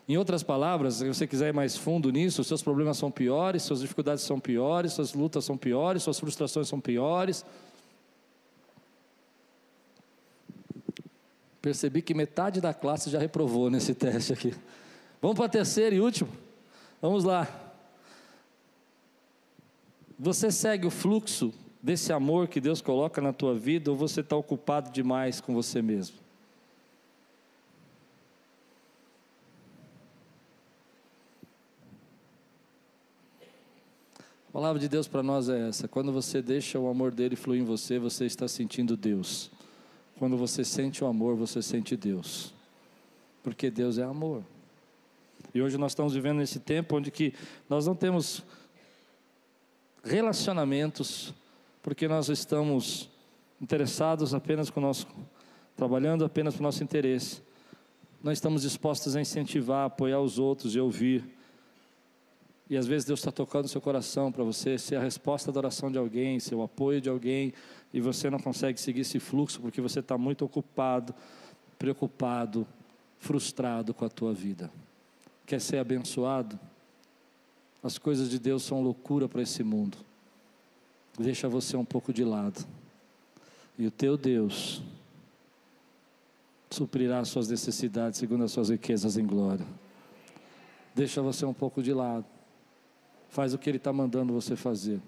Em 0.08 0.18
outras 0.18 0.44
palavras, 0.44 0.96
se 0.96 1.08
você 1.08 1.26
quiser 1.26 1.50
ir 1.50 1.54
mais 1.54 1.78
fundo 1.78 2.12
nisso, 2.12 2.44
seus 2.44 2.62
problemas 2.62 2.98
são 2.98 3.10
piores, 3.10 3.64
suas 3.64 3.80
dificuldades 3.80 4.24
são 4.24 4.38
piores, 4.40 4.94
suas 4.94 5.14
lutas 5.14 5.46
são 5.46 5.58
piores, 5.58 6.04
suas 6.04 6.20
frustrações 6.20 6.68
são 6.68 6.80
piores. 6.80 7.46
Percebi 11.62 12.02
que 12.02 12.14
metade 12.14 12.60
da 12.60 12.74
classe 12.74 13.10
já 13.10 13.18
reprovou 13.18 13.70
nesse 13.70 13.96
teste 13.96 14.34
aqui. 14.34 14.54
Vamos 15.22 15.38
para 15.38 15.46
a 15.46 15.50
terceira 15.50 15.96
e 15.96 16.02
última. 16.02 16.30
Vamos 17.02 17.24
lá. 17.24 17.48
Você 20.20 20.52
segue 20.52 20.86
o 20.86 20.92
fluxo 20.92 21.54
desse 21.82 22.12
amor 22.12 22.50
que 22.50 22.60
Deus 22.60 22.82
coloca 22.82 23.22
na 23.22 23.32
tua 23.32 23.56
vida 23.56 23.90
ou 23.90 23.96
você 23.96 24.20
está 24.20 24.36
ocupado 24.36 24.92
demais 24.92 25.40
com 25.40 25.54
você 25.54 25.82
mesmo? 25.82 26.23
A 34.54 34.58
palavra 34.62 34.80
de 34.80 34.88
Deus 34.88 35.08
para 35.08 35.24
nós 35.24 35.50
é 35.50 35.70
essa: 35.70 35.88
quando 35.88 36.12
você 36.12 36.40
deixa 36.40 36.78
o 36.78 36.88
amor 36.88 37.12
dele 37.12 37.36
fluir 37.36 37.60
em 37.60 37.66
você, 37.66 37.98
você 37.98 38.28
está 38.28 38.48
sentindo 38.48 38.96
Deus. 38.96 39.50
Quando 40.20 40.38
você 40.38 40.64
sente 40.64 41.04
o 41.04 41.08
amor, 41.08 41.36
você 41.36 41.60
sente 41.60 41.98
Deus. 41.98 42.54
Porque 43.42 43.72
Deus 43.72 43.98
é 43.98 44.04
amor. 44.04 44.44
E 45.56 45.60
hoje 45.60 45.76
nós 45.76 45.94
estamos 45.94 46.14
vivendo 46.14 46.38
nesse 46.38 46.60
tempo 46.60 46.96
onde 46.96 47.10
que 47.10 47.34
nós 47.68 47.88
não 47.88 47.96
temos 47.96 48.44
relacionamentos 50.04 51.34
porque 51.82 52.08
nós 52.08 52.30
estamos 52.30 53.10
interessados 53.60 54.36
apenas 54.36 54.70
com 54.70 54.80
o 54.80 54.84
nosso 54.84 55.08
trabalhando 55.76 56.24
apenas 56.24 56.54
para 56.54 56.62
o 56.62 56.64
nosso 56.64 56.84
interesse. 56.84 57.42
Nós 58.22 58.38
estamos 58.38 58.62
dispostos 58.62 59.16
a 59.16 59.22
incentivar, 59.22 59.88
apoiar 59.88 60.20
os 60.20 60.38
outros 60.38 60.76
e 60.76 60.80
ouvir. 60.80 61.26
E 62.74 62.78
às 62.78 62.88
vezes 62.88 63.06
Deus 63.06 63.20
está 63.20 63.32
tocando 63.32 63.66
o 63.66 63.68
seu 63.68 63.82
coração 63.82 64.32
para 64.32 64.44
você 64.44 64.78
ser 64.78 64.96
a 64.96 65.02
resposta 65.02 65.52
da 65.52 65.60
oração 65.60 65.92
de 65.92 65.98
alguém, 65.98 66.40
ser 66.40 66.56
o 66.56 66.64
apoio 66.64 67.00
de 67.00 67.10
alguém, 67.10 67.54
e 67.94 68.02
você 68.02 68.30
não 68.30 68.40
consegue 68.40 68.80
seguir 68.80 69.02
esse 69.02 69.20
fluxo 69.20 69.62
porque 69.62 69.80
você 69.80 70.00
está 70.00 70.18
muito 70.18 70.44
ocupado, 70.44 71.14
preocupado, 71.78 72.66
frustrado 73.20 73.94
com 73.94 74.06
a 74.06 74.10
tua 74.10 74.34
vida 74.34 74.72
quer 75.46 75.60
ser 75.60 75.78
abençoado, 75.78 76.60
as 77.84 77.98
coisas 77.98 78.30
de 78.30 78.40
Deus 78.40 78.64
são 78.64 78.82
loucura 78.82 79.28
para 79.28 79.42
esse 79.42 79.64
mundo. 79.64 79.98
Deixa 81.20 81.50
você 81.50 81.76
um 81.76 81.86
pouco 81.86 82.14
de 82.14 82.24
lado. 82.24 82.66
E 83.78 83.86
o 83.86 83.92
teu 83.92 84.18
Deus 84.18 84.82
suprirá 86.70 87.20
as 87.20 87.28
suas 87.28 87.48
necessidades 87.48 88.20
segundo 88.20 88.44
as 88.44 88.52
suas 88.52 88.70
riquezas 88.70 89.18
em 89.18 89.26
glória. 89.26 89.66
Deixa 90.96 91.22
você 91.22 91.46
um 91.46 91.54
pouco 91.54 91.84
de 91.84 91.94
lado. 91.94 92.26
Faz 93.34 93.52
o 93.52 93.58
que 93.58 93.68
Ele 93.68 93.78
está 93.78 93.92
mandando 93.92 94.32
você 94.32 94.56
fazer. 94.56 95.02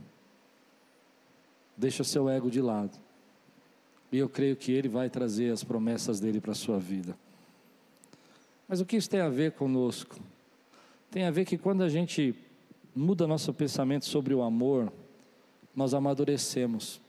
Deixa 1.77 2.03
seu 2.03 2.27
ego 2.27 2.49
de 2.49 2.59
lado. 2.59 2.97
E 4.11 4.17
eu 4.17 4.27
creio 4.27 4.55
que 4.55 4.71
Ele 4.71 4.89
vai 4.89 5.11
trazer 5.11 5.53
as 5.53 5.63
promessas 5.63 6.19
dele 6.19 6.41
para 6.41 6.53
a 6.53 6.55
sua 6.55 6.79
vida. 6.79 7.15
Mas 8.67 8.81
o 8.81 8.85
que 8.85 8.97
isso 8.97 9.07
tem 9.07 9.19
a 9.19 9.29
ver 9.29 9.51
conosco? 9.51 10.15
Tem 11.11 11.25
a 11.25 11.29
ver 11.29 11.45
que 11.45 11.55
quando 11.55 11.83
a 11.83 11.87
gente 11.87 12.33
muda 12.95 13.27
nosso 13.27 13.53
pensamento 13.53 14.05
sobre 14.05 14.33
o 14.33 14.41
amor, 14.41 14.91
nós 15.75 15.93
amadurecemos. 15.93 16.99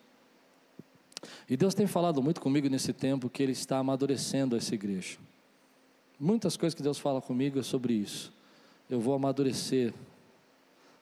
E 1.49 1.57
Deus 1.57 1.73
tem 1.73 1.87
falado 1.87 2.23
muito 2.23 2.43
comigo 2.43 2.69
nesse 2.69 2.93
tempo 2.93 3.31
que 3.31 3.43
Ele 3.43 3.53
está 3.53 3.79
amadurecendo 3.79 4.55
essa 4.55 4.75
igreja. 4.75 5.17
Muitas 6.21 6.59
coisas 6.59 6.75
que 6.75 6.83
Deus 6.83 6.99
fala 6.99 7.23
comigo 7.23 7.59
é 7.59 7.63
sobre 7.63 7.95
isso. 7.95 8.31
Eu 8.91 9.01
vou 9.01 9.15
amadurecer, 9.15 9.95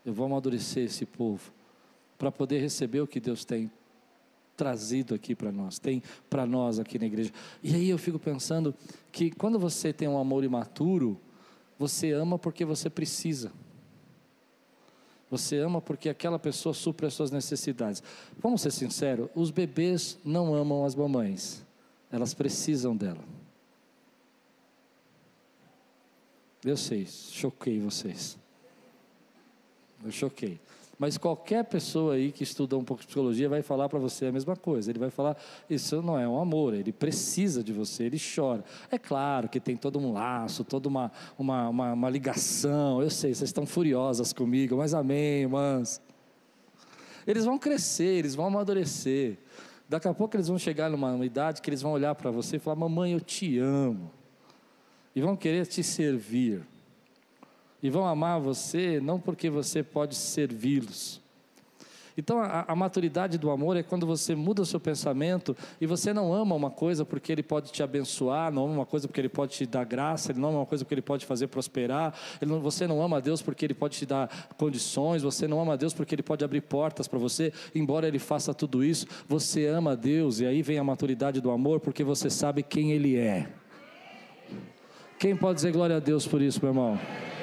eu 0.04 0.12
vou 0.12 0.26
amadurecer 0.26 0.84
esse 0.84 1.06
povo, 1.06 1.52
para 2.18 2.30
poder 2.30 2.60
receber 2.60 3.00
o 3.00 3.06
que 3.06 3.18
Deus 3.20 3.44
tem 3.44 3.70
trazido 4.56 5.14
aqui 5.14 5.34
para 5.34 5.50
nós, 5.50 5.78
tem 5.78 6.02
para 6.30 6.46
nós 6.46 6.78
aqui 6.78 6.98
na 6.98 7.06
igreja. 7.06 7.32
E 7.62 7.74
aí 7.74 7.88
eu 7.88 7.98
fico 7.98 8.18
pensando 8.18 8.74
que 9.10 9.30
quando 9.30 9.58
você 9.58 9.92
tem 9.92 10.06
um 10.06 10.18
amor 10.18 10.44
imaturo, 10.44 11.20
você 11.78 12.12
ama 12.12 12.38
porque 12.38 12.64
você 12.64 12.88
precisa. 12.88 13.52
Você 15.30 15.58
ama 15.58 15.80
porque 15.80 16.08
aquela 16.08 16.38
pessoa 16.38 16.72
supre 16.72 17.06
as 17.06 17.14
suas 17.14 17.30
necessidades. 17.30 18.02
Vamos 18.38 18.60
ser 18.60 18.70
sinceros: 18.70 19.28
os 19.34 19.50
bebês 19.50 20.18
não 20.24 20.54
amam 20.54 20.84
as 20.84 20.94
mamães, 20.94 21.64
elas 22.10 22.32
precisam 22.32 22.96
dela. 22.96 23.24
Eu 26.64 26.76
sei, 26.76 27.06
choquei 27.06 27.80
vocês. 27.80 28.38
Eu 30.04 30.10
choquei. 30.10 30.60
Mas 30.98 31.18
qualquer 31.18 31.64
pessoa 31.64 32.14
aí 32.14 32.30
que 32.30 32.44
estuda 32.44 32.76
um 32.78 32.84
pouco 32.84 33.00
de 33.00 33.08
psicologia 33.08 33.48
vai 33.48 33.62
falar 33.62 33.88
para 33.88 33.98
você 33.98 34.26
a 34.26 34.32
mesma 34.32 34.54
coisa. 34.54 34.90
Ele 34.90 34.98
vai 34.98 35.10
falar: 35.10 35.36
isso 35.68 36.00
não 36.00 36.18
é 36.18 36.28
um 36.28 36.40
amor, 36.40 36.74
ele 36.74 36.92
precisa 36.92 37.64
de 37.64 37.72
você, 37.72 38.04
ele 38.04 38.18
chora. 38.18 38.64
É 38.90 38.98
claro 38.98 39.48
que 39.48 39.58
tem 39.58 39.76
todo 39.76 39.98
um 39.98 40.12
laço, 40.12 40.62
toda 40.62 40.88
uma, 40.88 41.10
uma, 41.36 41.68
uma, 41.68 41.92
uma 41.92 42.10
ligação. 42.10 43.02
Eu 43.02 43.10
sei, 43.10 43.34
vocês 43.34 43.48
estão 43.48 43.66
furiosas 43.66 44.32
comigo, 44.32 44.76
mas 44.76 44.94
amém, 44.94 45.42
irmãs. 45.42 46.00
Eles 47.26 47.44
vão 47.44 47.58
crescer, 47.58 48.18
eles 48.18 48.34
vão 48.34 48.46
amadurecer. 48.46 49.38
Daqui 49.88 50.06
a 50.06 50.14
pouco 50.14 50.36
eles 50.36 50.48
vão 50.48 50.58
chegar 50.58 50.90
numa 50.90 51.24
idade 51.24 51.60
que 51.60 51.68
eles 51.68 51.82
vão 51.82 51.92
olhar 51.92 52.14
para 52.14 52.30
você 52.30 52.56
e 52.56 52.58
falar: 52.60 52.76
Mamãe, 52.76 53.12
eu 53.12 53.20
te 53.20 53.58
amo. 53.58 54.10
E 55.16 55.20
vão 55.20 55.36
querer 55.36 55.66
te 55.66 55.82
servir 55.82 56.66
e 57.84 57.90
vão 57.90 58.06
amar 58.06 58.40
você 58.40 58.98
não 58.98 59.20
porque 59.20 59.50
você 59.50 59.82
pode 59.82 60.14
servi-los. 60.14 61.22
Então, 62.16 62.40
a, 62.40 62.64
a, 62.68 62.74
maturidade 62.74 63.36
do 63.36 63.50
amor 63.50 63.76
é 63.76 63.82
quando 63.82 64.06
você 64.06 64.34
muda 64.34 64.62
o 64.62 64.64
seu 64.64 64.80
pensamento 64.80 65.54
e 65.80 65.86
você 65.86 66.12
não 66.12 66.32
ama 66.32 66.54
uma 66.54 66.70
coisa 66.70 67.04
porque 67.04 67.30
ele 67.30 67.42
pode 67.42 67.72
te 67.72 67.82
abençoar, 67.82 68.50
não 68.52 68.64
ama 68.64 68.74
uma 68.74 68.86
coisa 68.86 69.06
porque 69.06 69.20
ele 69.20 69.28
pode 69.28 69.52
te 69.52 69.66
dar 69.66 69.84
graça, 69.84 70.32
ele 70.32 70.38
não 70.38 70.48
ama 70.48 70.58
uma 70.60 70.66
coisa 70.66 70.82
porque 70.82 70.94
ele 70.94 71.02
pode 71.02 71.26
fazer 71.26 71.48
prosperar, 71.48 72.14
não, 72.40 72.58
você 72.60 72.86
não 72.86 73.02
ama 73.02 73.18
a 73.18 73.20
Deus 73.20 73.42
porque 73.42 73.66
ele 73.66 73.74
pode 73.74 73.98
te 73.98 74.06
dar 74.06 74.30
condições, 74.56 75.22
você 75.22 75.46
não 75.46 75.60
ama 75.60 75.74
a 75.74 75.76
Deus 75.76 75.92
porque 75.92 76.14
ele 76.14 76.22
pode 76.22 76.42
abrir 76.42 76.62
portas 76.62 77.06
para 77.06 77.18
você, 77.18 77.52
embora 77.74 78.08
ele 78.08 78.20
faça 78.20 78.54
tudo 78.54 78.82
isso, 78.82 79.06
você 79.28 79.66
ama 79.66 79.92
a 79.92 79.96
Deus 79.96 80.40
e 80.40 80.46
aí 80.46 80.62
vem 80.62 80.78
a 80.78 80.84
maturidade 80.84 81.40
do 81.40 81.50
amor 81.50 81.80
porque 81.80 82.02
você 82.02 82.30
sabe 82.30 82.62
quem 82.62 82.92
ele 82.92 83.16
é. 83.16 83.48
Quem 85.18 85.36
pode 85.36 85.56
dizer 85.56 85.72
glória 85.72 85.96
a 85.96 86.00
Deus 86.00 86.26
por 86.26 86.40
isso, 86.40 86.60
meu 86.62 86.70
irmão? 86.70 87.33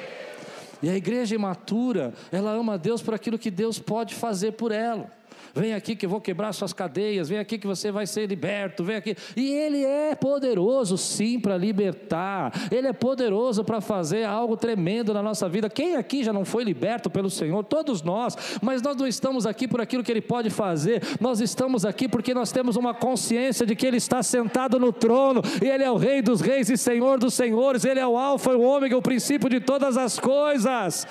E 0.82 0.90
a 0.90 0.96
igreja 0.96 1.34
imatura, 1.34 2.12
ela 2.32 2.50
ama 2.50 2.76
Deus 2.76 3.00
por 3.00 3.14
aquilo 3.14 3.38
que 3.38 3.50
Deus 3.50 3.78
pode 3.78 4.14
fazer 4.14 4.52
por 4.52 4.72
ela. 4.72 5.10
Vem 5.54 5.74
aqui 5.74 5.94
que 5.94 6.06
eu 6.06 6.10
vou 6.10 6.20
quebrar 6.20 6.52
suas 6.52 6.72
cadeias, 6.72 7.28
vem 7.28 7.38
aqui 7.38 7.58
que 7.58 7.66
você 7.66 7.90
vai 7.90 8.06
ser 8.06 8.26
liberto, 8.26 8.82
vem 8.82 8.96
aqui. 8.96 9.16
E 9.36 9.52
Ele 9.52 9.84
é 9.84 10.14
poderoso 10.14 10.96
sim 10.96 11.38
para 11.38 11.56
libertar, 11.56 12.52
Ele 12.70 12.88
é 12.88 12.92
poderoso 12.92 13.62
para 13.62 13.80
fazer 13.80 14.24
algo 14.24 14.56
tremendo 14.56 15.12
na 15.12 15.22
nossa 15.22 15.48
vida. 15.48 15.68
Quem 15.68 15.96
aqui 15.96 16.24
já 16.24 16.32
não 16.32 16.44
foi 16.44 16.64
liberto 16.64 17.10
pelo 17.10 17.28
Senhor? 17.28 17.62
Todos 17.64 18.02
nós, 18.02 18.36
mas 18.62 18.80
nós 18.80 18.96
não 18.96 19.06
estamos 19.06 19.46
aqui 19.46 19.68
por 19.68 19.80
aquilo 19.80 20.02
que 20.02 20.10
Ele 20.10 20.22
pode 20.22 20.50
fazer, 20.50 21.02
nós 21.20 21.40
estamos 21.40 21.84
aqui 21.84 22.08
porque 22.08 22.32
nós 22.32 22.50
temos 22.50 22.76
uma 22.76 22.94
consciência 22.94 23.66
de 23.66 23.76
que 23.76 23.86
Ele 23.86 23.98
está 23.98 24.22
sentado 24.22 24.78
no 24.78 24.92
trono, 24.92 25.42
e 25.62 25.68
Ele 25.68 25.84
é 25.84 25.90
o 25.90 25.96
Rei 25.96 26.22
dos 26.22 26.40
Reis 26.40 26.70
e 26.70 26.76
Senhor 26.76 27.18
dos 27.18 27.34
Senhores, 27.34 27.84
Ele 27.84 28.00
é 28.00 28.06
o 28.06 28.16
Alfa 28.16 28.52
e 28.52 28.54
o 28.54 28.62
Ômega, 28.62 28.96
o 28.96 29.02
princípio 29.02 29.48
de 29.48 29.60
todas 29.60 29.96
as 29.96 30.18
coisas. 30.18 31.06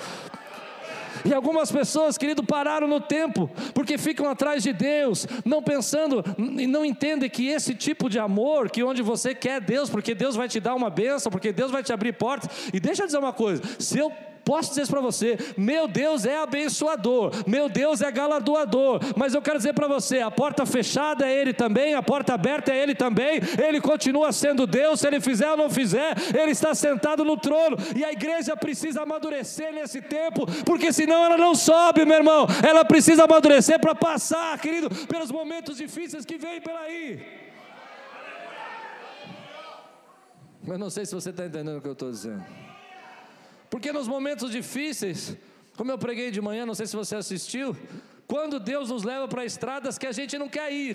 E 1.24 1.32
algumas 1.32 1.70
pessoas, 1.70 2.18
querido, 2.18 2.42
pararam 2.42 2.86
no 2.88 3.00
tempo, 3.00 3.50
porque 3.74 3.96
ficam 3.98 4.28
atrás 4.28 4.62
de 4.62 4.72
Deus, 4.72 5.26
não 5.44 5.62
pensando 5.62 6.24
e 6.38 6.66
não 6.66 6.84
entendem 6.84 7.28
que 7.30 7.48
esse 7.48 7.74
tipo 7.74 8.08
de 8.08 8.18
amor, 8.18 8.70
que 8.70 8.82
onde 8.82 9.02
você 9.02 9.34
quer 9.34 9.60
Deus, 9.60 9.88
porque 9.88 10.14
Deus 10.14 10.34
vai 10.34 10.48
te 10.48 10.60
dar 10.60 10.74
uma 10.74 10.90
bênção, 10.90 11.30
porque 11.30 11.52
Deus 11.52 11.70
vai 11.70 11.82
te 11.82 11.92
abrir 11.92 12.12
portas. 12.12 12.50
E 12.72 12.80
deixa 12.80 13.02
eu 13.02 13.06
dizer 13.06 13.18
uma 13.18 13.32
coisa: 13.32 13.62
se 13.78 13.98
eu 13.98 14.12
posso 14.44 14.70
dizer 14.70 14.86
para 14.88 15.00
você: 15.00 15.38
meu 15.56 15.88
Deus 15.88 16.24
é 16.24 16.38
abençoador, 16.38 17.32
meu 17.46 17.68
Deus 17.68 18.00
é 18.00 18.10
galardoador, 18.10 19.00
mas 19.16 19.34
eu 19.34 19.42
quero 19.42 19.58
dizer 19.58 19.72
para 19.72 19.88
você: 19.88 20.20
a 20.20 20.30
porta 20.30 20.66
fechada 20.66 21.26
é 21.26 21.34
Ele 21.34 21.52
também, 21.52 21.94
a 21.94 22.02
porta 22.02 22.34
aberta 22.34 22.72
é 22.72 22.82
Ele 22.82 22.94
também, 22.94 23.40
Ele 23.62 23.80
continua 23.80 24.32
sendo 24.32 24.66
Deus, 24.66 25.00
se 25.00 25.06
Ele 25.06 25.20
fizer 25.20 25.50
ou 25.50 25.56
não 25.56 25.70
fizer, 25.70 26.14
Ele 26.34 26.52
está 26.52 26.74
sentado 26.74 27.24
no 27.24 27.36
trono, 27.36 27.76
e 27.96 28.04
a 28.04 28.12
igreja 28.12 28.56
precisa 28.56 29.02
amadurecer 29.02 29.72
nesse 29.72 30.00
tempo, 30.00 30.46
porque 30.64 30.92
senão 30.92 31.24
ela 31.24 31.36
não 31.36 31.54
sobe, 31.54 32.04
meu 32.04 32.16
irmão, 32.16 32.46
ela 32.66 32.84
precisa 32.84 33.24
amadurecer 33.24 33.78
para 33.80 33.94
passar, 33.94 34.58
querido, 34.58 34.88
pelos 35.06 35.30
momentos 35.30 35.76
difíceis 35.76 36.24
que 36.24 36.38
vem 36.38 36.60
pela 36.60 36.80
aí. 36.80 37.42
Mas 40.64 40.78
não 40.78 40.90
sei 40.90 41.04
se 41.04 41.14
você 41.14 41.30
está 41.30 41.44
entendendo 41.44 41.78
o 41.78 41.80
que 41.80 41.88
eu 41.88 41.92
estou 41.92 42.10
dizendo. 42.10 42.44
Porque 43.72 43.90
nos 43.90 44.06
momentos 44.06 44.50
difíceis, 44.52 45.34
como 45.78 45.90
eu 45.90 45.96
preguei 45.96 46.30
de 46.30 46.42
manhã, 46.42 46.66
não 46.66 46.74
sei 46.74 46.86
se 46.86 46.94
você 46.94 47.16
assistiu, 47.16 47.74
quando 48.26 48.60
Deus 48.60 48.90
nos 48.90 49.02
leva 49.02 49.26
para 49.26 49.46
estradas 49.46 49.96
que 49.96 50.06
a 50.06 50.12
gente 50.12 50.36
não 50.36 50.46
quer 50.46 50.70
ir. 50.70 50.94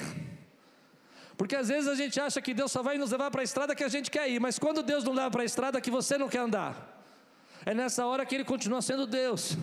Porque 1.36 1.56
às 1.56 1.70
vezes 1.70 1.88
a 1.90 1.96
gente 1.96 2.20
acha 2.20 2.40
que 2.40 2.54
Deus 2.54 2.72
só 2.72 2.84
vai 2.84 3.00
nos 3.00 3.10
levar 3.10 3.32
para 3.32 3.42
a 3.42 3.44
estrada 3.44 3.74
que 3.74 3.84
a 3.84 3.88
gente 3.88 4.12
quer 4.12 4.30
ir, 4.30 4.40
mas 4.40 4.60
quando 4.60 4.84
Deus 4.84 5.04
nos 5.04 5.16
leva 5.16 5.32
para 5.32 5.42
a 5.42 5.46
estrada 5.46 5.82
que 5.82 5.90
você 5.90 6.20
não 6.20 6.30
quer 6.30 6.42
andar, 6.42 7.04
é 7.66 7.74
nessa 7.74 8.06
hora 8.06 8.24
que 8.24 8.36
Ele 8.36 8.46
continua 8.46 8.80
sendo 8.80 9.08
Deus. 9.08 9.58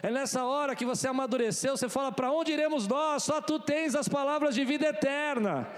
É 0.00 0.08
nessa 0.08 0.44
hora 0.44 0.76
que 0.76 0.84
você 0.84 1.08
amadureceu, 1.08 1.76
você 1.76 1.88
fala: 1.88 2.12
para 2.12 2.30
onde 2.30 2.52
iremos 2.52 2.86
nós? 2.86 3.24
Só 3.24 3.40
tu 3.40 3.58
tens 3.58 3.96
as 3.96 4.08
palavras 4.08 4.54
de 4.54 4.64
vida 4.64 4.86
eterna. 4.86 5.68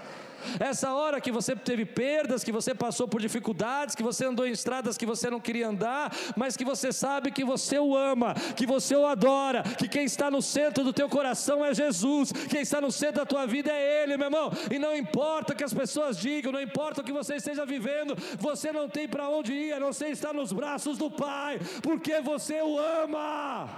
Essa 0.59 0.93
hora 0.93 1.21
que 1.21 1.31
você 1.31 1.55
teve 1.55 1.85
perdas, 1.85 2.43
que 2.43 2.51
você 2.51 2.73
passou 2.73 3.07
por 3.07 3.21
dificuldades, 3.21 3.95
que 3.95 4.03
você 4.03 4.25
andou 4.25 4.47
em 4.47 4.51
estradas 4.51 4.97
que 4.97 5.05
você 5.05 5.29
não 5.29 5.39
queria 5.39 5.67
andar, 5.67 6.13
mas 6.35 6.55
que 6.55 6.65
você 6.65 6.91
sabe 6.91 7.31
que 7.31 7.43
você 7.43 7.79
o 7.79 7.95
ama, 7.95 8.33
que 8.55 8.65
você 8.65 8.95
o 8.95 9.05
adora, 9.05 9.63
que 9.63 9.87
quem 9.87 10.03
está 10.03 10.29
no 10.29 10.41
centro 10.41 10.83
do 10.83 10.93
teu 10.93 11.09
coração 11.09 11.63
é 11.63 11.73
Jesus, 11.73 12.31
quem 12.49 12.61
está 12.61 12.81
no 12.81 12.91
centro 12.91 13.17
da 13.17 13.25
tua 13.25 13.45
vida 13.45 13.71
é 13.71 14.03
Ele, 14.03 14.17
meu 14.17 14.27
irmão. 14.27 14.51
E 14.71 14.77
não 14.79 14.95
importa 14.95 15.53
o 15.53 15.55
que 15.55 15.63
as 15.63 15.73
pessoas 15.73 16.17
digam, 16.17 16.51
não 16.51 16.61
importa 16.61 17.01
o 17.01 17.03
que 17.03 17.11
você 17.11 17.35
esteja 17.35 17.65
vivendo, 17.65 18.15
você 18.37 18.71
não 18.71 18.87
tem 18.89 19.07
para 19.07 19.29
onde 19.29 19.53
ir, 19.53 19.73
a 19.73 19.79
não 19.79 19.93
ser 19.93 20.09
estar 20.09 20.33
nos 20.33 20.51
braços 20.51 20.97
do 20.97 21.09
Pai, 21.09 21.59
porque 21.81 22.21
você 22.21 22.61
o 22.61 22.77
ama. 22.77 23.69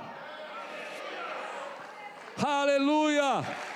Aleluia! 2.44 3.71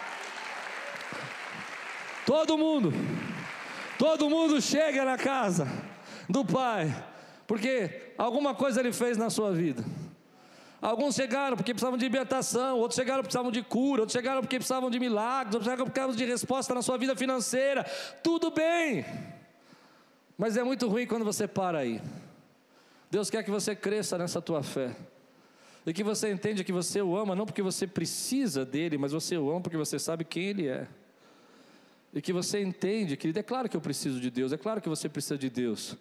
Todo 2.26 2.58
mundo, 2.58 2.92
todo 4.00 4.30
mundo 4.30 4.60
chega 4.60 5.06
na 5.06 5.16
casa 5.16 5.68
do 6.28 6.44
Pai, 6.44 6.92
porque 7.46 8.14
alguma 8.18 8.56
coisa 8.56 8.80
Ele 8.80 8.92
fez 8.92 9.16
na 9.16 9.30
sua 9.30 9.52
vida. 9.52 9.84
Alguns 10.82 11.16
chegaram 11.16 11.56
porque 11.56 11.74
precisavam 11.74 11.98
de 11.98 12.06
libertação, 12.06 12.78
outros 12.78 12.96
chegaram 12.96 13.22
porque 13.22 13.30
precisavam 13.30 13.52
de 13.52 13.64
cura, 13.64 14.02
outros 14.02 14.14
chegaram 14.14 14.42
porque 14.42 14.58
precisavam 14.58 14.90
de 14.90 15.00
milagres, 15.00 15.56
outros 15.56 15.66
chegaram 15.66 15.86
porque 15.86 16.00
precisavam 16.00 16.16
de 16.16 16.26
resposta 16.26 16.74
na 16.74 16.82
sua 16.82 16.98
vida 16.98 17.16
financeira. 17.16 17.84
Tudo 18.24 18.52
bem, 18.52 19.06
mas 20.38 20.58
é 20.58 20.64
muito 20.64 20.88
ruim 20.88 21.06
quando 21.08 21.26
você 21.26 21.48
para 21.48 21.80
aí. 21.80 22.02
Deus 23.10 23.30
quer 23.30 23.44
que 23.44 23.52
você 23.52 23.76
cresça 23.76 24.18
nessa 24.18 24.42
tua 24.42 24.62
fé. 24.62 24.96
E 25.86 25.94
que 25.94 26.04
você 26.04 26.32
entenda 26.32 26.64
que 26.64 26.74
você 26.74 27.02
o 27.02 27.16
ama 27.16 27.36
não 27.36 27.46
porque 27.46 27.62
você 27.62 27.86
precisa 27.86 28.66
dele, 28.66 28.98
mas 28.98 29.12
você 29.12 29.38
o 29.38 29.50
ama 29.52 29.62
porque 29.62 29.78
você 29.78 30.00
sabe 30.00 30.24
quem 30.24 30.46
ele 30.46 30.68
é 30.68 30.88
e 32.16 32.22
que 32.22 32.32
você 32.32 32.64
entende, 32.64 33.18
querido, 33.18 33.38
é 33.38 33.44
claro 33.44 33.68
que 33.68 33.76
eu 33.76 33.82
preciso 33.82 34.22
de 34.22 34.32
Deus, 34.32 34.54
é 34.54 34.58
claro 34.58 34.80
que 34.80 34.88
você 34.88 35.10
precisa 35.10 35.38
de 35.38 35.50
Deus, 35.50 35.98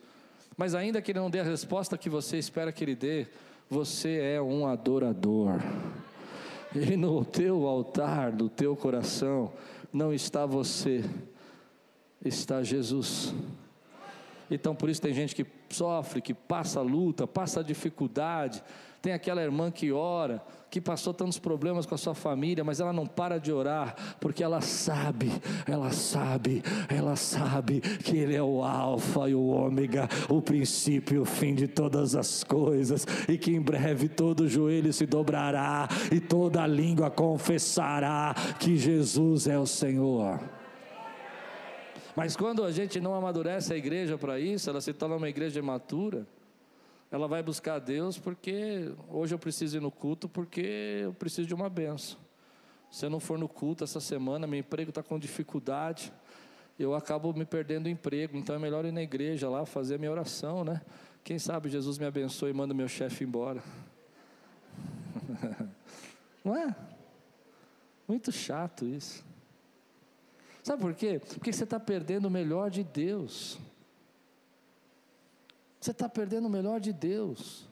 mas 0.57 0.73
ainda 0.73 1.03
que 1.03 1.11
Ele 1.11 1.19
não 1.19 1.29
dê 1.29 1.41
a 1.41 1.45
resposta 1.45 1.99
que 1.99 2.09
você 2.09 2.39
espera 2.39 2.71
que 2.71 2.85
Ele 2.85 2.95
dê, 2.95 3.27
você 3.69 4.21
é 4.21 4.41
um 4.41 4.65
adorador, 4.65 5.61
e 6.73 6.97
no 6.97 7.25
teu 7.25 7.67
altar, 7.67 8.31
do 8.31 8.49
teu 8.49 8.77
coração, 8.77 9.53
não 9.93 10.15
está 10.15 10.47
você, 10.47 11.05
está 12.25 12.63
Jesus. 12.63 13.35
Então 14.49 14.75
por 14.75 14.89
isso 14.89 15.03
tem 15.03 15.13
gente 15.13 15.35
que 15.35 15.45
sofre, 15.69 16.23
que 16.23 16.33
passa 16.33 16.81
luta, 16.81 17.27
passa 17.27 17.63
dificuldade, 17.65 18.63
tem 19.05 19.13
aquela 19.13 19.43
irmã 19.43 19.71
que 19.71 19.93
ora, 19.93 20.43
que 20.71 20.81
passou 20.81 21.13
tantos 21.13 21.39
problemas 21.39 21.85
com 21.85 21.95
a 21.95 21.99
sua 21.99 22.15
família, 22.15 22.65
mas 22.65 22.81
ela 22.81 22.91
não 22.91 23.07
para 23.07 23.37
de 23.37 23.53
orar, 23.53 23.95
porque 24.19 24.43
ela 24.43 24.63
sabe, 24.63 25.31
ela 25.69 25.91
sabe, 25.91 26.63
ela 26.89 27.15
sabe 27.15 27.83
que 27.83 28.17
Ele 28.17 28.35
é 28.35 28.43
o 28.43 28.65
Alfa 28.65 29.29
e 29.29 29.35
o 29.35 29.45
Ômega, 29.49 30.09
o 30.31 30.41
princípio 30.41 31.17
e 31.17 31.19
o 31.19 31.27
fim 31.27 31.55
de 31.55 31.69
todas 31.69 32.17
as 32.17 32.43
coisas, 32.43 33.07
e 33.29 33.37
que 33.37 33.55
em 33.55 33.61
breve 33.61 34.09
todo 34.09 34.49
joelho 34.49 34.91
se 34.91 35.05
dobrará 35.05 35.87
e 36.11 36.19
toda 36.19 36.67
língua 36.67 37.11
confessará 37.11 38.35
que 38.59 38.75
Jesus 38.75 39.47
é 39.47 39.59
o 39.59 39.67
Senhor. 39.67 40.41
Mas 42.17 42.35
quando 42.35 42.65
a 42.65 42.73
gente 42.73 42.99
não 43.01 43.15
amadurece 43.15 43.75
a 43.75 43.77
igreja 43.77 44.17
para 44.17 44.41
isso, 44.41 44.71
ela 44.71 44.81
se 44.81 44.95
torna 44.95 45.17
uma 45.17 45.29
igreja 45.29 45.59
imatura 45.59 46.27
ela 47.15 47.29
vai 47.29 47.45
buscar 47.45 47.79
Deus 47.79 48.19
porque 48.19 48.93
hoje 49.09 49.33
eu 49.33 49.39
preciso 49.39 49.77
ir 49.77 49.81
no 49.81 49.89
culto 49.89 50.29
porque 50.29 51.03
eu 51.05 51.15
preciso 51.15 51.47
de 51.47 51.55
uma 51.55 51.71
benção. 51.71 52.19
Se 52.91 53.07
eu 53.07 53.11
não 53.11 53.21
for 53.21 53.39
no 53.39 53.49
culto 53.49 53.85
essa 53.85 54.01
semana, 54.01 54.49
meu 54.49 54.59
emprego 54.59 54.89
está 54.89 55.01
com 55.01 55.17
dificuldade, 55.17 56.13
eu 56.77 56.93
acabo 56.93 57.33
me 57.33 57.45
perdendo 57.45 57.87
o 57.87 57.89
emprego, 57.89 58.37
então 58.37 58.57
é 58.57 58.59
melhor 58.59 58.85
ir 58.85 58.91
na 58.91 59.01
igreja 59.01 59.49
lá 59.49 59.65
fazer 59.65 59.95
a 59.95 59.99
minha 59.99 60.11
oração, 60.11 60.65
né? 60.65 60.83
Quem 61.23 61.39
sabe 61.39 61.69
Jesus 61.69 61.99
me 61.99 62.05
abençoe 62.05 62.51
e 62.51 62.53
manda 62.53 62.75
meu 62.75 62.89
chefe 62.89 63.23
embora. 63.23 63.63
não 66.45 66.57
é? 66.57 66.75
Muito 68.09 68.33
chato 68.33 68.85
isso. 68.85 69.25
Sabe 70.65 70.83
por 70.83 70.95
quê? 70.95 71.21
Porque 71.21 71.53
você 71.53 71.63
está 71.63 71.79
perdendo 71.79 72.27
o 72.27 72.31
melhor 72.31 72.71
de 72.71 72.83
Deus. 72.83 73.57
Você 75.85 75.91
está 75.91 76.09
perdendo 76.09 76.47
o 76.47 76.51
melhor 76.51 76.81
de 76.81 76.95
Deus. 76.95 77.69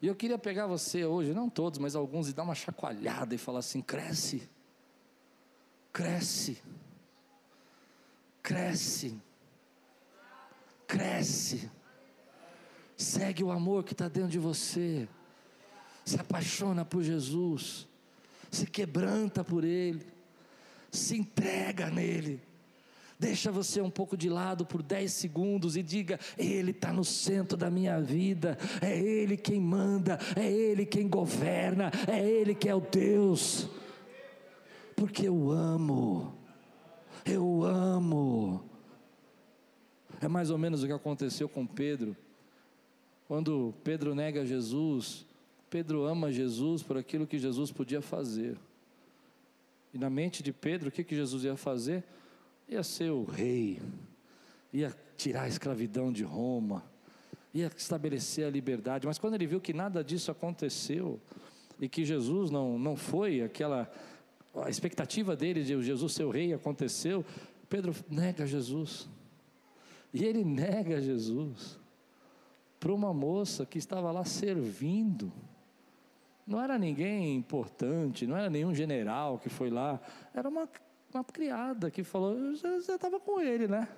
E 0.00 0.06
eu 0.06 0.14
queria 0.14 0.38
pegar 0.38 0.66
você 0.66 1.04
hoje, 1.04 1.34
não 1.34 1.50
todos, 1.50 1.78
mas 1.78 1.94
alguns, 1.94 2.30
e 2.30 2.32
dar 2.32 2.42
uma 2.42 2.54
chacoalhada 2.54 3.34
e 3.34 3.38
falar 3.38 3.58
assim: 3.58 3.82
cresce, 3.82 4.48
cresce, 5.92 6.62
cresce, 8.42 9.20
cresce, 10.86 11.70
segue 12.96 13.44
o 13.44 13.50
amor 13.50 13.84
que 13.84 13.92
está 13.92 14.08
dentro 14.08 14.30
de 14.30 14.38
você, 14.38 15.06
se 16.02 16.18
apaixona 16.18 16.82
por 16.82 17.02
Jesus, 17.02 17.86
se 18.50 18.66
quebranta 18.66 19.44
por 19.44 19.64
Ele, 19.64 20.06
se 20.90 21.14
entrega 21.14 21.90
nele 21.90 22.40
Deixa 23.20 23.52
você 23.52 23.82
um 23.82 23.90
pouco 23.90 24.16
de 24.16 24.30
lado 24.30 24.64
por 24.64 24.82
10 24.82 25.12
segundos 25.12 25.76
e 25.76 25.82
diga: 25.82 26.18
Ele 26.38 26.70
está 26.70 26.90
no 26.90 27.04
centro 27.04 27.54
da 27.54 27.70
minha 27.70 28.00
vida, 28.00 28.56
é 28.80 28.98
Ele 28.98 29.36
quem 29.36 29.60
manda, 29.60 30.18
é 30.34 30.50
Ele 30.50 30.86
quem 30.86 31.06
governa, 31.06 31.92
é 32.08 32.26
Ele 32.26 32.54
que 32.54 32.66
é 32.66 32.74
o 32.74 32.80
Deus, 32.80 33.68
porque 34.96 35.28
eu 35.28 35.50
amo, 35.50 36.34
eu 37.26 37.62
amo. 37.62 38.64
É 40.18 40.26
mais 40.26 40.50
ou 40.50 40.56
menos 40.56 40.82
o 40.82 40.86
que 40.86 40.92
aconteceu 40.92 41.46
com 41.46 41.66
Pedro, 41.66 42.16
quando 43.28 43.74
Pedro 43.84 44.14
nega 44.14 44.46
Jesus, 44.46 45.26
Pedro 45.68 46.06
ama 46.06 46.32
Jesus 46.32 46.82
por 46.82 46.96
aquilo 46.96 47.26
que 47.26 47.38
Jesus 47.38 47.70
podia 47.70 48.00
fazer. 48.00 48.56
E 49.92 49.98
na 49.98 50.08
mente 50.08 50.42
de 50.42 50.54
Pedro, 50.54 50.88
o 50.88 50.92
que, 50.92 51.04
que 51.04 51.14
Jesus 51.14 51.44
ia 51.44 51.54
fazer? 51.54 52.02
Ia 52.70 52.84
ser 52.84 53.10
o 53.10 53.24
rei, 53.24 53.82
ia 54.72 54.94
tirar 55.16 55.42
a 55.42 55.48
escravidão 55.48 56.12
de 56.12 56.22
Roma, 56.22 56.84
ia 57.52 57.70
estabelecer 57.76 58.46
a 58.46 58.50
liberdade, 58.50 59.08
mas 59.08 59.18
quando 59.18 59.34
ele 59.34 59.46
viu 59.46 59.60
que 59.60 59.72
nada 59.72 60.04
disso 60.04 60.30
aconteceu, 60.30 61.20
e 61.80 61.88
que 61.88 62.04
Jesus 62.04 62.50
não, 62.50 62.78
não 62.78 62.94
foi 62.94 63.42
aquela, 63.42 63.90
a 64.54 64.70
expectativa 64.70 65.34
dele 65.34 65.64
de 65.64 65.82
Jesus 65.82 66.12
ser 66.12 66.24
o 66.24 66.30
rei 66.30 66.52
aconteceu, 66.52 67.24
Pedro 67.68 67.92
nega 68.08 68.46
Jesus, 68.46 69.08
e 70.14 70.24
ele 70.24 70.44
nega 70.44 71.00
Jesus, 71.00 71.78
para 72.78 72.92
uma 72.92 73.12
moça 73.12 73.66
que 73.66 73.78
estava 73.78 74.12
lá 74.12 74.24
servindo, 74.24 75.32
não 76.46 76.60
era 76.60 76.78
ninguém 76.78 77.34
importante, 77.34 78.26
não 78.26 78.36
era 78.36 78.48
nenhum 78.48 78.74
general 78.74 79.38
que 79.38 79.48
foi 79.48 79.70
lá, 79.70 80.00
era 80.32 80.48
uma 80.48 80.68
uma 81.12 81.24
criada 81.24 81.90
que 81.90 82.02
falou: 82.04 82.54
Você 82.56 82.92
estava 82.92 83.18
com 83.18 83.40
ele, 83.40 83.66
né? 83.66 83.88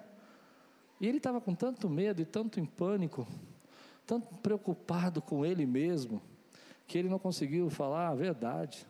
E 1.01 1.07
ele 1.07 1.19
estava 1.19 1.41
com 1.41 1.55
tanto 1.55 1.89
medo 1.89 2.23
e 2.23 2.25
tanto 2.25 2.61
em 2.61 2.65
pânico, 2.65 3.27
tanto 4.07 4.35
preocupado 4.37 5.21
com 5.21 5.45
ele 5.45 5.67
mesmo, 5.67 6.23
que 6.87 6.97
ele 6.97 7.09
não 7.09 7.19
conseguiu 7.19 7.69
falar 7.71 8.09
a 8.09 8.15
verdade. 8.15 8.87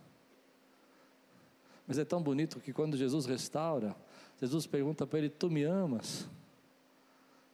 Mas 1.86 1.98
é 1.98 2.04
tão 2.04 2.22
bonito 2.22 2.60
que 2.60 2.72
quando 2.72 2.96
Jesus 2.96 3.26
restaura, 3.26 3.96
Jesus 4.40 4.66
pergunta 4.66 5.06
para 5.06 5.18
ele: 5.18 5.30
Tu 5.30 5.50
me 5.50 5.64
amas? 5.64 6.28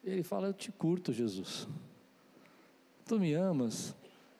E 0.05 0.11
ele 0.11 0.23
fala: 0.23 0.49
Eu 0.49 0.55
te 0.55 0.73
curto, 0.73 1.13
Jesus. 1.13 1.69
Tu 3.07 3.19
me 3.19 3.35
amas? 3.35 3.95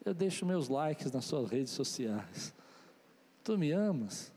Eu 0.05 0.15
deixo 0.15 0.45
meus 0.47 0.69
likes 0.69 1.11
nas 1.13 1.25
suas 1.25 1.51
redes 1.51 1.73
sociais. 1.73 2.55
Tu 3.43 3.57
me 3.57 3.73
amas? 3.73 4.33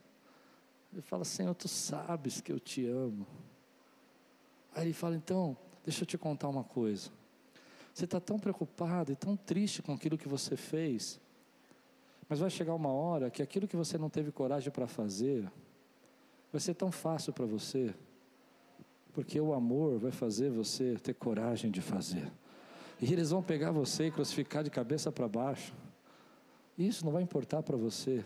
Ele 0.91 1.01
fala, 1.01 1.23
Senhor, 1.23 1.53
tu 1.55 1.67
sabes 1.67 2.41
que 2.41 2.51
eu 2.51 2.59
te 2.59 2.85
amo. 2.85 3.25
Aí 4.75 4.85
ele 4.85 4.93
fala, 4.93 5.15
então, 5.15 5.55
deixa 5.83 6.03
eu 6.03 6.05
te 6.05 6.17
contar 6.17 6.49
uma 6.49 6.63
coisa. 6.63 7.09
Você 7.93 8.05
está 8.05 8.19
tão 8.19 8.39
preocupado 8.39 9.11
e 9.11 9.15
tão 9.15 9.35
triste 9.35 9.81
com 9.81 9.93
aquilo 9.93 10.17
que 10.17 10.27
você 10.27 10.55
fez, 10.55 11.19
mas 12.27 12.39
vai 12.39 12.49
chegar 12.49 12.73
uma 12.73 12.89
hora 12.89 13.29
que 13.29 13.41
aquilo 13.41 13.67
que 13.67 13.75
você 13.75 13.97
não 13.97 14.09
teve 14.09 14.31
coragem 14.31 14.71
para 14.71 14.87
fazer, 14.87 15.51
vai 16.51 16.61
ser 16.61 16.73
tão 16.73 16.91
fácil 16.91 17.33
para 17.33 17.45
você, 17.45 17.93
porque 19.13 19.39
o 19.39 19.53
amor 19.53 19.99
vai 19.99 20.11
fazer 20.11 20.49
você 20.49 20.95
ter 21.03 21.13
coragem 21.13 21.69
de 21.69 21.81
fazer. 21.81 22.31
E 23.01 23.11
eles 23.11 23.31
vão 23.31 23.43
pegar 23.43 23.71
você 23.71 24.07
e 24.07 24.11
crucificar 24.11 24.63
de 24.63 24.69
cabeça 24.69 25.11
para 25.11 25.27
baixo. 25.27 25.73
Isso 26.77 27.03
não 27.03 27.11
vai 27.11 27.21
importar 27.21 27.61
para 27.61 27.75
você, 27.75 28.23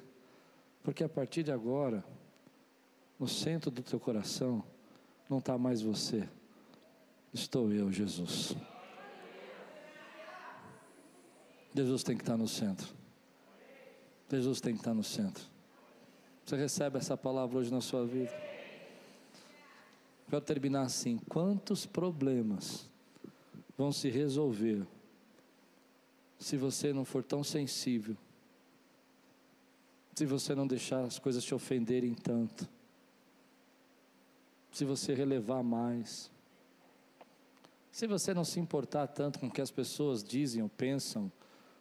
porque 0.83 1.03
a 1.03 1.09
partir 1.09 1.41
de 1.41 1.51
agora, 1.51 2.03
no 3.19 3.27
centro 3.27 3.71
do 3.71 3.81
teu 3.81 3.99
coração, 3.99 4.63
não 5.29 5.39
está 5.39 5.57
mais 5.57 5.81
você, 5.81 6.27
estou 7.33 7.71
eu, 7.71 7.91
Jesus. 7.91 8.55
Jesus 11.73 12.03
tem 12.03 12.15
que 12.15 12.23
estar 12.23 12.37
no 12.37 12.47
centro. 12.47 12.87
Jesus 14.29 14.61
tem 14.61 14.73
que 14.73 14.79
estar 14.79 14.93
no 14.93 15.03
centro. 15.03 15.43
Você 16.45 16.55
recebe 16.55 16.97
essa 16.97 17.17
palavra 17.17 17.57
hoje 17.57 17.71
na 17.71 17.81
sua 17.81 18.05
vida? 18.05 18.31
Quero 20.29 20.41
terminar 20.41 20.83
assim: 20.83 21.17
quantos 21.29 21.85
problemas 21.85 22.89
vão 23.77 23.91
se 23.91 24.09
resolver 24.09 24.85
se 26.39 26.57
você 26.57 26.93
não 26.93 27.05
for 27.05 27.23
tão 27.23 27.43
sensível, 27.43 28.15
se 30.13 30.25
você 30.25 30.55
não 30.55 30.67
deixar 30.67 31.03
as 31.03 31.19
coisas 31.19 31.43
te 31.43 31.53
ofenderem 31.53 32.13
tanto, 32.13 32.69
se 34.75 34.83
você 34.83 35.13
relevar 35.13 35.63
mais, 35.63 36.29
se 37.89 38.05
você 38.05 38.33
não 38.33 38.43
se 38.43 38.59
importar 38.59 39.07
tanto 39.07 39.39
com 39.39 39.47
o 39.47 39.49
que 39.49 39.61
as 39.61 39.71
pessoas 39.71 40.21
dizem 40.21 40.61
ou 40.61 40.67
pensam 40.67 41.31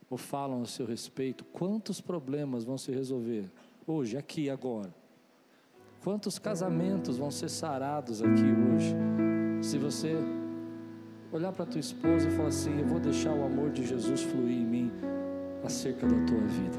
ou 0.08 0.16
falam 0.16 0.62
a 0.62 0.64
seu 0.64 0.86
respeito, 0.86 1.44
quantos 1.46 2.00
problemas 2.00 2.62
vão 2.62 2.78
se 2.78 2.92
resolver 2.92 3.50
hoje, 3.84 4.16
aqui, 4.16 4.48
agora? 4.48 4.94
Quantos 6.04 6.38
casamentos 6.38 7.18
vão 7.18 7.32
ser 7.32 7.48
sarados 7.48 8.22
aqui 8.22 8.44
hoje? 8.44 8.94
Se 9.60 9.76
você 9.76 10.14
olhar 11.32 11.50
para 11.50 11.66
tua 11.66 11.80
esposa 11.80 12.28
e 12.28 12.30
falar 12.30 12.48
assim: 12.50 12.78
Eu 12.78 12.86
vou 12.86 13.00
deixar 13.00 13.32
o 13.32 13.44
amor 13.44 13.72
de 13.72 13.84
Jesus 13.84 14.22
fluir 14.22 14.56
em 14.56 14.64
mim 14.64 14.92
acerca 15.64 16.06
da 16.06 16.26
tua 16.26 16.40
vida. 16.42 16.78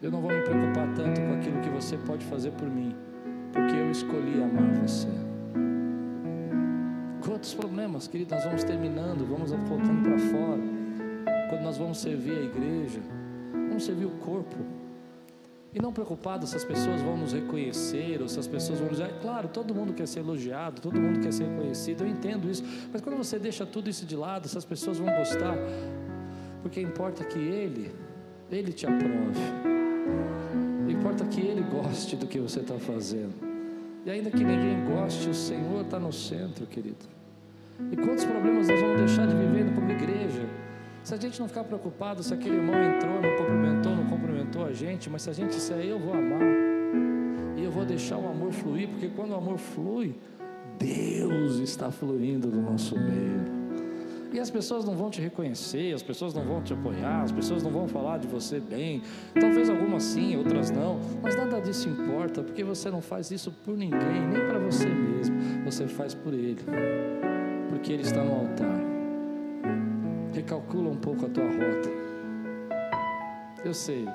Eu 0.00 0.12
não 0.12 0.20
vou 0.20 0.30
me 0.30 0.40
preocupar 0.42 0.94
tanto 0.94 1.20
com 1.20 1.34
aquilo 1.34 1.60
que 1.62 1.70
você 1.70 1.98
pode 1.98 2.24
fazer 2.26 2.52
por 2.52 2.70
mim, 2.70 2.94
porque 3.56 3.74
eu 3.74 3.90
escolhi 3.90 4.42
amar 4.42 4.70
você. 4.82 5.08
Quantos 7.24 7.54
problemas, 7.54 8.06
querido, 8.06 8.34
nós 8.34 8.44
vamos 8.44 8.62
terminando, 8.62 9.26
vamos 9.26 9.50
colocando 9.50 10.02
para 10.02 10.18
fora. 10.18 10.62
Quando 11.48 11.62
nós 11.62 11.78
vamos 11.78 11.98
servir 11.98 12.38
a 12.38 12.42
igreja, 12.42 13.00
vamos 13.52 13.84
servir 13.84 14.04
o 14.04 14.10
corpo. 14.10 14.56
E 15.74 15.80
não 15.80 15.92
preocupado 15.92 16.46
se 16.46 16.56
as 16.56 16.64
pessoas 16.64 17.02
vão 17.02 17.16
nos 17.16 17.32
reconhecer 17.32 18.22
ou 18.22 18.28
se 18.28 18.38
as 18.38 18.46
pessoas 18.46 18.78
vão 18.78 18.88
dizer, 18.88 19.12
claro, 19.20 19.48
todo 19.48 19.74
mundo 19.74 19.92
quer 19.92 20.06
ser 20.06 20.20
elogiado, 20.20 20.80
todo 20.80 21.00
mundo 21.00 21.20
quer 21.20 21.32
ser 21.32 21.44
reconhecido, 21.44 22.02
eu 22.02 22.08
entendo 22.08 22.48
isso. 22.48 22.64
Mas 22.92 23.00
quando 23.00 23.16
você 23.16 23.38
deixa 23.38 23.66
tudo 23.66 23.90
isso 23.90 24.06
de 24.06 24.16
lado, 24.16 24.48
se 24.48 24.56
as 24.56 24.64
pessoas 24.64 24.98
vão 24.98 25.14
gostar, 25.14 25.56
porque 26.62 26.80
importa 26.80 27.24
que 27.24 27.38
Ele, 27.38 27.94
Ele 28.50 28.72
te 28.72 28.86
aprove. 28.86 29.40
Importa 30.88 31.24
que 31.26 31.40
Ele 31.40 31.62
goste 31.62 32.16
do 32.16 32.26
que 32.26 32.38
você 32.38 32.60
está 32.60 32.78
fazendo. 32.78 33.45
E 34.06 34.10
ainda 34.10 34.30
que 34.30 34.44
ninguém 34.44 34.84
goste, 34.84 35.28
o 35.28 35.34
Senhor 35.34 35.80
está 35.80 35.98
no 35.98 36.12
centro, 36.12 36.64
querido. 36.64 37.04
E 37.90 37.96
quantos 37.96 38.24
problemas 38.24 38.68
nós 38.68 38.80
vamos 38.80 38.98
deixar 38.98 39.26
de 39.26 39.34
viver 39.34 39.74
como 39.74 39.90
igreja? 39.90 40.48
Se 41.02 41.12
a 41.12 41.16
gente 41.16 41.40
não 41.40 41.48
ficar 41.48 41.64
preocupado 41.64 42.22
se 42.22 42.32
aquele 42.32 42.54
irmão 42.54 42.80
entrou, 42.80 43.20
não 43.20 43.36
cumprimentou, 43.36 43.96
não 43.96 44.06
cumprimentou 44.06 44.64
a 44.64 44.72
gente, 44.72 45.10
mas 45.10 45.22
se 45.22 45.30
a 45.30 45.32
gente 45.32 45.50
disser, 45.50 45.78
eu 45.78 45.98
vou 45.98 46.14
amar, 46.14 46.40
e 47.56 47.64
eu 47.64 47.70
vou 47.72 47.84
deixar 47.84 48.16
o 48.16 48.28
amor 48.28 48.52
fluir, 48.52 48.88
porque 48.90 49.08
quando 49.08 49.32
o 49.32 49.34
amor 49.34 49.58
flui, 49.58 50.14
Deus 50.78 51.56
está 51.56 51.90
fluindo 51.90 52.46
no 52.46 52.62
nosso 52.62 52.94
meio. 52.94 53.56
E 54.32 54.38
as 54.38 54.50
pessoas 54.50 54.84
não 54.84 54.94
vão 54.94 55.10
te 55.10 55.20
reconhecer, 55.20 55.94
as 55.94 56.02
pessoas 56.02 56.34
não 56.34 56.44
vão 56.44 56.62
te 56.62 56.72
apoiar, 56.72 57.22
as 57.22 57.32
pessoas 57.32 57.62
não 57.62 57.70
vão 57.70 57.88
falar 57.88 58.18
de 58.18 58.28
você 58.28 58.60
bem. 58.60 59.02
Talvez 59.40 59.70
algumas 59.70 60.02
sim, 60.02 60.36
mas 61.22 61.36
nada 61.36 61.60
disso 61.60 61.88
importa, 61.88 62.42
porque 62.42 62.64
você 62.64 62.90
não 62.90 63.00
faz 63.00 63.30
isso 63.30 63.50
por 63.64 63.76
ninguém, 63.76 64.26
nem 64.28 64.46
para 64.46 64.58
você 64.58 64.88
mesmo. 64.88 65.36
Você 65.64 65.86
faz 65.86 66.14
por 66.14 66.32
Ele, 66.32 66.62
porque 67.68 67.92
Ele 67.92 68.02
está 68.02 68.22
no 68.22 68.32
altar 68.32 68.96
recalcula 70.36 70.90
um 70.90 70.96
pouco 70.96 71.24
a 71.24 71.28
tua 71.28 71.44
rota. 71.44 71.88
Eu 73.64 73.72
sei. 73.72 74.06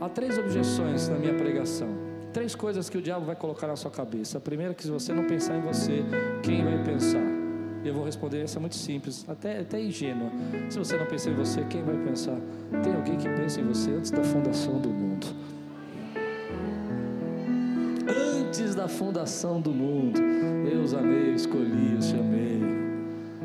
Há 0.00 0.08
três 0.08 0.38
objeções 0.38 1.08
na 1.08 1.16
minha 1.16 1.34
pregação. 1.34 1.88
Três 2.32 2.54
coisas 2.54 2.88
que 2.90 2.98
o 2.98 3.02
diabo 3.02 3.24
vai 3.24 3.34
colocar 3.34 3.66
na 3.66 3.76
sua 3.76 3.90
cabeça. 3.90 4.38
A 4.38 4.40
primeira 4.40 4.72
é 4.72 4.74
que 4.74 4.82
se 4.82 4.90
você 4.90 5.12
não 5.12 5.24
pensar 5.24 5.56
em 5.56 5.62
você, 5.62 6.04
quem 6.42 6.62
vai 6.62 6.84
pensar? 6.84 7.37
Eu 7.88 7.94
vou 7.94 8.04
responder 8.04 8.42
essa 8.42 8.58
é 8.58 8.60
muito 8.60 8.76
simples, 8.76 9.24
até, 9.26 9.60
até 9.60 9.80
ingênua. 9.80 10.30
Se 10.68 10.78
você 10.78 10.94
não 10.98 11.06
pensar 11.06 11.30
em 11.30 11.34
você, 11.34 11.64
quem 11.64 11.82
vai 11.82 11.96
pensar? 11.96 12.36
Tem 12.82 12.92
alguém 12.92 13.16
que 13.16 13.26
pensa 13.30 13.62
em 13.62 13.64
você 13.64 13.90
antes 13.90 14.10
da 14.10 14.22
fundação 14.22 14.78
do 14.78 14.90
mundo. 14.90 15.26
Antes 18.06 18.74
da 18.74 18.88
fundação 18.88 19.58
do 19.58 19.70
mundo, 19.70 20.20
eu 20.70 20.82
os 20.82 20.92
amei, 20.92 21.30
eu 21.30 21.34
escolhi, 21.34 21.94
eu 21.94 22.02
chamei. 22.02 22.60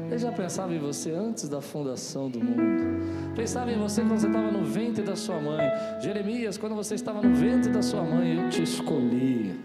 Ele 0.09 0.17
já 0.17 0.31
pensava 0.33 0.73
em 0.73 0.79
você 0.79 1.11
antes 1.11 1.47
da 1.47 1.61
fundação 1.61 2.29
do 2.29 2.43
mundo. 2.43 3.33
Pensava 3.37 3.71
em 3.71 3.79
você 3.79 4.01
quando 4.01 4.19
você 4.19 4.27
estava 4.27 4.51
no 4.51 4.65
ventre 4.65 5.03
da 5.03 5.15
sua 5.15 5.39
mãe. 5.39 5.71
Jeremias, 6.01 6.57
quando 6.57 6.75
você 6.75 6.95
estava 6.95 7.21
no 7.21 7.33
ventre 7.33 7.71
da 7.71 7.81
sua 7.81 8.03
mãe, 8.03 8.43
eu 8.43 8.49
te 8.49 8.61
escolhi. 8.61 9.57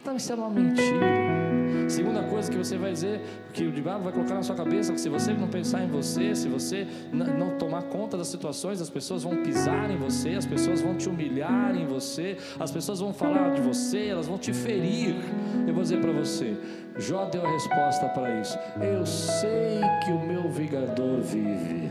Então 0.00 0.14
isso 0.14 0.32
é 0.32 0.36
uma 0.36 0.50
mentira. 0.50 1.39
Segunda 1.88 2.22
coisa 2.22 2.50
que 2.50 2.56
você 2.56 2.76
vai 2.76 2.92
dizer, 2.92 3.20
que 3.52 3.64
o 3.64 3.72
diabo 3.72 4.04
vai 4.04 4.12
colocar 4.12 4.34
na 4.34 4.42
sua 4.42 4.54
cabeça, 4.54 4.92
que 4.92 5.00
se 5.00 5.08
você 5.08 5.32
não 5.32 5.48
pensar 5.48 5.82
em 5.82 5.88
você, 5.88 6.34
se 6.34 6.48
você 6.48 6.86
não 7.12 7.56
tomar 7.58 7.82
conta 7.84 8.16
das 8.16 8.28
situações, 8.28 8.80
as 8.80 8.90
pessoas 8.90 9.22
vão 9.22 9.42
pisar 9.42 9.90
em 9.90 9.96
você, 9.96 10.30
as 10.30 10.46
pessoas 10.46 10.80
vão 10.80 10.94
te 10.94 11.08
humilhar 11.08 11.74
em 11.76 11.86
você, 11.86 12.36
as 12.58 12.70
pessoas 12.70 13.00
vão 13.00 13.12
falar 13.12 13.50
de 13.50 13.60
você, 13.60 14.06
elas 14.06 14.26
vão 14.26 14.38
te 14.38 14.52
ferir. 14.52 15.16
Eu 15.66 15.74
vou 15.74 15.82
dizer 15.82 16.00
para 16.00 16.12
você, 16.12 16.56
Jó 16.98 17.24
deu 17.26 17.44
a 17.44 17.52
resposta 17.52 18.08
para 18.08 18.40
isso. 18.40 18.58
Eu 18.80 19.06
sei 19.06 19.80
que 20.04 20.12
o 20.12 20.20
meu 20.20 20.50
vingador 20.50 21.20
vive. 21.20 21.88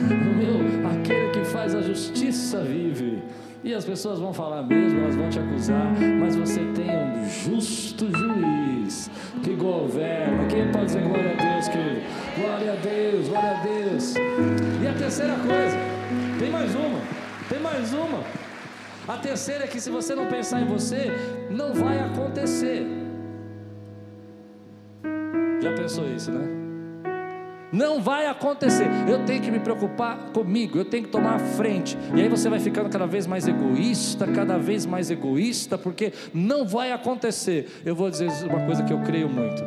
O 0.00 0.34
meu, 0.36 0.90
aquele 0.90 1.30
que 1.30 1.44
faz 1.44 1.74
a 1.74 1.82
justiça 1.82 2.62
vive. 2.62 3.22
E 3.62 3.74
as 3.74 3.84
pessoas 3.84 4.18
vão 4.18 4.32
falar 4.32 4.62
mesmo, 4.62 5.00
elas 5.00 5.16
vão 5.16 5.28
te 5.28 5.38
acusar, 5.38 5.92
mas 6.18 6.34
você 6.34 6.60
tem 6.74 6.90
um 6.90 7.28
justo 7.28 8.10
juiz 8.10 9.10
que 9.42 9.54
governa. 9.54 10.46
Quem 10.46 10.72
pode 10.72 10.86
dizer 10.86 11.02
glória 11.02 11.32
a 11.32 11.54
Deus, 11.54 11.68
querido? 11.68 12.00
Glória 12.40 12.72
a 12.72 12.76
Deus, 12.76 13.28
glória 13.28 13.50
a 13.50 13.62
Deus. 13.62 14.14
E 14.82 14.88
a 14.88 14.94
terceira 14.94 15.34
coisa, 15.34 15.76
tem 16.38 16.50
mais 16.50 16.74
uma, 16.74 17.00
tem 17.50 17.60
mais 17.60 17.92
uma. 17.92 18.24
A 19.06 19.18
terceira 19.18 19.64
é 19.64 19.66
que 19.66 19.78
se 19.80 19.90
você 19.90 20.14
não 20.14 20.26
pensar 20.26 20.62
em 20.62 20.66
você, 20.66 21.10
não 21.50 21.74
vai 21.74 22.00
acontecer. 22.00 22.86
Já 25.60 25.74
pensou 25.74 26.08
isso, 26.08 26.30
né? 26.30 26.59
Não 27.72 28.00
vai 28.00 28.26
acontecer. 28.26 28.88
Eu 29.08 29.24
tenho 29.24 29.40
que 29.40 29.50
me 29.50 29.60
preocupar 29.60 30.30
comigo, 30.32 30.78
eu 30.78 30.84
tenho 30.84 31.04
que 31.04 31.10
tomar 31.10 31.36
a 31.36 31.38
frente. 31.38 31.96
E 32.14 32.20
aí 32.20 32.28
você 32.28 32.48
vai 32.48 32.58
ficando 32.58 32.88
cada 32.90 33.06
vez 33.06 33.26
mais 33.26 33.46
egoísta, 33.46 34.26
cada 34.26 34.58
vez 34.58 34.84
mais 34.84 35.10
egoísta, 35.10 35.78
porque 35.78 36.12
não 36.34 36.66
vai 36.66 36.92
acontecer. 36.92 37.80
Eu 37.84 37.94
vou 37.94 38.10
dizer 38.10 38.28
uma 38.48 38.64
coisa 38.66 38.82
que 38.82 38.92
eu 38.92 38.98
creio 39.00 39.28
muito: 39.28 39.62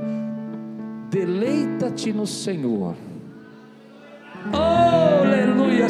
deleita-te 1.09 2.11
no 2.11 2.27
Senhor. 2.27 2.95
Oh, 4.51 5.23
aleluia, 5.23 5.87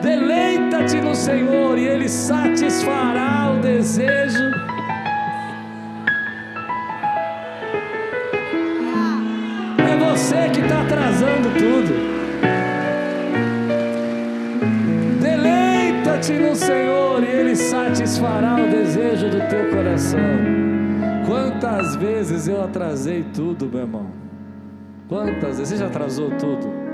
deleita-te 0.00 1.00
no 1.00 1.14
Senhor 1.14 1.76
e 1.76 1.84
Ele 1.84 2.08
satisfará 2.08 3.52
o 3.56 3.60
desejo 3.60 4.75
você 10.36 10.50
que 10.50 10.60
está 10.60 10.82
atrasando 10.82 11.48
tudo. 11.58 11.92
Deleita-te 15.20 16.32
no 16.34 16.54
Senhor 16.54 17.22
e 17.22 17.26
Ele 17.26 17.56
satisfará 17.56 18.56
o 18.56 18.70
desejo 18.70 19.30
do 19.30 19.48
teu 19.48 19.70
coração. 19.70 20.20
Quantas 21.26 21.96
vezes 21.96 22.46
eu 22.46 22.62
atrasei 22.62 23.24
tudo, 23.34 23.66
meu 23.66 23.80
irmão? 23.80 24.06
Quantas 25.08 25.58
vezes? 25.58 25.68
Você 25.68 25.76
já 25.76 25.86
atrasou 25.86 26.30
tudo? 26.32 26.86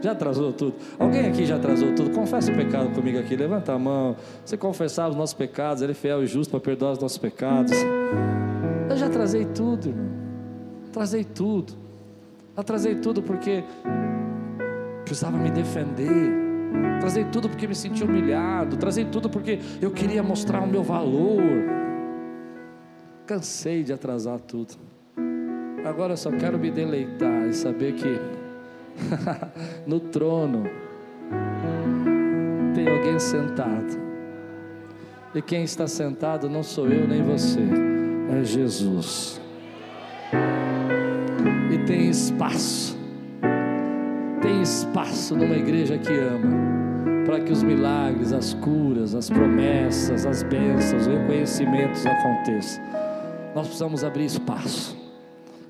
Já 0.00 0.12
atrasou 0.12 0.52
tudo? 0.52 0.74
Alguém 0.98 1.26
aqui 1.26 1.44
já 1.44 1.56
atrasou 1.56 1.92
tudo? 1.92 2.10
Confessa 2.10 2.52
o 2.52 2.54
pecado 2.54 2.90
comigo 2.94 3.18
aqui. 3.18 3.34
Levanta 3.34 3.72
a 3.72 3.78
mão. 3.78 4.14
Você 4.44 4.56
confessar 4.56 5.08
os 5.08 5.16
nossos 5.16 5.34
pecados, 5.34 5.82
Ele 5.82 5.92
é 5.92 5.94
fiel 5.94 6.22
e 6.22 6.26
justo 6.26 6.52
para 6.52 6.60
perdoar 6.60 6.92
os 6.92 6.98
nossos 7.00 7.18
pecados. 7.18 7.72
Eu 8.88 8.96
já 8.96 9.06
atrasei 9.06 9.44
tudo, 9.46 9.88
irmão. 9.88 10.08
Atrasei 10.88 11.24
tudo. 11.24 11.87
Atrasei 12.58 12.96
tudo 12.96 13.22
porque 13.22 13.62
precisava 15.04 15.38
me 15.38 15.48
defender. 15.48 16.28
Trazei 16.98 17.24
tudo 17.26 17.48
porque 17.48 17.68
me 17.68 17.74
senti 17.74 18.02
humilhado. 18.02 18.76
Trazei 18.76 19.04
tudo 19.04 19.30
porque 19.30 19.60
eu 19.80 19.92
queria 19.92 20.24
mostrar 20.24 20.60
o 20.60 20.66
meu 20.66 20.82
valor. 20.82 21.40
Cansei 23.24 23.84
de 23.84 23.92
atrasar 23.92 24.40
tudo. 24.40 24.74
Agora 25.84 26.14
eu 26.14 26.16
só 26.16 26.32
quero 26.32 26.58
me 26.58 26.68
deleitar 26.68 27.46
e 27.46 27.54
saber 27.54 27.94
que 27.94 28.18
no 29.86 30.00
trono 30.00 30.64
tem 32.74 32.88
alguém 32.88 33.20
sentado. 33.20 33.96
E 35.32 35.40
quem 35.40 35.62
está 35.62 35.86
sentado 35.86 36.50
não 36.50 36.64
sou 36.64 36.88
eu 36.88 37.06
nem 37.06 37.22
você, 37.22 37.60
é 38.32 38.42
Jesus. 38.42 39.40
Tem 41.88 42.10
espaço, 42.10 42.98
tem 44.42 44.60
espaço 44.60 45.34
numa 45.34 45.56
igreja 45.56 45.96
que 45.96 46.12
ama 46.12 47.24
para 47.24 47.40
que 47.40 47.50
os 47.50 47.62
milagres, 47.62 48.30
as 48.30 48.52
curas, 48.52 49.14
as 49.14 49.30
promessas, 49.30 50.26
as 50.26 50.42
bênçãos, 50.42 51.06
os 51.06 51.06
reconhecimentos 51.06 52.04
aconteçam. 52.04 52.84
Nós 53.54 53.68
precisamos 53.68 54.04
abrir 54.04 54.26
espaço. 54.26 54.94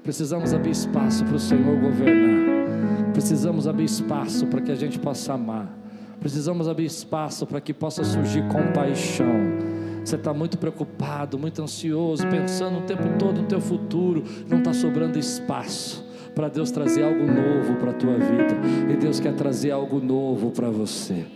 Precisamos 0.02 0.52
abrir 0.52 0.72
espaço 0.72 1.24
para 1.24 1.36
o 1.36 1.38
Senhor 1.38 1.78
governar. 1.78 3.12
Precisamos 3.12 3.68
abrir 3.68 3.84
espaço 3.84 4.44
para 4.48 4.60
que 4.60 4.72
a 4.72 4.76
gente 4.76 4.98
possa 4.98 5.34
amar. 5.34 5.72
Precisamos 6.18 6.66
abrir 6.66 6.86
espaço 6.86 7.46
para 7.46 7.60
que 7.60 7.72
possa 7.72 8.02
surgir 8.02 8.42
compaixão. 8.48 9.56
Você 10.04 10.16
está 10.16 10.34
muito 10.34 10.58
preocupado, 10.58 11.38
muito 11.38 11.62
ansioso, 11.62 12.26
pensando 12.26 12.80
o 12.80 12.82
tempo 12.82 13.04
todo 13.20 13.40
no 13.40 13.46
teu 13.46 13.60
futuro, 13.60 14.24
não 14.48 14.58
está 14.58 14.72
sobrando 14.72 15.16
espaço 15.16 16.07
para 16.34 16.48
Deus 16.48 16.70
trazer 16.70 17.02
algo 17.02 17.24
novo 17.26 17.74
para 17.76 17.90
a 17.90 17.94
tua 17.94 18.18
vida. 18.18 18.54
E 18.92 18.96
Deus 18.96 19.20
quer 19.20 19.34
trazer 19.34 19.70
algo 19.70 20.00
novo 20.00 20.50
para 20.50 20.70
você. 20.70 21.26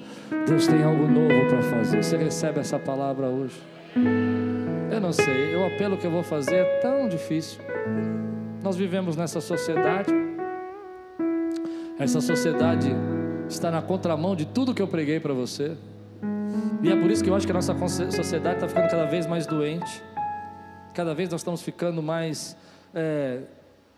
Deus 0.47 0.67
tem 0.67 0.83
algo 0.83 1.07
novo 1.07 1.49
para 1.49 1.63
fazer. 1.63 2.03
Você 2.03 2.17
recebe 2.17 2.61
essa 2.61 2.79
palavra 2.79 3.27
hoje? 3.27 3.61
Eu 4.91 5.01
não 5.01 5.13
sei. 5.13 5.55
O 5.57 5.67
apelo 5.67 5.97
que 5.97 6.07
eu 6.07 6.11
vou 6.11 6.23
fazer 6.23 6.57
é 6.57 6.79
tão 6.81 7.09
difícil. 7.09 7.61
Nós 8.63 8.77
vivemos 8.77 9.17
nessa 9.17 9.41
sociedade. 9.41 10.13
Essa 11.99 12.21
sociedade 12.21 12.91
está 13.49 13.71
na 13.71 13.83
contramão 13.83 14.35
de 14.35 14.47
tudo 14.47 14.75
que 14.75 14.83
eu 14.83 14.89
preguei 14.89 15.21
para 15.21 15.35
você. 15.35 15.77
E 16.83 16.91
é 16.91 16.97
por 16.97 17.11
isso 17.11 17.23
que 17.23 17.31
eu 17.31 17.35
acho 17.35 17.47
que 17.47 17.53
a 17.53 17.55
nossa 17.55 17.75
sociedade 18.11 18.57
está 18.57 18.69
ficando 18.69 18.91
cada 18.91 19.05
vez 19.07 19.27
mais 19.27 19.47
doente. 19.47 20.03
Cada 20.95 21.15
vez 21.15 21.29
nós 21.29 21.41
estamos 21.41 21.63
ficando 21.63 22.03
mais 22.03 22.57
é, 22.95 23.41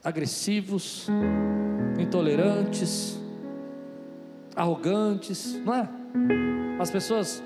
agressivos, 0.05 1.09
intolerantes, 1.99 3.19
arrogantes, 4.55 5.55
não 5.65 5.75
é? 5.75 5.89
As 6.79 6.91
pessoas 6.91 7.43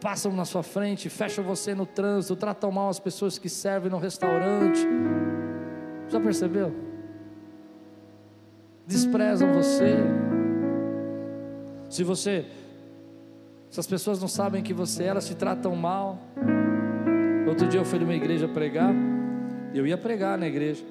passam 0.00 0.32
na 0.32 0.44
sua 0.44 0.62
frente, 0.62 1.08
fecham 1.08 1.44
você 1.44 1.74
no 1.74 1.84
trânsito, 1.84 2.36
tratam 2.36 2.70
mal 2.70 2.88
as 2.88 3.00
pessoas 3.00 3.38
que 3.38 3.48
servem 3.48 3.90
no 3.90 3.98
restaurante. 3.98 4.86
Já 6.08 6.20
percebeu? 6.20 6.72
Desprezam 8.86 9.52
você. 9.52 9.96
Se 11.88 12.04
você, 12.04 12.46
se 13.70 13.80
as 13.80 13.86
pessoas 13.86 14.20
não 14.20 14.28
sabem 14.28 14.62
que 14.62 14.72
você 14.72 15.04
é, 15.04 15.06
elas 15.08 15.26
te 15.26 15.34
tratam 15.34 15.74
mal. 15.74 16.18
Outro 17.46 17.66
dia 17.68 17.80
eu 17.80 17.84
fui 17.84 17.98
numa 17.98 18.14
igreja 18.14 18.48
pregar, 18.48 18.94
eu 19.74 19.86
ia 19.86 19.98
pregar 19.98 20.38
na 20.38 20.46
igreja, 20.46 20.84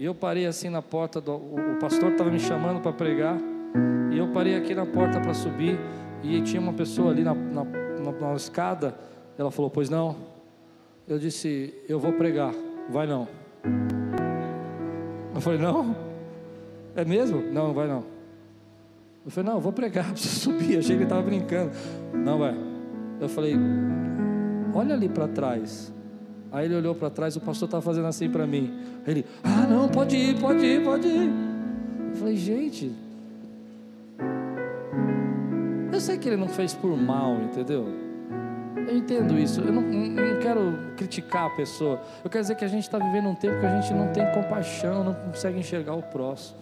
e 0.00 0.04
eu 0.06 0.14
parei 0.14 0.46
assim 0.46 0.70
na 0.70 0.80
porta 0.80 1.20
do, 1.20 1.34
o 1.34 1.76
pastor 1.78 2.12
estava 2.12 2.30
me 2.30 2.40
chamando 2.40 2.80
para 2.80 2.90
pregar, 2.90 3.36
e 4.10 4.16
eu 4.16 4.28
parei 4.28 4.56
aqui 4.56 4.74
na 4.74 4.86
porta 4.86 5.20
para 5.20 5.34
subir. 5.34 5.78
E 6.22 6.40
tinha 6.40 6.58
uma 6.58 6.72
pessoa 6.72 7.10
ali 7.10 7.22
na, 7.22 7.34
na, 7.34 7.64
na, 7.64 8.12
na 8.12 8.32
escada. 8.34 8.94
Ela 9.36 9.50
falou: 9.50 9.70
Pois 9.70 9.90
não. 9.90 10.16
Eu 11.06 11.18
disse: 11.18 11.74
Eu 11.86 12.00
vou 12.00 12.14
pregar. 12.14 12.54
Vai 12.88 13.06
não. 13.06 13.28
Eu 15.34 15.40
falei: 15.42 15.58
Não. 15.58 15.94
É 16.96 17.04
mesmo? 17.04 17.42
Não, 17.52 17.66
não 17.66 17.74
vai 17.74 17.86
não. 17.86 18.02
Eu 19.22 19.30
falei: 19.30 19.50
Não, 19.50 19.58
eu 19.58 19.60
vou 19.60 19.72
pregar. 19.72 20.08
Preciso 20.12 20.40
subir. 20.40 20.78
Achei 20.78 20.96
que 20.96 21.02
ele 21.02 21.04
estava 21.04 21.20
brincando. 21.20 21.72
Não 22.14 22.38
vai. 22.38 22.56
Eu 23.20 23.28
falei: 23.28 23.54
Olha 24.74 24.94
ali 24.94 25.10
para 25.10 25.28
trás. 25.28 25.92
Aí 26.52 26.66
ele 26.66 26.76
olhou 26.76 26.94
para 26.94 27.10
trás. 27.10 27.36
O 27.36 27.40
pastor 27.40 27.66
estava 27.66 27.82
fazendo 27.82 28.06
assim 28.06 28.28
para 28.28 28.46
mim. 28.46 28.72
Ele: 29.06 29.24
Ah, 29.42 29.66
não, 29.66 29.88
pode 29.88 30.16
ir, 30.16 30.38
pode 30.38 30.64
ir, 30.64 30.84
pode 30.84 31.06
ir. 31.06 31.30
Eu 32.10 32.16
falei: 32.16 32.36
Gente. 32.36 32.92
Eu 35.92 36.00
sei 36.00 36.16
que 36.18 36.28
ele 36.28 36.36
não 36.36 36.48
fez 36.48 36.72
por 36.72 36.96
mal, 36.96 37.36
entendeu? 37.42 37.86
Eu 38.76 38.96
entendo 38.96 39.38
isso. 39.38 39.60
Eu 39.60 39.72
não, 39.72 39.82
não 39.82 40.40
quero 40.40 40.78
criticar 40.96 41.46
a 41.46 41.50
pessoa. 41.50 42.00
Eu 42.24 42.30
quero 42.30 42.42
dizer 42.42 42.54
que 42.56 42.64
a 42.64 42.68
gente 42.68 42.84
está 42.84 42.98
vivendo 42.98 43.28
um 43.28 43.34
tempo 43.34 43.60
que 43.60 43.66
a 43.66 43.80
gente 43.80 43.92
não 43.92 44.12
tem 44.12 44.24
compaixão, 44.32 45.04
não 45.04 45.14
consegue 45.14 45.58
enxergar 45.58 45.94
o 45.94 46.02
próximo. 46.02 46.58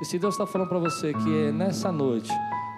E 0.00 0.04
se 0.04 0.18
Deus 0.18 0.34
está 0.34 0.46
falando 0.46 0.68
para 0.68 0.78
você 0.78 1.12
que 1.12 1.46
é 1.46 1.52
nessa 1.52 1.90
noite 1.90 2.30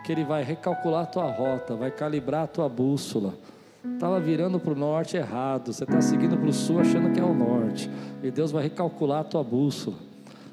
que 0.04 0.10
Ele 0.10 0.24
vai 0.24 0.42
recalcular 0.42 1.02
a 1.02 1.06
tua 1.06 1.30
rota, 1.30 1.76
vai 1.76 1.90
calibrar 1.90 2.44
a 2.44 2.46
tua 2.46 2.68
bússola. 2.68 3.34
Estava 3.84 4.20
virando 4.20 4.60
para 4.60 4.72
o 4.72 4.76
norte 4.76 5.16
errado, 5.16 5.72
você 5.72 5.84
está 5.84 6.00
seguindo 6.00 6.36
para 6.36 6.48
o 6.48 6.52
sul 6.52 6.80
achando 6.80 7.10
que 7.12 7.18
é 7.18 7.24
o 7.24 7.34
norte. 7.34 7.90
E 8.22 8.30
Deus 8.30 8.52
vai 8.52 8.62
recalcular 8.62 9.20
a 9.20 9.24
tua 9.24 9.42
bússola 9.42 9.96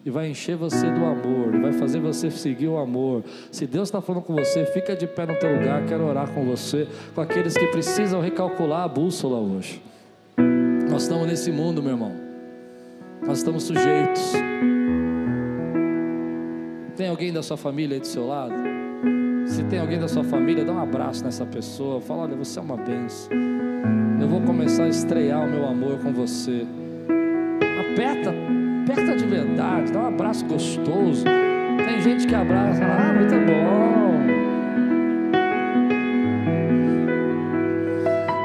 e 0.06 0.10
vai 0.10 0.30
encher 0.30 0.56
você 0.56 0.90
do 0.90 1.06
amor, 1.06 1.54
e 1.54 1.60
vai 1.60 1.74
fazer 1.74 2.00
você 2.00 2.32
seguir 2.32 2.68
o 2.68 2.78
amor. 2.78 3.24
Se 3.52 3.68
Deus 3.68 3.90
está 3.90 4.02
falando 4.02 4.24
com 4.24 4.34
você, 4.34 4.66
fica 4.66 4.96
de 4.96 5.06
pé 5.06 5.26
no 5.26 5.36
teu 5.38 5.54
lugar. 5.54 5.86
Quero 5.86 6.06
orar 6.06 6.32
com 6.32 6.46
você, 6.46 6.88
com 7.14 7.22
aqueles 7.22 7.54
que 7.54 7.68
precisam 7.68 8.22
recalcular 8.22 8.84
a 8.84 8.88
bússola 8.88 9.38
hoje. 9.38 9.82
Nós 10.90 11.04
estamos 11.04 11.28
nesse 11.28 11.52
mundo, 11.52 11.84
meu 11.84 11.92
irmão. 11.92 12.16
Nós 13.26 13.40
estamos 13.40 13.64
sujeitos. 13.64 14.34
Tem 16.96 17.08
alguém 17.08 17.32
da 17.32 17.44
sua 17.44 17.58
família 17.58 17.96
aí 17.96 18.02
do 18.02 18.08
seu 18.08 18.26
lado? 18.26 18.79
Se 19.50 19.64
tem 19.64 19.80
alguém 19.80 20.00
da 20.00 20.08
sua 20.08 20.24
família, 20.24 20.64
dá 20.64 20.72
um 20.72 20.82
abraço 20.82 21.24
nessa 21.24 21.46
pessoa. 21.46 22.00
Fala: 22.00 22.24
olha, 22.24 22.36
você 22.36 22.60
é 22.60 22.62
uma 22.62 22.78
benção. 22.78 23.30
Eu 24.22 24.28
vou 24.28 24.42
começar 24.42 24.84
a 24.84 24.90
estrear 24.90 25.44
o 25.44 25.50
meu 25.50 25.68
amor 25.68 26.00
com 26.00 26.14
você. 26.14 26.66
Aperta 27.92 28.34
aperta 28.90 29.16
de 29.16 29.26
verdade, 29.26 29.92
dá 29.92 30.00
um 30.00 30.08
abraço 30.08 30.46
gostoso. 30.46 31.24
Tem 31.24 32.02
gente 32.02 32.28
que 32.28 32.36
abraça, 32.36 32.84
ah, 32.84 33.14
muito 33.14 33.36
bom. 33.46 34.10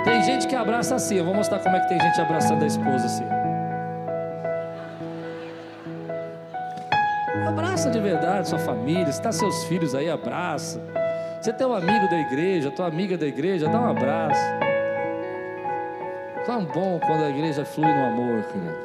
Tem 0.05 0.23
gente 0.23 0.47
que 0.47 0.55
abraça 0.55 0.95
assim, 0.95 1.17
eu 1.17 1.25
vou 1.25 1.35
mostrar 1.35 1.59
como 1.61 1.77
é 1.77 1.81
que 1.81 1.89
tem 1.89 2.01
gente 2.01 2.21
abraçando 2.21 2.63
a 2.63 2.67
esposa 2.67 3.07
assim. 3.07 3.44
Abraça 8.35 8.43
de 8.43 8.45
verdade 8.45 8.49
sua 8.49 8.59
família, 8.59 9.07
se 9.07 9.13
está 9.13 9.31
seus 9.31 9.65
filhos 9.65 9.95
aí, 9.95 10.11
abraça. 10.11 10.81
Você 11.41 11.53
tem 11.53 11.67
um 11.67 11.75
amigo 11.75 12.09
da 12.09 12.17
igreja, 12.17 12.71
tua 12.71 12.87
amiga 12.87 13.17
da 13.17 13.27
igreja, 13.27 13.69
dá 13.69 13.81
um 13.81 13.91
abraço. 13.91 14.41
Tão 16.45 16.65
bom 16.65 16.99
quando 16.99 17.25
a 17.25 17.31
igreja 17.31 17.65
flui 17.65 17.93
no 17.93 18.05
amor, 18.07 18.43
querido. 18.45 18.79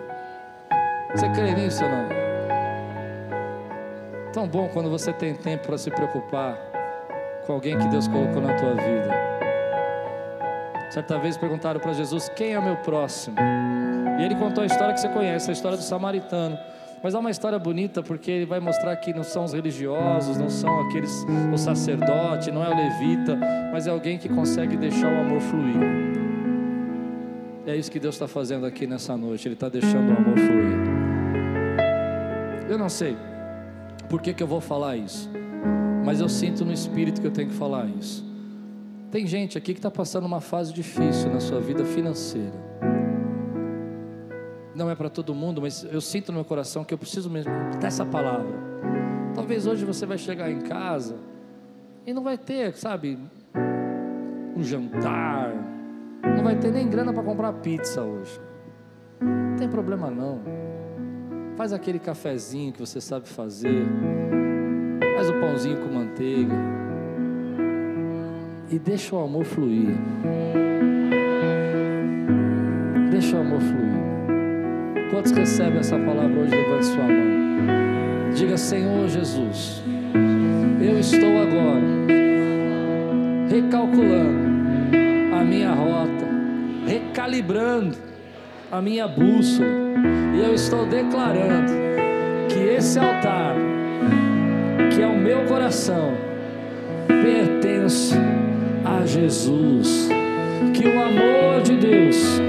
Você 1.16 1.30
crê 1.30 1.54
nisso 1.54 1.84
ou 1.84 1.90
não? 1.90 2.10
Tão 4.32 4.48
bom 4.48 4.70
quando 4.70 4.90
você 4.90 5.12
tem 5.12 5.34
tempo 5.34 5.68
para 5.68 5.78
se 5.78 5.90
preocupar 5.90 6.56
com 7.46 7.54
alguém 7.54 7.78
que 7.78 7.88
Deus 7.88 8.08
colocou 8.08 8.42
na 8.42 8.54
tua 8.54 8.76
vida. 8.76 9.30
Certa 10.92 11.18
vez 11.18 11.38
perguntaram 11.38 11.80
para 11.80 11.94
Jesus: 11.94 12.30
Quem 12.30 12.54
é 12.54 12.60
o 12.60 12.64
meu 12.64 12.78
próximo? 12.78 13.38
E 14.20 14.24
ele 14.24 14.36
contou 14.36 14.64
a 14.64 14.68
história 14.68 14.94
que 14.94 15.00
você 15.00 15.10
conhece, 15.10 15.50
a 15.50 15.54
história 15.54 15.78
do 15.78 15.84
samaritano. 15.84 16.58
Mas 17.02 17.14
é 17.14 17.18
uma 17.18 17.32
história 17.32 17.58
bonita 17.58 18.04
porque 18.04 18.30
ele 18.30 18.46
vai 18.46 18.60
mostrar 18.60 18.96
que 18.98 19.14
não 19.14 19.24
são 19.24 19.46
os 19.46 19.54
religiosos, 19.54 20.38
não 20.38 20.50
são 20.50 20.82
aqueles 20.82 21.26
o 21.54 21.58
sacerdote, 21.58 22.52
não 22.52 22.64
é 22.64 22.70
o 22.70 22.76
levita, 22.76 23.38
mas 23.72 23.88
é 23.88 23.90
alguém 23.90 24.18
que 24.18 24.28
consegue 24.28 24.76
deixar 24.76 25.08
o 25.08 25.22
amor 25.22 25.40
fluir. 25.40 25.78
É 27.66 27.76
isso 27.76 27.90
que 27.90 28.00
Deus 28.00 28.16
está 28.16 28.28
fazendo 28.28 28.66
aqui 28.66 28.86
nessa 28.86 29.16
noite. 29.16 29.48
Ele 29.48 29.54
está 29.54 29.70
deixando 29.70 30.10
o 30.10 30.18
amor 30.18 30.38
fluir. 30.38 30.80
Eu 32.70 32.78
não 32.78 32.90
sei 32.90 33.16
por 34.10 34.22
que, 34.22 34.34
que 34.34 34.44
eu 34.44 34.48
vou 34.48 34.60
falar 34.60 34.98
isso, 34.98 35.30
mas 36.04 36.20
eu 36.20 36.28
sinto 36.28 36.66
no 36.66 36.74
espírito 36.74 37.22
que 37.22 37.28
eu 37.28 37.32
tenho 37.32 37.50
que 37.50 37.56
falar 37.56 37.86
isso. 37.86 38.28
Tem 39.12 39.26
gente 39.26 39.58
aqui 39.58 39.74
que 39.74 39.80
está 39.80 39.90
passando 39.90 40.26
uma 40.26 40.42
fase 40.42 40.74
difícil 40.74 41.32
na 41.32 41.40
sua 41.40 41.60
vida 41.60 41.86
financeira. 41.86 42.69
Não 44.80 44.90
é 44.90 44.96
para 44.96 45.10
todo 45.10 45.36
mundo, 45.36 45.62
mas 45.62 45.84
eu 45.84 46.00
sinto 46.00 46.32
no 46.32 46.36
meu 46.36 46.46
coração 46.46 46.86
que 46.86 46.94
eu 46.94 46.98
preciso 46.98 47.30
mesmo 47.30 47.52
dessa 47.82 48.06
palavra. 48.06 48.58
Talvez 49.36 49.68
hoje 49.68 49.84
você 49.84 50.06
vai 50.06 50.18
chegar 50.18 50.50
em 50.50 50.62
casa 50.62 51.18
e 52.08 52.14
não 52.14 52.24
vai 52.24 52.38
ter, 52.38 52.74
sabe, 52.78 53.20
um 54.56 54.64
jantar, 54.64 55.52
não 56.24 56.46
vai 56.46 56.56
ter 56.56 56.72
nem 56.72 56.90
grana 56.90 57.12
para 57.12 57.22
comprar 57.22 57.52
pizza 57.52 58.02
hoje. 58.02 58.40
Não 59.20 59.58
tem 59.58 59.68
problema 59.68 60.10
não. 60.10 60.40
Faz 61.58 61.74
aquele 61.74 62.00
cafezinho 62.00 62.72
que 62.72 62.80
você 62.80 63.02
sabe 63.02 63.28
fazer. 63.28 63.86
Faz 65.18 65.30
o 65.30 65.34
pãozinho 65.42 65.76
com 65.82 65.94
manteiga. 65.94 66.56
E 68.72 68.80
deixa 68.80 69.14
o 69.14 69.20
amor 69.22 69.44
fluir. 69.44 69.90
Deixa 73.12 73.36
o 73.36 73.42
amor 73.42 73.60
fluir. 73.60 73.89
Quantos 75.10 75.32
recebem 75.32 75.80
essa 75.80 75.98
palavra 75.98 76.40
hoje? 76.40 76.56
Levante 76.56 76.86
sua 76.86 77.04
mão. 77.04 78.32
Diga, 78.36 78.58
Senhor 78.58 79.08
Jesus, 79.10 79.82
eu 80.82 81.00
estou 81.00 81.42
agora 81.42 82.00
recalculando 83.50 84.50
a 85.36 85.44
minha 85.44 85.72
rota, 85.72 86.26
recalibrando 86.86 87.98
a 88.72 88.80
minha 88.82 89.08
bússola, 89.08 89.68
e 90.36 90.46
eu 90.46 90.54
estou 90.54 90.86
declarando 90.86 91.74
que 92.48 92.60
esse 92.60 93.00
altar, 93.00 93.56
que 94.94 95.02
é 95.02 95.08
o 95.08 95.18
meu 95.18 95.46
coração, 95.46 96.14
pertence 97.08 98.16
a 98.86 99.06
Jesus. 99.06 100.10
Que 100.74 100.88
o 100.88 101.02
amor 101.02 101.62
de 101.64 101.76
Deus 101.76 102.40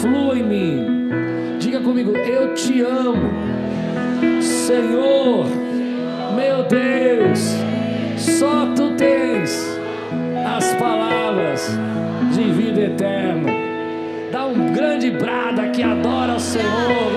flua 0.00 0.38
em 0.38 0.42
mim. 0.42 0.99
Diga 1.60 1.78
comigo, 1.78 2.16
eu 2.16 2.54
te 2.54 2.80
amo, 2.80 3.30
Senhor, 4.40 5.46
meu 6.34 6.62
Deus, 6.64 7.54
só 8.16 8.66
tu 8.74 8.96
tens 8.96 9.78
as 10.56 10.72
palavras 10.76 11.78
de 12.32 12.44
vida 12.50 12.80
eterna. 12.80 13.52
Dá 14.32 14.46
um 14.46 14.72
grande 14.72 15.10
brada 15.10 15.68
que 15.68 15.82
adora 15.82 16.36
o 16.36 16.40
Senhor. 16.40 17.10